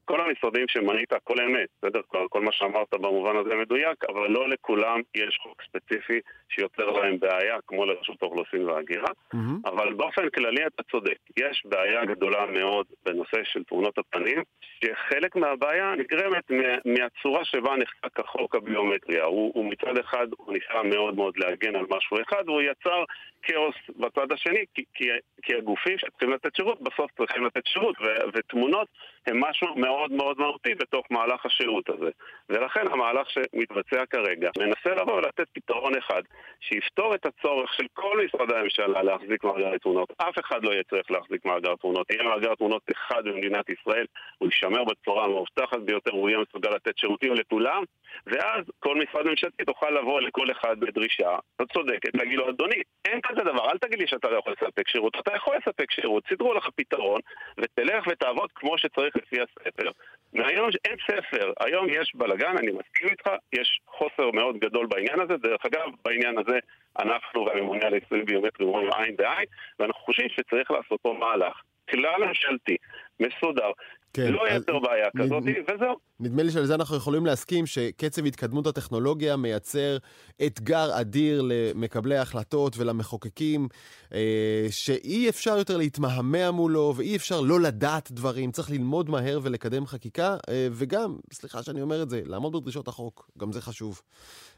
כל 0.07 0.21
המשרדים 0.21 0.65
שמנית, 0.67 1.13
הכל 1.13 1.41
אמת, 1.41 1.69
בסדר? 1.77 2.01
כל, 2.07 2.27
כל 2.29 2.41
מה 2.41 2.51
שאמרת 2.51 2.93
במובן 2.93 3.37
הזה 3.37 3.55
מדויק, 3.55 4.03
אבל 4.09 4.27
לא 4.29 4.49
לכולם 4.49 5.01
יש 5.15 5.39
חוק 5.43 5.61
ספציפי 5.67 6.19
שיוצר 6.49 6.91
להם 6.91 7.19
בעיה, 7.19 7.57
כמו 7.67 7.85
לרשות 7.85 8.21
האוכלוסין 8.21 8.69
וההגירה. 8.69 9.11
Mm-hmm. 9.33 9.69
אבל 9.69 9.93
באופן 9.93 10.29
כללי 10.29 10.67
אתה 10.67 10.83
צודק, 10.91 11.17
יש 11.39 11.63
בעיה 11.65 12.05
גדולה 12.05 12.45
מאוד 12.45 12.85
בנושא 13.05 13.37
של 13.43 13.63
תמונות 13.63 13.97
הפנים, 13.97 14.43
שחלק 14.61 15.35
מהבעיה 15.35 15.95
נגרמת 15.95 16.51
מהצורה 16.85 17.45
שבה 17.45 17.75
נחקק 17.75 18.19
החוק 18.19 18.55
הביומטריה. 18.55 19.23
הוא, 19.25 19.51
הוא 19.55 19.65
מצד 19.65 19.97
אחד, 19.97 20.27
הוא 20.37 20.53
ניסה 20.53 20.83
מאוד 20.83 21.15
מאוד 21.15 21.37
להגן 21.37 21.75
על 21.75 21.85
משהו 21.89 22.17
אחד, 22.21 22.43
והוא 22.45 22.61
יצר 22.61 23.03
כאוס 23.41 23.75
בצד 23.97 24.31
השני, 24.31 24.65
כי, 24.73 24.83
כי, 24.93 25.05
כי 25.41 25.55
הגופים 25.55 25.97
שצריכים 25.97 26.31
לתת 26.31 26.55
שירות, 26.55 26.81
בסוף 26.81 27.11
צריכים 27.17 27.45
לתת 27.45 27.67
שירות, 27.67 27.95
ו, 28.01 28.05
ותמונות 28.33 28.87
הם 29.27 29.39
משהו 29.39 29.75
מאוד 29.75 30.11
מאוד 30.11 30.39
מהותי 30.39 30.75
בתוך 30.75 31.05
מהלך 31.09 31.45
השירות 31.45 31.89
הזה. 31.89 32.09
ולכן 32.49 32.87
המהלך 32.91 33.29
שמתבצע 33.29 34.05
כרגע 34.05 34.49
מנסה 34.57 35.01
לבוא 35.01 35.13
ולתת 35.13 35.47
פתרון 35.53 35.97
אחד, 35.97 36.21
שיפתור 36.59 37.15
את 37.15 37.25
הצורך 37.25 37.73
של 37.73 37.85
כל 37.93 38.25
משרדי 38.25 38.55
הממשלה 38.55 39.03
להחזיק 39.03 39.43
מאגר 39.43 39.77
תמונות. 39.77 40.13
אף 40.17 40.39
אחד 40.39 40.63
לא 40.63 40.71
יהיה 40.71 40.83
צריך 40.83 41.11
להחזיק 41.11 41.45
מאגר 41.45 41.75
תמונות. 41.75 42.11
יהיה 42.11 42.23
מאגר 42.23 42.55
תמונות 42.55 42.81
אחד 42.91 43.23
במדינת 43.25 43.69
ישראל, 43.69 44.05
הוא 44.37 44.49
יישמר 44.49 44.83
בצורה 44.83 45.25
המאובטחת 45.25 45.79
ביותר, 45.79 46.11
הוא 46.11 46.29
יהיה 46.29 46.39
מסוגל 46.39 46.69
לתת 46.69 46.97
שירותים 46.97 47.33
לכולם, 47.33 47.83
ואז 48.27 48.63
כל 48.79 48.95
משרד 48.95 49.27
ממשלתי 49.27 49.65
תוכל 49.65 49.89
לבוא 49.89 50.21
לכל 50.21 50.51
אחד 50.51 50.79
בדרישה, 50.79 51.35
את 51.61 51.71
צודקת, 51.73 52.15
להגיד 52.15 52.37
לו, 52.37 52.49
אדוני, 52.49 52.81
אין 53.05 53.19
כזה 53.23 53.43
דבר, 53.43 53.71
אל 53.71 53.77
תגיד 53.77 53.99
לי 53.99 54.07
שאתה 54.07 54.29
לא 54.29 54.37
יכול 54.37 54.53
לספק 54.61 54.87
שירות, 54.87 55.15
אתה 55.19 55.35
יכול 55.35 55.55
לספק 55.55 55.91
שירות, 55.91 56.23
סידרו 56.29 56.53
לך 56.53 56.67
פתרון, 56.75 57.19
ותלך 57.57 58.07
ותעבוד 58.07 58.49
כמו 58.55 58.77
שצריך 58.77 59.16
לפי 59.17 59.37
הספר. 59.41 59.91
והיום 60.33 60.69
אין 60.85 60.97
ספר, 61.11 61.53
היום 61.59 61.87
יש 61.89 62.11
בלאגן, 62.15 62.57
אני 62.57 62.71
מסכים 62.71 63.09
איתך, 63.09 63.29
יש 63.53 63.79
חוסר 63.87 64.31
מאוד 64.31 64.59
גדול 64.59 64.87
בעניין 64.87 65.19
הזה, 65.19 65.37
דרך 65.37 65.65
אגב, 65.65 65.89
בעניין 66.05 66.37
הזה 66.37 66.59
אנחנו 66.99 67.45
והממונה 67.45 67.87
על 67.87 67.93
יישומים 67.93 68.25
ביומטריים 68.25 68.71
רואים 68.71 68.89
עין 68.93 69.15
בעין, 69.15 69.45
ואנחנו 69.79 70.01
חושבים 70.01 70.29
שצריך 70.29 70.71
לעשות 70.71 71.01
פה 71.01 71.15
מהלך. 71.19 71.61
כלל 71.89 72.25
ממשלתי, 72.27 72.77
מסודר, 73.19 73.71
כן, 74.13 74.31
לא 74.31 74.49
ייצר 74.49 74.79
בעיה 74.79 75.05
כזאת, 75.17 75.43
נד... 75.43 75.55
וזהו. 75.75 75.95
נדמה 76.19 76.43
לי 76.43 76.51
שעל 76.51 76.65
זה 76.65 76.75
אנחנו 76.75 76.95
יכולים 76.95 77.25
להסכים 77.25 77.65
שקצב 77.65 78.25
התקדמות 78.25 78.67
הטכנולוגיה 78.67 79.37
מייצר 79.37 79.97
אתגר 80.45 81.01
אדיר 81.01 81.41
למקבלי 81.45 82.17
ההחלטות 82.17 82.77
ולמחוקקים, 82.77 83.67
אה, 84.13 84.65
שאי 84.69 85.29
אפשר 85.29 85.57
יותר 85.57 85.77
להתמהמה 85.77 86.51
מולו 86.51 86.93
ואי 86.95 87.15
אפשר 87.15 87.41
לא 87.41 87.59
לדעת 87.59 88.11
דברים, 88.11 88.51
צריך 88.51 88.71
ללמוד 88.71 89.09
מהר 89.09 89.39
ולקדם 89.43 89.85
חקיקה, 89.85 90.35
אה, 90.49 90.67
וגם, 90.71 91.15
סליחה 91.33 91.63
שאני 91.63 91.81
אומר 91.81 92.03
את 92.03 92.09
זה, 92.09 92.21
לעמוד 92.25 92.55
בדרישות 92.55 92.87
החוק, 92.87 93.29
גם 93.37 93.51
זה 93.51 93.61
חשוב. 93.61 94.01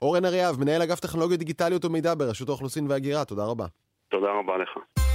אורן 0.02 0.26
אריאב, 0.26 0.60
מנהל 0.60 0.82
אגף 0.82 1.00
טכנולוגיות 1.00 1.40
דיגיטליות 1.40 1.86
ומידע 1.86 2.14
ברשות 2.18 2.50
האוכלוסין 2.50 2.88
וההגירה, 2.90 3.26
תודה 3.26 3.46
רבה. 3.46 3.66
תודה 4.10 4.28
רבה 4.40 4.58
לך. 4.58 5.09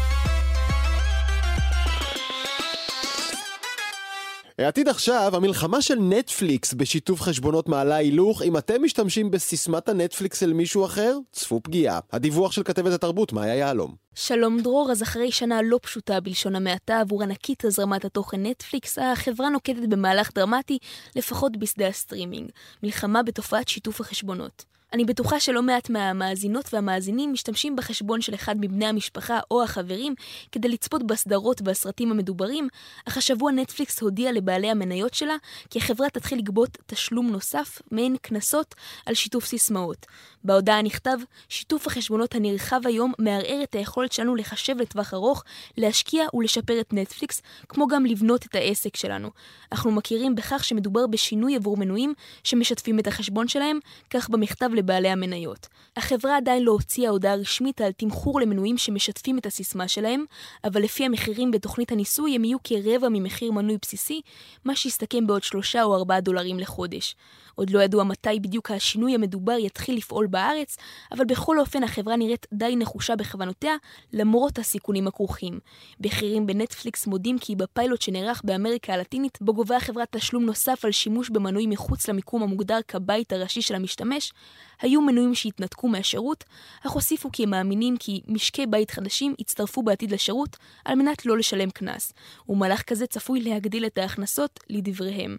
עתיד 4.59 4.89
עכשיו, 4.89 5.37
המלחמה 5.37 5.83
של 5.83 5.95
נטפליקס 5.95 6.75
בשיתוף 6.75 7.21
חשבונות 7.21 7.69
מעלה 7.69 7.97
הילוך, 7.97 8.43
אם 8.43 8.57
אתם 8.57 8.83
משתמשים 8.83 9.31
בסיסמת 9.31 9.89
הנטפליקס 9.89 10.41
של 10.41 10.53
מישהו 10.53 10.85
אחר, 10.85 11.19
צפו 11.33 11.61
פגיעה. 11.63 12.01
הדיווח 12.13 12.53
של 12.53 12.63
כתבת 12.63 12.93
התרבות, 12.93 13.33
מאיה 13.33 13.55
יהלום. 13.55 13.95
שלום 14.15 14.61
דרור, 14.61 14.91
אז 14.91 15.03
אחרי 15.03 15.33
שנה 15.33 15.63
לא 15.63 15.79
פשוטה 15.83 16.21
בלשון 16.21 16.57
המעטה 16.57 17.01
עבור 17.01 17.23
ענקית 17.23 17.65
הזרמת 17.65 18.05
התוכן 18.05 18.47
נטפליקס, 18.47 18.99
החברה 18.99 19.49
נוקטת 19.49 19.89
במהלך 19.89 20.31
דרמטי, 20.35 20.79
לפחות 21.17 21.57
בשדה 21.57 21.89
הסטרימינג, 21.89 22.51
מלחמה 22.83 23.23
בתופעת 23.23 23.69
שיתוף 23.69 24.01
החשבונות. 24.01 24.65
אני 24.95 25.05
בטוחה 25.05 25.41
שלא 25.41 25.63
מעט 25.63 25.91
מהמאזינות 25.91 26.75
והמאזינים 26.75 27.33
משתמשים 27.33 27.77
בחשבון 27.77 28.21
של 28.21 28.35
אחד 28.35 28.57
מבני 28.61 28.87
המשפחה 28.87 29.41
או 29.51 29.63
החברים 29.63 30.15
כדי 30.53 30.69
לצפות 30.69 31.07
בסדרות 31.07 31.61
והסרטים 31.65 32.11
המדוברים, 32.11 32.69
אך 33.09 33.17
השבוע 33.17 33.53
נטפליקס 33.53 34.01
הודיע 34.01 34.33
לבעלי 34.33 34.71
המניות 34.71 35.15
שלה 35.15 35.37
כי 35.71 35.79
החברה 35.79 36.11
תתחיל 36.11 36.39
לגבות 36.39 36.79
תשלום 36.87 37.31
נוסף, 37.31 37.83
מעין 37.91 38.17
קנסות, 38.23 38.75
על 39.07 39.15
שיתוף 39.15 39.45
סיסמאות. 39.45 40.07
בהודעה 40.45 40.83
נכתב, 40.83 41.19
שיתוף 41.49 41.87
החשבונות 41.87 42.35
הנרחב 42.35 42.81
היום 42.85 43.13
מערער 43.19 43.61
את 43.63 43.75
היכולת 43.75 44.13
שלנו 44.13 44.35
לחשב 44.35 44.77
לטווח 44.79 45.15
ארוך, 45.15 45.45
להשקיע 45.77 46.27
ולשפר 46.35 46.81
את 46.81 46.93
נטפליקס, 46.93 47.43
כמו 47.69 47.87
גם 47.87 48.07
לבנות 48.07 48.47
את 48.47 48.55
העסק 48.55 48.97
שלנו. 48.97 49.31
אנחנו 49.73 49.91
מכירים 49.91 50.35
בכך 50.35 50.65
שמדובר 50.65 51.07
בשינוי 51.07 51.57
עבור 51.57 51.77
מנויים 51.77 52.15
שמשתפים 52.45 52.99
את 52.99 53.07
החשבון 53.07 53.49
שלהם, 53.49 53.79
כך 54.11 54.29
במכתב 54.29 54.71
לבעלי 54.85 55.09
המניות. 55.09 55.69
החברה 55.97 56.37
עדיין 56.37 56.63
לא 56.63 56.73
הוציאה 56.73 57.11
הודעה 57.11 57.35
רשמית 57.35 57.81
על 57.81 57.93
תמחור 57.93 58.41
למנויים 58.41 58.79
שמשתפים 58.79 59.39
את 59.39 59.47
הסיסמה 59.47 59.89
שלהם, 59.89 60.25
אבל 60.65 60.83
לפי 60.83 61.05
המחירים 61.05 61.51
בתוכנית 61.51 61.93
הניסוי 61.93 62.35
הם 62.35 62.45
יהיו 62.45 62.59
כרבע 62.65 63.09
ממחיר 63.11 63.53
מנוי 63.53 63.77
בסיסי, 63.83 64.21
מה 64.65 64.77
שיסתכם 64.77 65.27
בעוד 65.27 65.43
שלושה 65.43 65.83
או 65.83 65.95
ארבעה 65.95 66.21
דולרים 66.21 66.59
לחודש. 66.59 67.17
עוד 67.55 67.71
לא 67.71 67.83
ידוע 67.83 68.05
מתי 68.05 68.41
בדיוק 68.41 68.71
השינוי 68.71 69.15
המדובר 69.15 69.57
יתחיל 69.59 69.97
לפעול 69.97 70.27
בארץ, 70.27 70.77
אבל 71.13 71.25
בכל 71.25 71.59
אופן 71.59 71.83
החברה 71.83 72.17
נראית 72.17 72.47
די 72.53 72.77
נחושה 72.77 73.17
בכוונותיה, 73.17 73.75
למרות 74.13 74.59
הסיכונים 74.59 75.07
הכרוכים. 75.07 75.59
בכירים 76.01 76.47
בנטפליקס 76.47 77.07
מודים 77.07 77.39
כי 77.39 77.57
בפיילוט 77.57 78.03
שנערך 78.03 78.43
באמריקה 78.45 78.95
הלטינית, 78.95 79.39
בו 79.41 79.55
גובה 79.55 79.77
החברה 79.77 80.05
תשלום 80.11 80.45
נוסף 80.45 80.85
על 80.85 80.93
שימוש 80.93 81.31
במנוי 81.31 81.67
מחוץ 81.67 82.09
למיקום 82.09 82.43
המוגדר 82.43 82.79
כבית 82.89 83.33
הראשי 83.33 83.63
של 83.63 83.75
המשתמש, 83.75 84.33
היו 84.81 85.01
מנויים 85.01 85.35
שהתנתקו 85.35 85.89
מהשירות, 85.89 86.45
אך 86.87 86.91
הוסיפו 86.91 87.31
כי 87.33 87.43
הם 87.43 87.51
מאמינים 87.51 87.97
כי 87.97 88.21
משקי 88.27 88.67
בית 88.67 88.91
חדשים 88.91 89.35
יצטרפו 89.39 89.83
בעתיד 89.83 90.13
לשירות 90.13 90.57
על 90.85 90.95
מנת 90.95 91.27
לא 91.27 91.39
לשלם 91.39 91.71
קנס, 91.71 92.13
ומהלך 92.49 92.83
כזה 92.83 93.07
צפוי 93.07 93.41
להגדיל 93.41 93.87
את 93.87 93.99
ההכנסות 93.99 94.61
לדבריהם. 94.71 95.37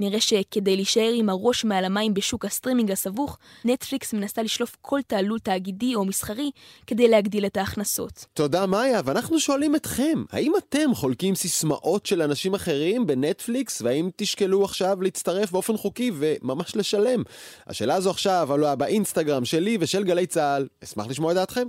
נראה 0.00 0.20
שכדי 0.20 0.76
להישאר 0.76 1.12
עם 1.14 1.28
הראש 1.28 1.64
מעל 1.64 1.84
המים 1.84 2.14
בשוק 2.14 2.44
הסטרימינג 2.44 2.90
הסבוך, 2.90 3.38
נטפליקס 3.64 4.12
מנסה 4.12 4.42
לשלוף 4.42 4.76
כל 4.80 5.00
תעלול 5.06 5.38
תאגידי 5.38 5.94
או 5.94 6.04
מסחרי 6.04 6.50
כדי 6.86 7.08
להגדיל 7.08 7.46
את 7.46 7.56
ההכנסות. 7.56 8.26
תודה 8.34 8.66
מאיה, 8.66 9.00
ואנחנו 9.04 9.40
שואלים 9.40 9.76
אתכם, 9.76 10.24
האם 10.32 10.52
אתם 10.58 10.94
חולקים 10.94 11.34
סיסמאות 11.34 12.06
של 12.06 12.22
אנשים 12.22 12.54
אחרים 12.54 13.06
בנטפליקס, 13.06 13.82
והאם 13.82 14.10
תשקלו 14.16 14.64
עכשיו 14.64 15.02
להצטרף 15.02 15.52
באופן 15.52 15.76
חוקי 15.76 16.10
וממש 16.14 16.76
לשלם? 16.76 17.22
השאלה 17.66 17.94
הזו 17.94 18.10
עכשיו 18.10 18.52
עלתה 18.52 18.76
באינסטגרם 18.76 19.44
שלי 19.44 19.78
ושל 19.80 20.04
גלי 20.04 20.26
צה"ל. 20.26 20.66
אשמח 20.84 21.06
לשמוע 21.06 21.32
את 21.32 21.36
דעתכם. 21.36 21.68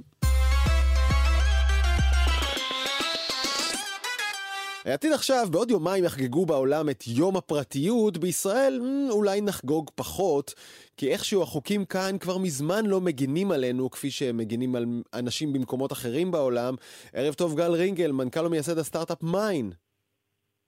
העתיד 4.85 5.11
עכשיו, 5.13 5.47
בעוד 5.51 5.71
יומיים 5.71 6.03
יחגגו 6.03 6.45
בעולם 6.45 6.89
את 6.89 7.03
יום 7.07 7.37
הפרטיות, 7.37 8.17
בישראל 8.17 8.81
אולי 9.09 9.41
נחגוג 9.41 9.89
פחות, 9.95 10.53
כי 10.97 11.11
איכשהו 11.11 11.43
החוקים 11.43 11.85
כאן 11.85 12.17
כבר 12.19 12.37
מזמן 12.37 12.85
לא 12.85 13.01
מגינים 13.01 13.51
עלינו 13.51 13.91
כפי 13.91 14.11
שהם 14.11 14.37
מגינים 14.37 14.75
על 14.75 14.85
אנשים 15.13 15.53
במקומות 15.53 15.91
אחרים 15.91 16.31
בעולם. 16.31 16.75
ערב 17.13 17.33
טוב 17.33 17.57
גל 17.57 17.71
רינגל, 17.71 18.11
מנכ"ל 18.11 18.45
ומייסד 18.45 18.77
הסטארט-אפ 18.77 19.23
מיין. 19.23 19.71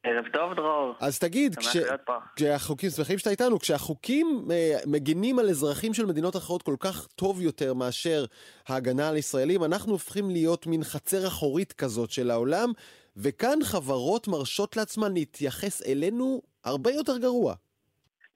ערב 0.05 0.25
טוב 0.33 0.53
דרור. 0.53 0.95
אז 0.99 1.19
תגיד, 1.19 1.55
כש... 1.55 1.77
כשהחוקים, 2.35 2.89
שמחים 2.89 3.17
שאתה 3.17 3.29
איתנו, 3.29 3.59
כשהחוקים 3.59 4.47
אה, 4.51 4.77
מגינים 4.85 5.39
על 5.39 5.49
אזרחים 5.49 5.93
של 5.93 6.05
מדינות 6.05 6.35
אחרות 6.35 6.61
כל 6.61 6.75
כך 6.79 7.07
טוב 7.15 7.41
יותר 7.41 7.73
מאשר 7.73 8.25
ההגנה 8.67 9.09
על 9.09 9.17
ישראלים, 9.17 9.63
אנחנו 9.63 9.91
הופכים 9.91 10.29
להיות 10.29 10.67
מין 10.67 10.83
חצר 10.83 11.27
אחורית 11.27 11.73
כזאת 11.73 12.11
של 12.11 12.31
העולם. 12.31 12.71
וכאן 13.17 13.59
חברות 13.63 14.27
מרשות 14.27 14.77
לעצמן 14.77 15.13
להתייחס 15.13 15.87
אלינו 15.87 16.41
הרבה 16.65 16.91
יותר 16.91 17.17
גרוע. 17.17 17.53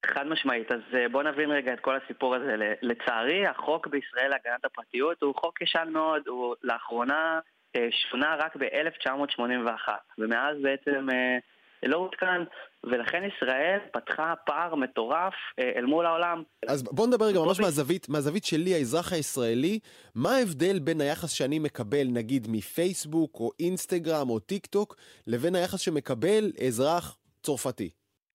חד 0.05 0.27
משמעית, 0.27 0.71
אז 0.71 0.81
אה, 0.93 1.09
בוא 1.09 1.23
נבין 1.23 1.51
רגע 1.51 1.73
את 1.73 1.79
כל 1.79 1.95
הסיפור 1.95 2.35
הזה. 2.35 2.55
לצערי, 2.81 3.47
החוק 3.47 3.87
בישראל 3.87 4.29
להגנת 4.29 4.65
הפרטיות 4.65 5.21
הוא 5.21 5.35
חוק 5.35 5.61
ישן 5.61 5.89
מאוד, 5.91 6.27
הוא 6.27 6.55
לאחרונה 6.63 7.39
אה, 7.75 7.87
שונה 7.91 8.35
רק 8.35 8.55
ב-1981, 8.55 9.89
ומאז 10.17 10.57
בעצם 10.61 11.09
אה, 11.09 11.37
לא 11.83 11.97
עודכן, 11.97 12.41
ולכן 12.83 13.23
ישראל 13.23 13.79
פתחה 13.91 14.33
פער 14.45 14.75
מטורף 14.75 15.33
אה, 15.59 15.71
אל 15.75 15.85
מול 15.85 16.05
העולם. 16.05 16.43
אז 16.67 16.83
בוא 16.83 17.07
נדבר 17.07 17.25
רגע 17.25 17.39
ממש 17.39 17.59
מהזווית, 17.59 18.09
מהזווית 18.09 18.45
שלי, 18.45 18.73
האזרח 18.73 19.13
הישראלי, 19.13 19.79
מה 20.15 20.35
ההבדל 20.35 20.79
בין 20.79 21.01
היחס 21.01 21.31
שאני 21.31 21.59
מקבל 21.59 22.07
נגיד 22.13 22.47
מפייסבוק 22.49 23.39
או 23.39 23.51
אינסטגרם 23.59 24.29
או 24.29 24.39
טיק 24.39 24.65
טוק, 24.65 24.95
לבין 25.27 25.55
היחס 25.55 25.79
שמקבל 25.79 26.51
אזרח 26.67 27.17
צרפתי? 27.41 27.89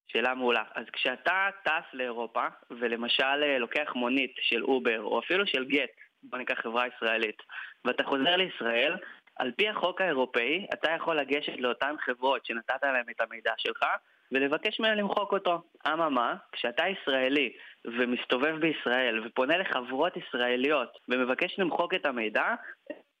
שאלה 0.07 0.33
מעולה. 0.35 0.63
אז 0.75 0.85
כשאתה 0.93 1.47
טס 1.63 1.93
לאירופה, 1.93 2.47
ולמשל 2.79 3.43
אה, 3.43 3.57
לוקח 3.57 3.91
מונית 3.95 4.35
של 4.41 4.63
אובר, 4.63 5.01
או 5.01 5.19
אפילו 5.19 5.47
של 5.47 5.65
גט, 5.65 5.89
בוא 6.23 6.37
ניקח 6.37 6.55
חברה 6.61 6.85
ישראלית, 6.87 7.37
ואתה 7.85 8.03
חוזר 8.03 8.35
לישראל, 8.35 8.95
על 9.35 9.51
פי 9.57 9.69
החוק 9.69 10.01
האירופאי, 10.01 10.65
אתה 10.73 10.91
יכול 10.91 11.19
לגשת 11.19 11.59
לאותן 11.59 11.95
חברות 12.05 12.45
שנתת 12.45 12.83
להן 12.83 13.05
את 13.11 13.21
המידע 13.21 13.51
שלך 13.57 13.85
ולבקש 14.31 14.79
מהן 14.79 14.97
למחוק 14.97 15.33
אותו. 15.33 15.61
אממה, 15.87 16.35
כשאתה 16.51 16.83
ישראלי 16.87 17.53
ומסתובב 17.85 18.55
בישראל 18.59 19.21
ופונה 19.25 19.57
לחברות 19.57 20.13
ישראליות 20.17 20.89
ומבקש 21.09 21.59
למחוק 21.59 21.93
את 21.93 22.05
המידע, 22.05 22.43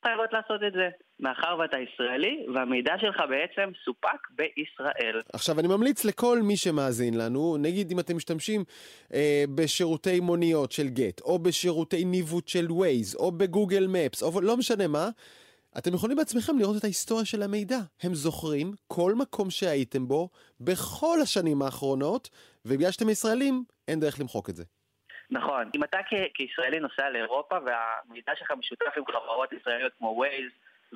חייבות 0.03 0.33
לעשות 0.33 0.61
את 0.67 0.73
זה, 0.73 0.89
מאחר 1.19 1.57
ואתה 1.59 1.77
ישראלי, 1.79 2.45
והמידע 2.53 2.93
שלך 3.01 3.23
בעצם 3.29 3.71
סופק 3.85 4.27
בישראל. 4.31 5.21
עכשיו, 5.33 5.59
אני 5.59 5.67
ממליץ 5.67 6.05
לכל 6.05 6.39
מי 6.41 6.57
שמאזין 6.57 7.17
לנו, 7.17 7.57
נגיד 7.59 7.91
אם 7.91 7.99
אתם 7.99 8.15
משתמשים 8.15 8.63
אה, 9.13 9.43
בשירותי 9.55 10.19
מוניות 10.19 10.71
של 10.71 10.87
גט, 10.87 11.21
או 11.21 11.39
בשירותי 11.39 12.05
ניווט 12.05 12.47
של 12.47 12.71
ווייז, 12.71 13.15
או 13.15 13.31
בגוגל 13.31 13.87
מפס, 13.87 14.23
או 14.23 14.41
לא 14.41 14.57
משנה 14.57 14.87
מה, 14.87 15.09
אתם 15.77 15.93
יכולים 15.93 16.17
בעצמכם 16.17 16.59
לראות 16.59 16.77
את 16.79 16.83
ההיסטוריה 16.83 17.25
של 17.25 17.41
המידע. 17.41 17.77
הם 18.03 18.13
זוכרים 18.13 18.71
כל 18.87 19.13
מקום 19.15 19.49
שהייתם 19.49 20.07
בו 20.07 20.29
בכל 20.59 21.17
השנים 21.23 21.61
האחרונות, 21.61 22.29
ובגלל 22.65 22.91
שאתם 22.91 23.09
ישראלים, 23.09 23.63
אין 23.87 23.99
דרך 23.99 24.19
למחוק 24.19 24.49
את 24.49 24.55
זה. 24.55 24.63
נכון. 25.31 25.69
אם 25.75 25.83
אתה 25.83 25.97
כ- 26.09 26.31
כישראלי 26.33 26.79
נוסע 26.79 27.09
לאירופה 27.09 27.55
והמידע 27.65 28.31
שלך 28.39 28.51
משותף 28.51 28.97
עם 28.97 29.03
חברות 29.05 29.53
ישראליות 29.53 29.93
כמו 29.97 30.07
ווייז 30.07 30.51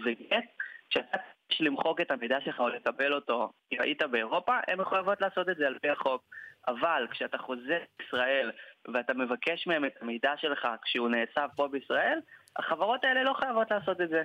וגט, 0.06 0.46
כשאתה 0.90 1.18
יש 1.52 1.62
למחוק 1.62 2.02
את 2.02 2.12
המידע 2.12 2.38
שלך 2.46 2.60
או 2.60 2.70
לקבל 2.70 3.14
אותו 3.14 3.52
אם 3.72 3.82
היית 3.82 4.02
באירופה, 4.02 4.58
הן 4.68 4.80
מחויבות 4.82 5.22
לעשות 5.22 5.50
את 5.50 5.58
זה 5.58 5.68
על 5.68 5.78
פי 5.82 5.90
החוק. 5.90 6.22
אבל 6.68 7.08
כשאתה 7.12 7.38
חוזר 7.38 7.80
לישראל 8.00 8.52
ואתה 8.94 9.14
מבקש 9.14 9.68
מהם 9.68 9.86
את 9.86 9.92
המידע 10.02 10.32
שלך 10.38 10.68
כשהוא 10.84 11.10
נאסף 11.10 11.52
פה 11.56 11.68
בישראל, 11.68 12.20
החברות 12.56 13.04
האלה 13.04 13.24
לא 13.24 13.34
חייבות 13.34 13.72
לעשות 13.72 14.02
את 14.02 14.10
זה. 14.10 14.24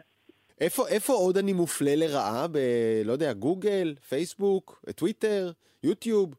איפה, 0.63 0.83
איפה 0.89 1.13
עוד 1.13 1.37
אני 1.37 1.53
מופלה 1.53 1.91
לרעה? 1.97 2.47
ב... 2.53 2.59
לא 3.05 3.13
יודע, 3.13 3.33
גוגל, 3.33 3.95
פייסבוק, 4.09 4.85
טוויטר, 4.97 5.51
יוטיוב? 5.85 6.35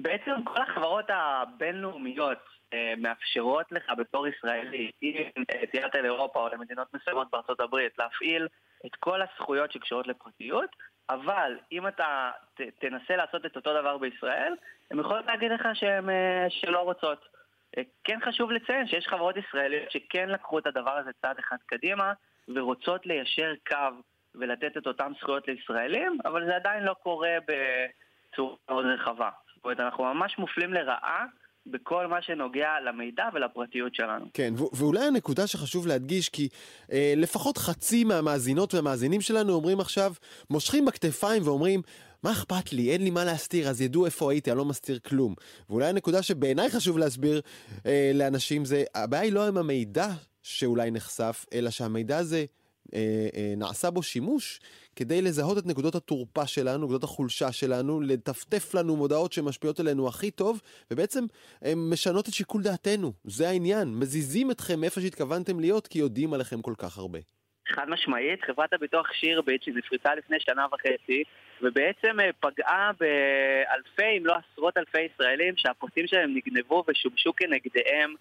בעצם 0.00 0.30
כל 0.44 0.62
החברות 0.62 1.04
הבינלאומיות 1.08 2.38
אה, 2.72 2.94
מאפשרות 2.96 3.72
לך 3.72 3.92
בתור 3.98 4.26
ישראלי, 4.26 4.90
אם 5.02 5.44
טיילת 5.70 5.94
לאירופה 5.94 6.40
או 6.40 6.48
למדינות 6.48 6.94
מסוימות 6.94 7.30
בארצות 7.32 7.60
הברית, 7.60 7.98
להפעיל 7.98 8.48
את 8.86 8.96
כל 9.00 9.20
הזכויות 9.22 9.72
שקשורות 9.72 10.06
לפרטיות, 10.06 10.70
אבל 11.10 11.58
אם 11.72 11.88
אתה 11.88 12.30
ת, 12.54 12.60
תנסה 12.60 13.16
לעשות 13.16 13.46
את 13.46 13.56
אותו 13.56 13.80
דבר 13.80 13.98
בישראל, 13.98 14.54
הם 14.90 15.00
יכולים 15.00 15.26
להגיד 15.26 15.52
לך 15.52 15.68
שהן 15.74 16.10
אה, 16.10 16.46
שלא 16.48 16.78
רוצות. 16.78 17.35
אה, 17.78 17.82
כן 18.04 18.18
חשוב 18.24 18.50
לציין 18.50 18.86
שיש 18.86 19.06
חברות 19.06 19.34
ישראליות 19.36 19.90
שכן 19.90 20.28
לקחו 20.28 20.58
את 20.58 20.66
הדבר 20.66 20.90
הזה 20.90 21.10
צעד 21.22 21.38
אחד 21.38 21.56
קדימה, 21.66 22.12
ורוצות 22.54 23.06
ליישר 23.06 23.52
קו 23.68 24.02
ולתת 24.34 24.76
את 24.76 24.86
אותן 24.86 25.12
זכויות 25.20 25.48
לישראלים, 25.48 26.18
אבל 26.24 26.46
זה 26.46 26.56
עדיין 26.56 26.84
לא 26.84 26.94
קורה 27.02 27.36
בצורה 27.46 28.56
מאוד 28.68 28.84
רחבה. 28.86 29.30
זאת 29.56 29.64
אומרת, 29.64 29.80
אנחנו 29.80 30.04
ממש 30.04 30.38
מופלים 30.38 30.72
לרעה 30.72 31.26
בכל 31.66 32.06
מה 32.06 32.22
שנוגע 32.22 32.80
למידע 32.84 33.28
ולפרטיות 33.34 33.94
שלנו. 33.94 34.26
כן, 34.34 34.54
ו- 34.56 34.76
ואולי 34.76 35.04
הנקודה 35.04 35.46
שחשוב 35.46 35.86
להדגיש, 35.86 36.28
כי 36.28 36.48
אה, 36.92 37.14
לפחות 37.16 37.58
חצי 37.58 38.04
מהמאזינות 38.04 38.74
והמאזינים 38.74 39.20
שלנו 39.20 39.52
אומרים 39.52 39.80
עכשיו, 39.80 40.12
מושכים 40.50 40.84
בכתפיים 40.84 41.42
ואומרים, 41.44 41.80
מה 42.26 42.32
אכפת 42.32 42.72
לי? 42.72 42.92
אין 42.92 43.04
לי 43.04 43.10
מה 43.10 43.24
להסתיר, 43.24 43.68
אז 43.68 43.82
ידעו 43.82 44.06
איפה 44.06 44.32
הייתי, 44.32 44.50
אני 44.50 44.58
לא 44.58 44.64
מסתיר 44.64 44.98
כלום. 44.98 45.34
ואולי 45.70 45.86
הנקודה 45.86 46.22
שבעיניי 46.22 46.70
חשוב 46.70 46.98
להסביר 46.98 47.40
אה, 47.86 48.10
לאנשים 48.14 48.64
זה, 48.64 48.84
הבעיה 48.94 49.22
היא 49.22 49.32
לא 49.32 49.46
עם 49.46 49.56
המידע 49.56 50.08
שאולי 50.42 50.90
נחשף, 50.90 51.44
אלא 51.54 51.70
שהמידע 51.70 52.18
הזה 52.18 52.44
אה, 52.94 53.28
אה, 53.36 53.54
נעשה 53.56 53.90
בו 53.90 54.02
שימוש 54.02 54.60
כדי 54.96 55.22
לזהות 55.22 55.58
את 55.58 55.66
נקודות 55.66 55.94
התורפה 55.94 56.46
שלנו, 56.46 56.84
נקודות 56.84 57.04
החולשה 57.04 57.52
שלנו, 57.52 58.00
לטפטף 58.00 58.74
לנו 58.74 58.96
מודעות 58.96 59.32
שמשפיעות 59.32 59.80
עלינו 59.80 60.08
הכי 60.08 60.30
טוב, 60.30 60.60
ובעצם 60.90 61.24
הן 61.62 61.78
משנות 61.92 62.28
את 62.28 62.34
שיקול 62.34 62.62
דעתנו. 62.62 63.12
זה 63.24 63.48
העניין. 63.48 63.88
מזיזים 63.88 64.50
אתכם 64.50 64.80
מאיפה 64.80 65.00
שהתכוונתם 65.00 65.60
להיות, 65.60 65.86
כי 65.86 65.98
יודעים 65.98 66.34
עליכם 66.34 66.62
כל 66.62 66.74
כך 66.78 66.98
הרבה. 66.98 67.18
חד 67.68 67.86
משמעית, 67.88 68.42
חברת 68.46 68.72
הביטוח 68.72 69.12
שירביט 69.12 69.62
שנפרצה 69.62 70.14
לפני 70.14 70.36
שנה 70.40 70.66
וחצי 70.72 71.24
ובעצם 71.62 72.20
אה, 72.20 72.30
פגעה 72.40 72.90
באלפי 73.00 74.18
אם 74.18 74.26
לא 74.26 74.34
עשרות 74.34 74.76
אלפי 74.76 75.00
ישראלים 75.00 75.54
שהפרטים 75.56 76.06
שלהם 76.06 76.34
נגנבו 76.36 76.84
ושובשו 76.88 77.32
כנגדיהם 77.36 78.14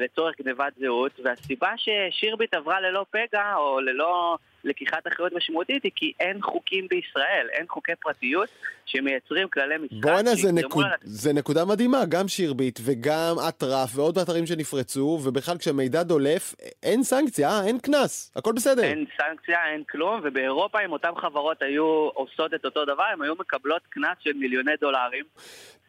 לצורך 0.00 0.34
גנבת 0.40 0.72
זהות 0.80 1.20
והסיבה 1.24 1.70
ששירביט 1.76 2.54
עברה 2.54 2.80
ללא 2.80 3.04
פגע 3.10 3.54
או 3.56 3.80
ללא 3.80 4.36
לקיחת 4.64 5.06
אחריות 5.06 5.32
משמעותית 5.32 5.82
היא 5.82 5.92
כי 5.94 6.12
אין 6.20 6.42
חוקים 6.42 6.86
בישראל, 6.90 7.46
אין 7.52 7.66
חוקי 7.68 7.92
פרטיות 8.02 8.48
שמייצרים 8.86 9.48
כללי 9.48 9.74
משחק. 9.78 10.02
בואנה, 10.02 10.34
זה, 10.34 10.52
נקוד, 10.52 10.84
על... 10.84 10.90
זה 11.02 11.32
נקודה 11.32 11.64
מדהימה, 11.64 12.04
גם 12.08 12.28
שירביט 12.28 12.80
וגם 12.84 13.34
אטרף 13.48 13.90
ועוד 13.94 14.18
אתרים 14.18 14.46
שנפרצו, 14.46 15.20
ובכלל 15.24 15.58
כשמידע 15.58 16.02
דולף, 16.02 16.54
אין 16.82 17.02
סנקציה, 17.02 17.48
אה? 17.48 17.66
אין 17.66 17.78
קנס, 17.78 18.32
הכל 18.36 18.52
בסדר. 18.52 18.82
אין 18.82 19.04
סנקציה, 19.16 19.58
אין 19.72 19.84
כלום, 19.84 20.20
ובאירופה 20.24 20.78
אם 20.84 20.92
אותן 20.92 21.10
חברות 21.16 21.62
היו 21.62 22.08
עושות 22.14 22.54
את 22.54 22.64
אותו 22.64 22.84
דבר, 22.84 23.04
הן 23.12 23.22
היו 23.22 23.34
מקבלות 23.34 23.82
קנס 23.90 24.16
של 24.20 24.32
מיליוני 24.32 24.72
דולרים. 24.80 25.24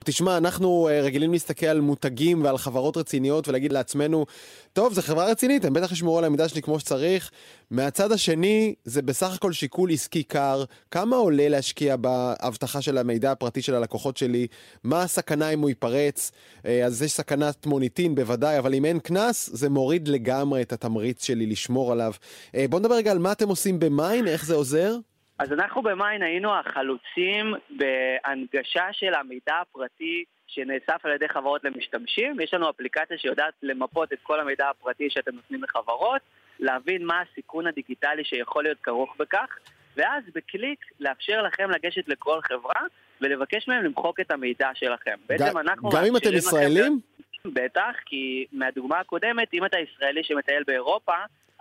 תשמע, 0.04 0.38
אנחנו 0.38 0.90
uh, 0.90 1.06
רגילים 1.06 1.32
להסתכל 1.32 1.66
על 1.66 1.82
מותגים 1.82 2.44
ועל 2.44 2.58
חברות 2.58 2.98
רציניות 2.98 3.48
ולהגיד 3.48 3.74
לעצמנו, 3.74 4.26
טוב, 4.74 4.94
זו 4.94 5.02
חברה 5.02 5.26
רצינית, 5.26 5.66
הם 5.66 5.74
בטח 5.74 5.92
ישמעו 5.92 6.18
על 6.18 6.24
המידע 6.24 6.50
שלי 6.50 6.62
כמו 6.62 6.80
שצריך. 6.80 7.32
מהצד 7.72 8.12
השני, 8.12 8.76
זה 8.86 9.02
בסך 9.02 9.34
הכל 9.34 9.54
שיקול 9.54 9.92
עסקי 9.92 10.24
קר. 10.24 10.64
כמה 10.92 11.16
עולה 11.16 11.50
להשקיע 11.50 11.96
באבטחה 11.96 12.82
של 12.82 12.98
המידע 12.98 13.32
הפרטי 13.32 13.62
של 13.62 13.76
הלקוחות 13.76 14.18
שלי? 14.18 14.48
מה 14.84 15.04
הסכנה 15.04 15.50
אם 15.50 15.60
הוא 15.60 15.70
ייפרץ? 15.70 16.32
Uh, 16.58 16.68
אז 16.86 17.02
יש 17.02 17.12
סכנת 17.12 17.66
מוניטין 17.66 18.16
בוודאי, 18.16 18.60
אבל 18.60 18.74
אם 18.74 18.86
אין 18.86 19.00
קנס, 19.00 19.50
זה 19.54 19.70
מוריד 19.70 20.08
לגמרי 20.08 20.62
את 20.62 20.74
התמריץ 20.74 21.26
שלי 21.26 21.46
לשמור 21.46 21.92
עליו. 21.92 22.14
Uh, 22.48 22.56
בואו 22.70 22.80
נדבר 22.80 22.96
רגע 22.96 23.12
על 23.12 23.20
מה 23.20 23.32
אתם 23.32 23.50
עושים 23.50 23.80
במיין, 23.80 24.28
איך 24.28 24.46
זה 24.46 24.54
עוזר? 24.54 24.96
אז 25.42 25.54
אנחנו 25.54 25.82
במיין 25.82 26.24
היינו 26.24 26.54
החלוצים 26.54 27.54
בהנגשה 27.70 28.86
של 28.92 29.14
המידע 29.14 29.56
הפרטי 29.62 30.24
שנאסף 30.48 31.06
על 31.06 31.12
ידי 31.12 31.30
חברות 31.30 31.64
למשתמשים. 31.64 32.40
יש 32.40 32.54
לנו 32.54 32.70
אפליקציה 32.70 33.18
שיודעת 33.18 33.54
למפות 33.64 34.14
את 34.14 34.18
כל 34.24 34.40
המידע 34.40 34.70
הפרטי 34.70 35.10
שאתם 35.10 35.36
נותנים 35.36 35.64
לחברות, 35.64 36.22
להבין 36.60 37.06
מה 37.06 37.22
הסיכון 37.22 37.68
הדיגיטלי 37.68 38.24
שיכול 38.24 38.64
להיות 38.64 38.78
כרוך 38.84 39.16
בכך, 39.20 39.58
ואז 39.98 40.24
בקליק 40.36 40.86
לאפשר 41.00 41.42
לכם 41.42 41.70
לגשת 41.72 42.08
לכל 42.08 42.40
חברה 42.42 42.82
ולבקש 43.22 43.68
מהם 43.68 43.84
למחוק 43.84 44.20
את 44.20 44.32
המידע 44.32 44.70
שלכם. 44.74 45.16
בעצם 45.30 45.58
אנחנו... 45.58 45.90
גם 45.90 46.04
אם 46.08 46.18
אתם 46.18 46.34
ישראלים? 46.34 47.00
בטח, 47.46 47.96
כי 48.06 48.46
מהדוגמה 48.52 49.00
הקודמת, 49.00 49.54
אם 49.54 49.66
אתה 49.66 49.78
ישראלי 49.80 50.24
שמטייל 50.24 50.64
באירופה, 50.68 51.16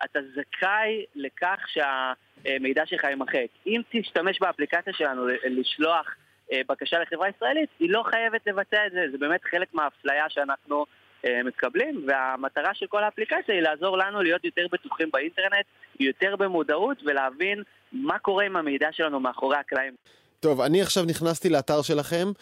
אתה 0.05 0.19
זכאי 0.35 1.05
לכך 1.15 1.67
שהמידע 1.69 2.87
שלך 2.87 3.05
יימחק. 3.05 3.47
אם 3.67 3.81
תשתמש 3.91 4.41
באפליקציה 4.41 4.93
שלנו 4.93 5.27
לשלוח 5.45 6.15
אה, 6.53 6.61
בקשה 6.69 6.99
לחברה 6.99 7.29
ישראלית, 7.29 7.69
היא 7.79 7.91
לא 7.91 8.03
חייבת 8.03 8.47
לבצע 8.47 8.87
את 8.87 8.93
זה, 8.93 9.07
זה 9.13 9.19
באמת 9.19 9.45
חלק 9.45 9.75
מהאפליה 9.75 10.25
שאנחנו 10.29 10.85
אה, 11.27 11.43
מקבלים, 11.43 12.05
והמטרה 12.07 12.75
של 12.75 12.87
כל 12.87 13.05
האפליקציה 13.05 13.55
היא 13.55 13.63
לעזור 13.63 13.99
לנו 13.99 14.23
להיות 14.23 14.45
יותר 14.45 14.67
בטוחים 14.73 15.11
באינטרנט, 15.13 15.67
יותר 16.01 16.37
במודעות 16.37 17.03
ולהבין 17.05 17.63
מה 17.93 18.19
קורה 18.19 18.45
עם 18.45 18.57
המידע 18.57 18.89
שלנו 18.93 19.21
מאחורי 19.21 19.57
הקלעים. 19.57 19.95
טוב, 20.41 20.61
אני 20.61 20.83
עכשיו 20.83 21.05
נכנסתי 21.05 21.49
לאתר 21.49 21.83
שלכם, 21.83 22.33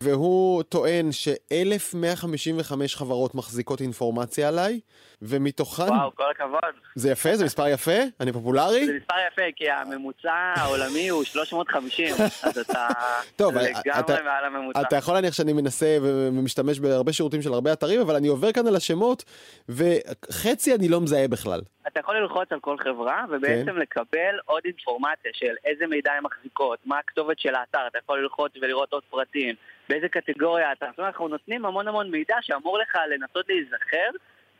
והוא 0.00 0.62
טוען 0.62 1.12
ש-1155 1.12 2.72
חברות 2.94 3.34
מחזיקות 3.34 3.80
אינפורמציה 3.80 4.48
עליי, 4.48 4.80
ומתוכן... 5.22 5.82
וואו, 5.82 6.14
כל 6.14 6.30
הכבוד. 6.30 6.60
זה 6.94 7.10
יפה? 7.10 7.36
זה 7.36 7.44
מספר 7.44 7.68
יפה? 7.68 7.98
אני 8.20 8.32
פופולרי? 8.32 8.86
זה 8.86 8.92
מספר 8.92 9.14
יפה, 9.32 9.42
כי 9.56 9.70
הממוצע 9.70 10.52
העולמי 10.56 11.08
הוא 11.08 11.24
350, 11.24 12.14
אז 12.42 12.58
אתה 12.58 12.88
טוב, 13.36 13.54
לגמרי 13.54 14.00
אתה, 14.00 14.16
מעל 14.24 14.44
הממוצע. 14.44 14.80
אתה 14.80 14.96
יכול 14.96 15.14
להניח 15.14 15.34
שאני 15.34 15.52
מנסה 15.52 15.98
ומשתמש 16.02 16.80
בהרבה 16.80 17.12
שירותים 17.12 17.42
של 17.42 17.52
הרבה 17.52 17.72
אתרים, 17.72 18.00
אבל 18.00 18.16
אני 18.16 18.28
עובר 18.28 18.52
כאן 18.52 18.66
על 18.66 18.76
השמות, 18.76 19.24
וחצי 19.68 20.74
אני 20.74 20.88
לא 20.88 21.00
מזהה 21.00 21.28
בכלל. 21.28 21.60
אתה 21.86 22.00
יכול 22.00 22.16
ללחוץ 22.16 22.52
על 22.52 22.60
כל 22.60 22.76
חברה, 22.78 23.24
ובעצם 23.30 23.72
כן. 23.72 23.76
לקבל 23.76 24.38
עוד 24.44 24.62
אינפורמציה 24.64 25.30
של 25.34 25.54
איזה 25.64 25.86
מידע 25.86 26.12
הן 26.12 26.24
מחזיקות, 26.24 26.78
מה 26.84 26.98
הכתובת 26.98 27.38
של 27.38 27.47
האתר, 27.54 27.86
אתה 27.86 27.98
יכול 27.98 28.22
ללחוץ 28.22 28.52
ולראות 28.60 28.92
עוד 28.92 29.02
פרטים, 29.10 29.54
באיזה 29.88 30.08
קטגוריה 30.08 30.72
אתה. 30.72 30.86
זאת 30.90 30.98
אומרת, 30.98 31.12
אנחנו 31.12 31.28
נותנים 31.28 31.64
המון 31.64 31.88
המון 31.88 32.10
מידע 32.10 32.36
שאמור 32.40 32.78
לך 32.78 32.98
לנסות 33.10 33.48
להיזכר 33.48 34.10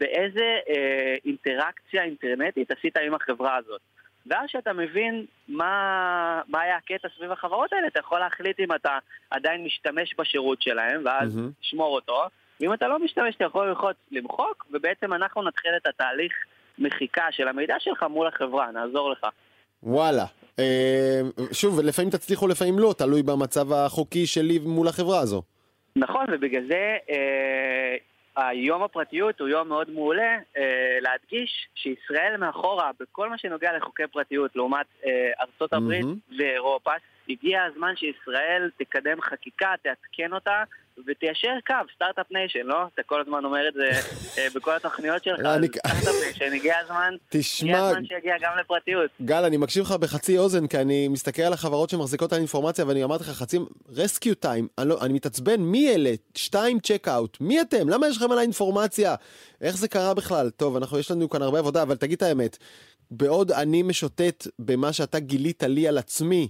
באיזה 0.01 0.59
אה, 0.69 1.15
אינטראקציה 1.25 2.03
אינטרנטית 2.03 2.71
עשית 2.71 2.97
עם 2.97 3.15
החברה 3.15 3.57
הזאת. 3.57 3.81
ואז 4.27 4.47
כשאתה 4.49 4.73
מבין 4.73 5.27
מה, 5.49 6.43
מה 6.49 6.61
היה 6.61 6.77
הקטע 6.77 7.09
סביב 7.17 7.33
החברות 7.33 7.73
האלה, 7.73 7.87
אתה 7.87 7.99
יכול 7.99 8.21
להחליט 8.21 8.61
אם 8.61 8.75
אתה 8.75 8.99
עדיין 9.31 9.65
משתמש 9.65 10.15
בשירות 10.19 10.63
שלהם, 10.63 11.03
ואז 11.05 11.39
mm-hmm. 11.39 11.61
תשמור 11.61 11.95
אותו. 11.95 12.23
ואם 12.61 12.75
אתה 12.75 12.89
לא 12.89 12.99
משתמש, 12.99 13.35
אתה 13.37 13.45
יכול 13.45 13.69
ללחוץ 13.69 13.97
למחוק, 14.11 14.67
ובעצם 14.71 15.13
אנחנו 15.13 15.43
נתחיל 15.43 15.71
את 15.77 15.87
התהליך 15.87 16.33
מחיקה 16.79 17.27
של 17.31 17.49
המידע 17.49 17.75
שלך 17.79 18.03
מול 18.03 18.27
החברה, 18.27 18.71
נעזור 18.71 19.11
לך. 19.11 19.27
וואלה. 19.83 20.25
אה, 20.59 21.21
שוב, 21.53 21.81
לפעמים 21.81 22.11
תצליחו, 22.11 22.49
לפעמים 22.49 22.79
לא, 22.79 22.95
תלוי 22.99 23.23
במצב 23.23 23.73
החוקי 23.73 24.27
שלי 24.27 24.59
מול 24.59 24.89
החברה 24.89 25.21
הזו. 25.21 25.43
נכון, 25.97 26.27
ובגלל 26.33 26.67
זה 26.69 26.97
אה, 27.11 27.97
היום 28.49 28.83
הפרטיות 28.83 29.41
הוא 29.41 29.49
יום 29.49 29.69
מאוד 29.69 29.91
מעולה 29.91 30.39
אה, 30.57 30.99
להדגיש 31.01 31.69
שישראל 31.75 32.37
מאחורה 32.39 32.91
בכל 33.01 33.31
מה 33.31 33.39
שנוגע 33.39 33.77
לחוקי 33.77 34.03
פרטיות 34.13 34.57
לעומת 34.57 34.87
אה, 35.07 35.31
ארצות 35.41 35.73
הברית 35.73 36.05
mm-hmm. 36.05 36.35
ואירופה. 36.39 36.93
הגיע 37.29 37.65
הזמן 37.65 37.97
שישראל 37.97 38.71
תקדם 38.79 39.21
חקיקה, 39.21 39.75
תעדכן 39.83 40.33
אותה 40.33 40.63
ותיישר 41.07 41.53
קו, 41.67 41.75
start-up 41.95 42.27
nation, 42.31 42.63
לא? 42.65 42.77
אתה 42.95 43.03
כל 43.03 43.21
הזמן 43.21 43.45
אומר 43.45 43.69
את 43.69 43.75
זה 43.75 43.91
אה, 44.39 44.47
בכל 44.55 44.77
התוכניות 44.77 45.25
שלך, 45.25 45.41
start-up 45.41 46.15
nation, 46.25 46.53
הגיע 46.55 46.79
הזמן, 46.79 47.15
תשמע, 47.29 47.69
הגיע 47.69 47.87
הזמן 47.87 48.07
שיגיע 48.07 48.35
גם 48.41 48.53
לפרטיות. 48.61 49.11
גל, 49.23 49.45
אני 49.45 49.57
מקשיב 49.57 49.83
לך 49.83 49.93
בחצי 49.93 50.39
אוזן, 50.39 50.67
כי 50.67 50.79
אני 50.79 51.09
מסתכל 51.09 51.43
על 51.43 51.53
החברות 51.53 51.91
שמחזיקות 51.91 52.29
את 52.29 52.33
האינפורמציה, 52.33 52.87
ואני 52.87 53.05
אמרתי 53.05 53.25
לך 53.25 53.31
חצי, 53.31 53.59
RescueTime, 53.89 54.69
אני, 54.79 54.89
לא, 54.89 54.99
אני 55.03 55.13
מתעצבן, 55.13 55.61
מי 55.61 55.95
אלה? 55.95 56.11
שתיים 56.35 56.81
צ'ק-אאוט, 56.81 57.41
מי 57.41 57.61
אתם? 57.61 57.89
למה 57.89 58.09
יש 58.09 58.17
לכם 58.17 58.33
על 58.33 58.39
האינפורמציה? 58.39 59.15
איך 59.61 59.77
זה 59.77 59.89
קרה 59.89 60.15
בכלל? 60.15 60.51
טוב, 60.51 60.77
אנחנו, 60.77 60.99
יש 60.99 61.11
לנו 61.11 61.29
כאן 61.29 61.43
הרבה 61.43 61.59
עבודה, 61.59 61.83
אבל 61.83 61.97
תגיד 61.97 62.17
את 62.17 62.23
האמת, 62.23 62.59
בעוד 63.11 63.53
אני 63.53 63.83
משוטט 63.83 64.47
במה 64.59 64.93
שאתה 64.93 65.19
גילית 65.19 65.63
לי 65.63 65.89
על 65.89 65.99
עצמי, 65.99 66.49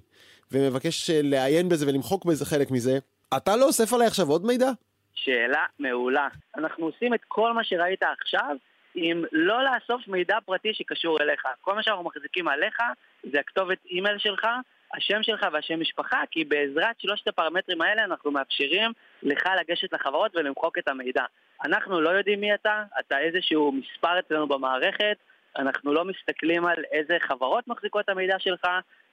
ומבקש 0.53 1.11
אה, 1.11 1.21
לעיין 1.23 1.69
בזה 1.69 1.87
ולמחוק 1.89 2.25
בזה 2.25 2.47
חלק 2.47 2.71
מזה, 2.71 2.99
אתה 3.37 3.57
לא 3.57 3.65
אוסף 3.65 3.93
עליי 3.93 4.07
עכשיו 4.07 4.29
עוד 4.29 4.45
מידע? 4.47 4.71
שאלה 5.15 5.65
מעולה. 5.79 6.29
אנחנו 6.57 6.87
עושים 6.87 7.15
את 7.15 7.21
כל 7.29 7.53
מה 7.53 7.65
שראית 7.65 8.03
עכשיו 8.03 8.57
עם 8.95 9.25
לא 9.33 9.65
לאסוף 9.65 10.09
מידע 10.09 10.37
פרטי 10.47 10.75
שקשור 10.75 11.19
אליך. 11.21 11.43
כל 11.61 11.75
מה 11.75 11.83
שאנחנו 11.83 12.05
מחזיקים 12.05 12.49
עליך 12.49 12.77
זה 13.33 13.41
הכתובת 13.41 13.79
אימייל 13.91 14.19
שלך, 14.19 14.47
השם 14.95 15.23
שלך 15.23 15.47
והשם 15.53 15.81
משפחה, 15.81 16.23
כי 16.31 16.45
בעזרת 16.45 17.01
שלושת 17.01 17.29
הפרמטרים 17.29 17.83
האלה 17.83 18.05
אנחנו 18.05 18.31
מאפשרים 18.31 18.93
לך 19.23 19.43
לגשת 19.61 19.93
לחברות 19.93 20.37
ולמחוק 20.37 20.79
את 20.79 20.89
המידע. 20.89 21.25
אנחנו 21.65 22.01
לא 22.01 22.11
יודעים 22.11 22.41
מי 22.41 22.55
אתה, 22.55 22.83
אתה 23.01 23.19
איזשהו 23.19 23.73
מספר 23.73 24.19
אצלנו 24.19 24.49
במערכת, 24.49 25.17
אנחנו 25.57 25.93
לא 25.93 26.05
מסתכלים 26.05 26.67
על 26.67 26.85
איזה 26.93 27.17
חברות 27.21 27.69
מחזיקות 27.69 28.05
את 28.05 28.09
המידע 28.09 28.39
שלך, 28.39 28.65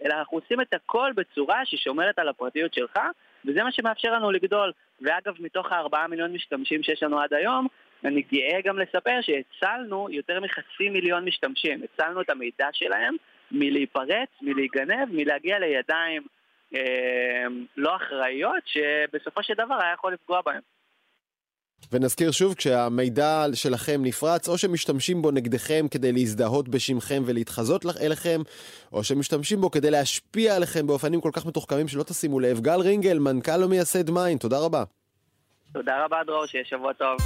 אלא 0.03 0.13
אנחנו 0.13 0.37
עושים 0.37 0.61
את 0.61 0.73
הכל 0.73 1.11
בצורה 1.15 1.65
ששומרת 1.65 2.19
על 2.19 2.29
הפרטיות 2.29 2.73
שלך, 2.73 2.99
וזה 3.45 3.63
מה 3.63 3.71
שמאפשר 3.71 4.11
לנו 4.13 4.31
לגדול. 4.31 4.71
ואגב, 5.01 5.33
מתוך 5.39 5.71
הארבעה 5.71 6.07
מיליון 6.07 6.33
משתמשים 6.33 6.83
שיש 6.83 7.03
לנו 7.03 7.19
עד 7.19 7.33
היום, 7.33 7.67
אני 8.05 8.21
גאה 8.21 8.61
גם 8.63 8.79
לספר 8.79 9.19
שהצלנו 9.21 10.07
יותר 10.11 10.39
מחצי 10.39 10.89
מיליון 10.89 11.25
משתמשים. 11.25 11.81
הצלנו 11.83 12.21
את 12.21 12.29
המידע 12.29 12.67
שלהם 12.73 13.15
מלהיפרץ, 13.51 14.29
מלהיגנב, 14.41 15.07
מלהגיע 15.11 15.59
לידיים 15.59 16.23
אה, 16.75 17.45
לא 17.77 17.95
אחראיות, 17.95 18.63
שבסופו 18.65 19.43
של 19.43 19.53
דבר 19.53 19.75
היה 19.81 19.93
יכול 19.93 20.13
לפגוע 20.13 20.41
בהם. 20.41 20.61
ונזכיר 21.91 22.31
שוב, 22.31 22.53
כשהמידע 22.53 23.45
שלכם 23.53 24.01
נפרץ, 24.03 24.49
או 24.49 24.57
שמשתמשים 24.57 25.21
בו 25.21 25.31
נגדכם 25.31 25.85
כדי 25.91 26.11
להזדהות 26.11 26.69
בשמכם 26.69 27.23
ולהתחזות 27.25 27.85
אליכם, 28.01 28.41
או 28.93 29.03
שמשתמשים 29.03 29.61
בו 29.61 29.71
כדי 29.71 29.91
להשפיע 29.91 30.55
עליכם 30.55 30.87
באופנים 30.87 31.21
כל 31.21 31.29
כך 31.33 31.45
מתוחכמים 31.45 31.87
שלא 31.87 32.03
תשימו 32.03 32.39
לב. 32.39 32.59
גל 32.59 32.79
רינגל, 32.79 33.19
מנכ"ל 33.19 33.63
ומייסד 33.63 34.09
מיין, 34.09 34.37
תודה 34.37 34.59
רבה. 34.59 34.83
תודה 35.73 36.05
רבה, 36.05 36.17
דרור, 36.27 36.45
שיהיה 36.45 36.65
שבוע 36.65 36.93
טוב. 36.93 37.17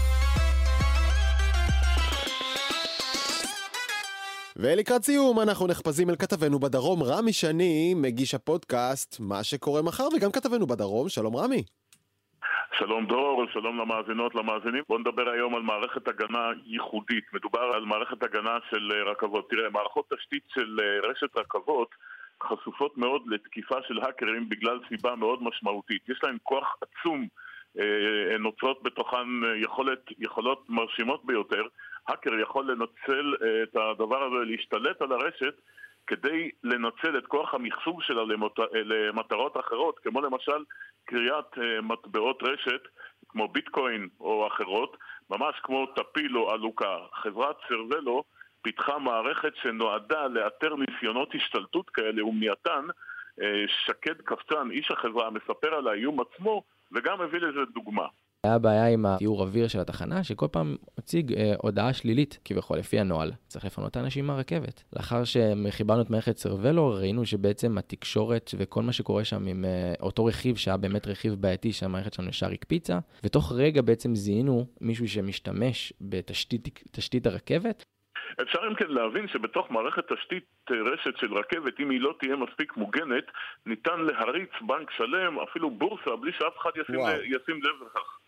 ולקראת 4.56 5.06
סיום, 5.06 5.40
אנחנו 5.40 5.68
נחפזים 5.68 6.10
אל 6.10 6.16
כתבנו 6.16 6.60
בדרום, 6.60 7.04
רמי 7.04 7.34
שני, 7.34 7.94
מגיש 7.94 8.34
הפודקאסט 8.34 9.16
מה 9.20 9.44
שקורה 9.44 9.82
מחר, 9.82 10.08
וגם 10.16 10.32
כתבנו 10.32 10.68
בדרום, 10.68 11.10
שלום 11.10 11.36
רמי. 11.36 11.64
שלום 12.78 13.06
דרור, 13.06 13.46
שלום 13.54 13.80
למאזינות, 13.80 14.36
למאזינים. 14.36 14.84
בואו 14.88 15.00
נדבר 15.00 15.30
היום 15.30 15.56
על 15.56 15.62
מערכת 15.62 16.08
הגנה 16.08 16.52
ייחודית. 16.66 17.24
מדובר 17.34 17.62
על 17.62 17.86
מערכת 17.86 18.24
הגנה 18.24 18.58
של 18.70 18.92
אה, 18.92 19.12
רכבות. 19.12 19.50
תראה, 19.50 19.70
מערכות 19.70 20.14
תשתית 20.14 20.44
של 20.48 20.80
אה, 20.80 21.10
רשת 21.10 21.38
רכבות 21.38 21.90
חשופות 22.44 22.98
מאוד 22.98 23.22
לתקיפה 23.28 23.76
של 23.88 24.00
האקרים 24.00 24.50
בגלל 24.50 24.80
סיבה 24.90 25.16
מאוד 25.16 25.44
משמעותית. 25.44 26.10
יש 26.10 26.20
להן 26.24 26.38
כוח 26.44 26.78
עצום, 26.82 27.28
אה, 27.80 28.38
נוצרות 28.40 28.84
בתוכן 28.84 29.28
יכולת, 29.56 30.00
יכולות 30.20 30.66
מרשימות 30.70 31.26
ביותר. 31.26 31.64
האקר 32.08 32.40
יכול 32.40 32.72
לנצל 32.72 33.34
את 33.64 33.76
הדבר 33.76 34.24
הזה, 34.24 34.46
להשתלט 34.46 35.02
על 35.02 35.12
הרשת 35.12 35.54
כדי 36.10 36.50
לנצל 36.64 37.18
את 37.18 37.28
כוח 37.28 37.54
המחשוב 37.54 38.02
שלה 38.02 38.24
למט... 38.24 38.60
למטרות 38.74 39.58
אחרות, 39.58 40.00
כמו 40.00 40.22
למשל 40.22 40.64
קריאת 41.06 41.54
uh, 41.54 41.82
מטבעות 41.82 42.44
רשת, 42.44 42.82
כמו 43.28 43.48
ביטקוין 43.48 44.08
או 44.20 44.48
אחרות, 44.48 44.98
ממש 45.30 45.56
כמו 45.64 45.86
טפיל 45.86 46.38
או 46.38 46.52
עלוקה. 46.52 46.98
חברת 47.14 47.56
סרבלו 47.68 48.24
פיתחה 48.62 48.98
מערכת 48.98 49.54
שנועדה 49.62 50.28
לאתר 50.28 50.76
ניסיונות 50.76 51.36
השתלטות 51.36 51.90
כאלה 51.90 52.26
ומניעתן. 52.26 52.86
Uh, 53.40 53.44
שקד 53.86 54.22
קפצן, 54.22 54.72
איש 54.72 54.92
החברה, 54.92 55.30
מספר 55.30 55.76
על 55.76 55.88
האיום 55.88 56.20
עצמו 56.22 56.64
וגם 56.92 57.22
הביא 57.22 57.40
לזה 57.40 57.66
דוגמה. 57.74 58.08
היה 58.44 58.60
בעיה 58.60 58.88
עם 58.88 59.06
התיאור 59.06 59.42
אוויר 59.42 59.68
של 59.68 59.80
התחנה, 59.80 60.24
שכל 60.24 60.48
פעם 60.52 60.76
הציג 60.98 61.34
אה, 61.34 61.54
הודעה 61.58 61.94
שלילית, 61.94 62.40
כביכול, 62.46 62.78
לפי 62.78 63.00
הנוהל. 63.00 63.32
צריך 63.48 63.66
לפנות 63.66 63.92
את 63.92 63.96
האנשים 63.96 64.28
מהרכבת. 64.28 64.84
לאחר 64.96 65.24
שחיברנו 65.24 66.02
את 66.02 66.10
מערכת 66.10 66.38
סרבלו, 66.38 66.94
ראינו 66.94 67.26
שבעצם 67.26 67.78
התקשורת 67.78 68.52
וכל 68.58 68.82
מה 68.82 68.94
שקורה 68.94 69.24
שם 69.24 69.48
עם 69.48 69.66
אה, 69.66 69.94
אותו 70.00 70.26
רכיב, 70.26 70.56
שהיה 70.56 70.78
באמת 70.78 71.08
רכיב 71.08 71.34
בעייתי, 71.34 71.74
שהמערכת 71.74 72.14
שלנו 72.14 72.30
ישר 72.30 72.52
הקפיצה, 72.52 73.00
ותוך 73.24 73.52
רגע 73.56 73.82
בעצם 73.82 74.16
זיהינו 74.16 74.66
מישהו 74.82 75.08
שמשתמש 75.08 75.94
בתשתית 76.02 77.26
הרכבת. 77.26 77.84
אפשר 78.42 78.60
אם 78.70 78.76
כן 78.76 78.88
להבין 78.90 79.28
שבתוך 79.28 79.72
מערכת 79.72 80.14
תשתית 80.14 80.46
אה, 80.72 80.76
רשת 80.94 81.18
של 81.18 81.34
רכבת, 81.34 81.80
אם 81.80 81.90
היא 81.90 82.02
לא 82.02 82.14
תהיה 82.20 82.36
מספיק 82.36 82.78
מוגנת, 82.78 83.24
ניתן 83.66 84.00
להריץ 84.00 84.52
בנק 84.68 84.92
שלם, 84.92 85.40
אפילו 85.40 85.72
בורסה, 85.72 86.16
בלי 86.16 86.32
שאף 86.32 86.54
אחד 86.62 86.72
ישים, 86.76 87.00
ישים 87.26 87.56
לב 87.64 87.88
לכך. 87.88 88.20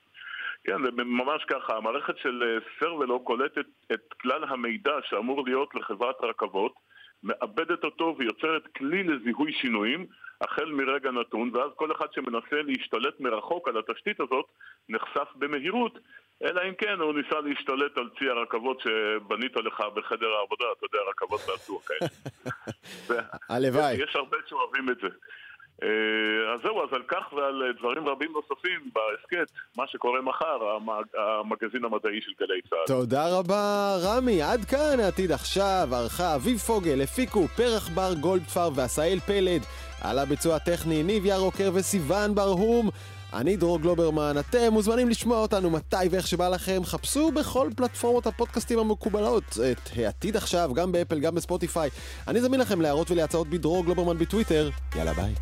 כן, 0.64 0.84
זה 0.84 1.04
ממש 1.04 1.44
ככה. 1.50 1.78
המערכת 1.78 2.18
של 2.18 2.44
אה, 2.44 2.58
סרבלו 2.80 3.20
קולטת 3.20 3.66
את 3.94 4.14
כלל 4.22 4.44
המידע 4.44 4.96
שאמור 5.10 5.44
להיות 5.46 5.76
לחברת 5.76 6.16
רכבות, 6.22 6.74
מאבדת 7.24 7.84
אותו 7.84 8.16
ויוצרת 8.18 8.68
כלי 8.78 9.04
לזיהוי 9.04 9.54
שינויים 9.54 10.06
החל 10.42 10.66
מרגע 10.66 11.12
נתון, 11.12 11.50
ואז 11.54 11.72
כל 11.76 11.92
אחד 11.92 12.06
שמנסה 12.14 12.62
להשתלט 12.66 13.20
מרחוק 13.20 13.68
על 13.68 13.78
התשתית 13.78 14.20
הזאת 14.20 14.46
נחשף 14.90 15.28
במהירות, 15.36 16.00
אלא 16.44 16.62
אם 16.70 16.74
כן 16.74 17.00
הוא 17.00 17.14
ניסה 17.14 17.40
להשתלט 17.40 17.98
על 17.98 18.10
צי 18.20 18.30
הרכבות 18.30 18.82
שבנית 18.82 19.56
לך 19.56 19.84
בחדר 19.94 20.28
העבודה, 20.28 20.66
אתה 20.78 20.86
יודע, 20.86 21.00
רכבות 21.10 21.42
בעצור 21.48 21.82
כאלה. 21.86 22.10
הלוואי. 23.50 23.94
יש 23.94 24.16
הרבה 24.16 24.38
שאוהבים 24.48 24.90
את 24.90 24.98
זה. 25.02 25.08
אה, 25.84 26.54
אז 26.54 26.60
זהו, 26.64 26.84
אז 26.84 26.90
על 26.92 27.04
כך 27.08 27.34
ועל 27.34 27.64
אה, 27.64 27.74
דברים 27.80 28.08
רבים 28.08 28.32
נוספים 28.32 28.80
בהסכת, 28.94 29.52
מה 29.78 29.84
שקורה 29.88 30.22
מחר, 30.22 30.60
המגזין 31.18 31.86
המדעי 31.86 32.22
של 32.22 32.32
גלי 32.40 32.62
צה"ל. 32.70 32.88
תודה 32.88 33.40
רבה, 33.40 33.96
רמי. 34.04 34.42
עד 34.42 34.66
כאן 34.66 35.00
העתיד 35.00 35.32
עכשיו, 35.32 35.88
ערכה 35.92 36.36
אביב 36.36 36.58
פוגל, 36.58 37.02
הפיקו 37.02 37.48
פרח 37.48 37.90
בר 37.90 38.14
גולדפר 38.22 38.70
ועשאל 38.76 39.20
פלד. 39.28 39.62
על 40.02 40.20
הביצוע 40.20 40.56
הטכני 40.56 41.04
ניב 41.04 41.26
ירוקר 41.26 41.70
וסיון 41.74 42.36
ברהום. 42.36 42.90
אני 43.34 43.58
דרור 43.58 43.80
גלוברמן, 43.80 44.36
אתם 44.40 44.74
מוזמנים 44.74 45.10
לשמוע 45.10 45.38
אותנו 45.38 45.70
מתי 45.70 45.96
ואיך 46.12 46.28
שבא 46.28 46.50
לכם, 46.50 46.82
חפשו 46.84 47.32
בכל 47.32 47.70
פלטפורמות 47.76 48.28
הפודקאסטים 48.28 48.80
המקובלות 48.80 49.44
את 49.72 49.90
העתיד 49.96 50.38
עכשיו, 50.38 50.72
גם 50.74 50.92
באפל, 50.92 51.20
גם 51.20 51.36
בספוטיפיי. 51.36 51.90
אני 52.28 52.42
זמין 52.42 52.60
לכם 52.60 52.82
להערות 52.82 53.12
ולהצעות 53.12 53.48
בדרור 53.48 53.86
גלוברמן 53.86 54.18
בטוויטר, 54.18 54.70
יאללה 54.96 55.14
ביי. 55.14 55.34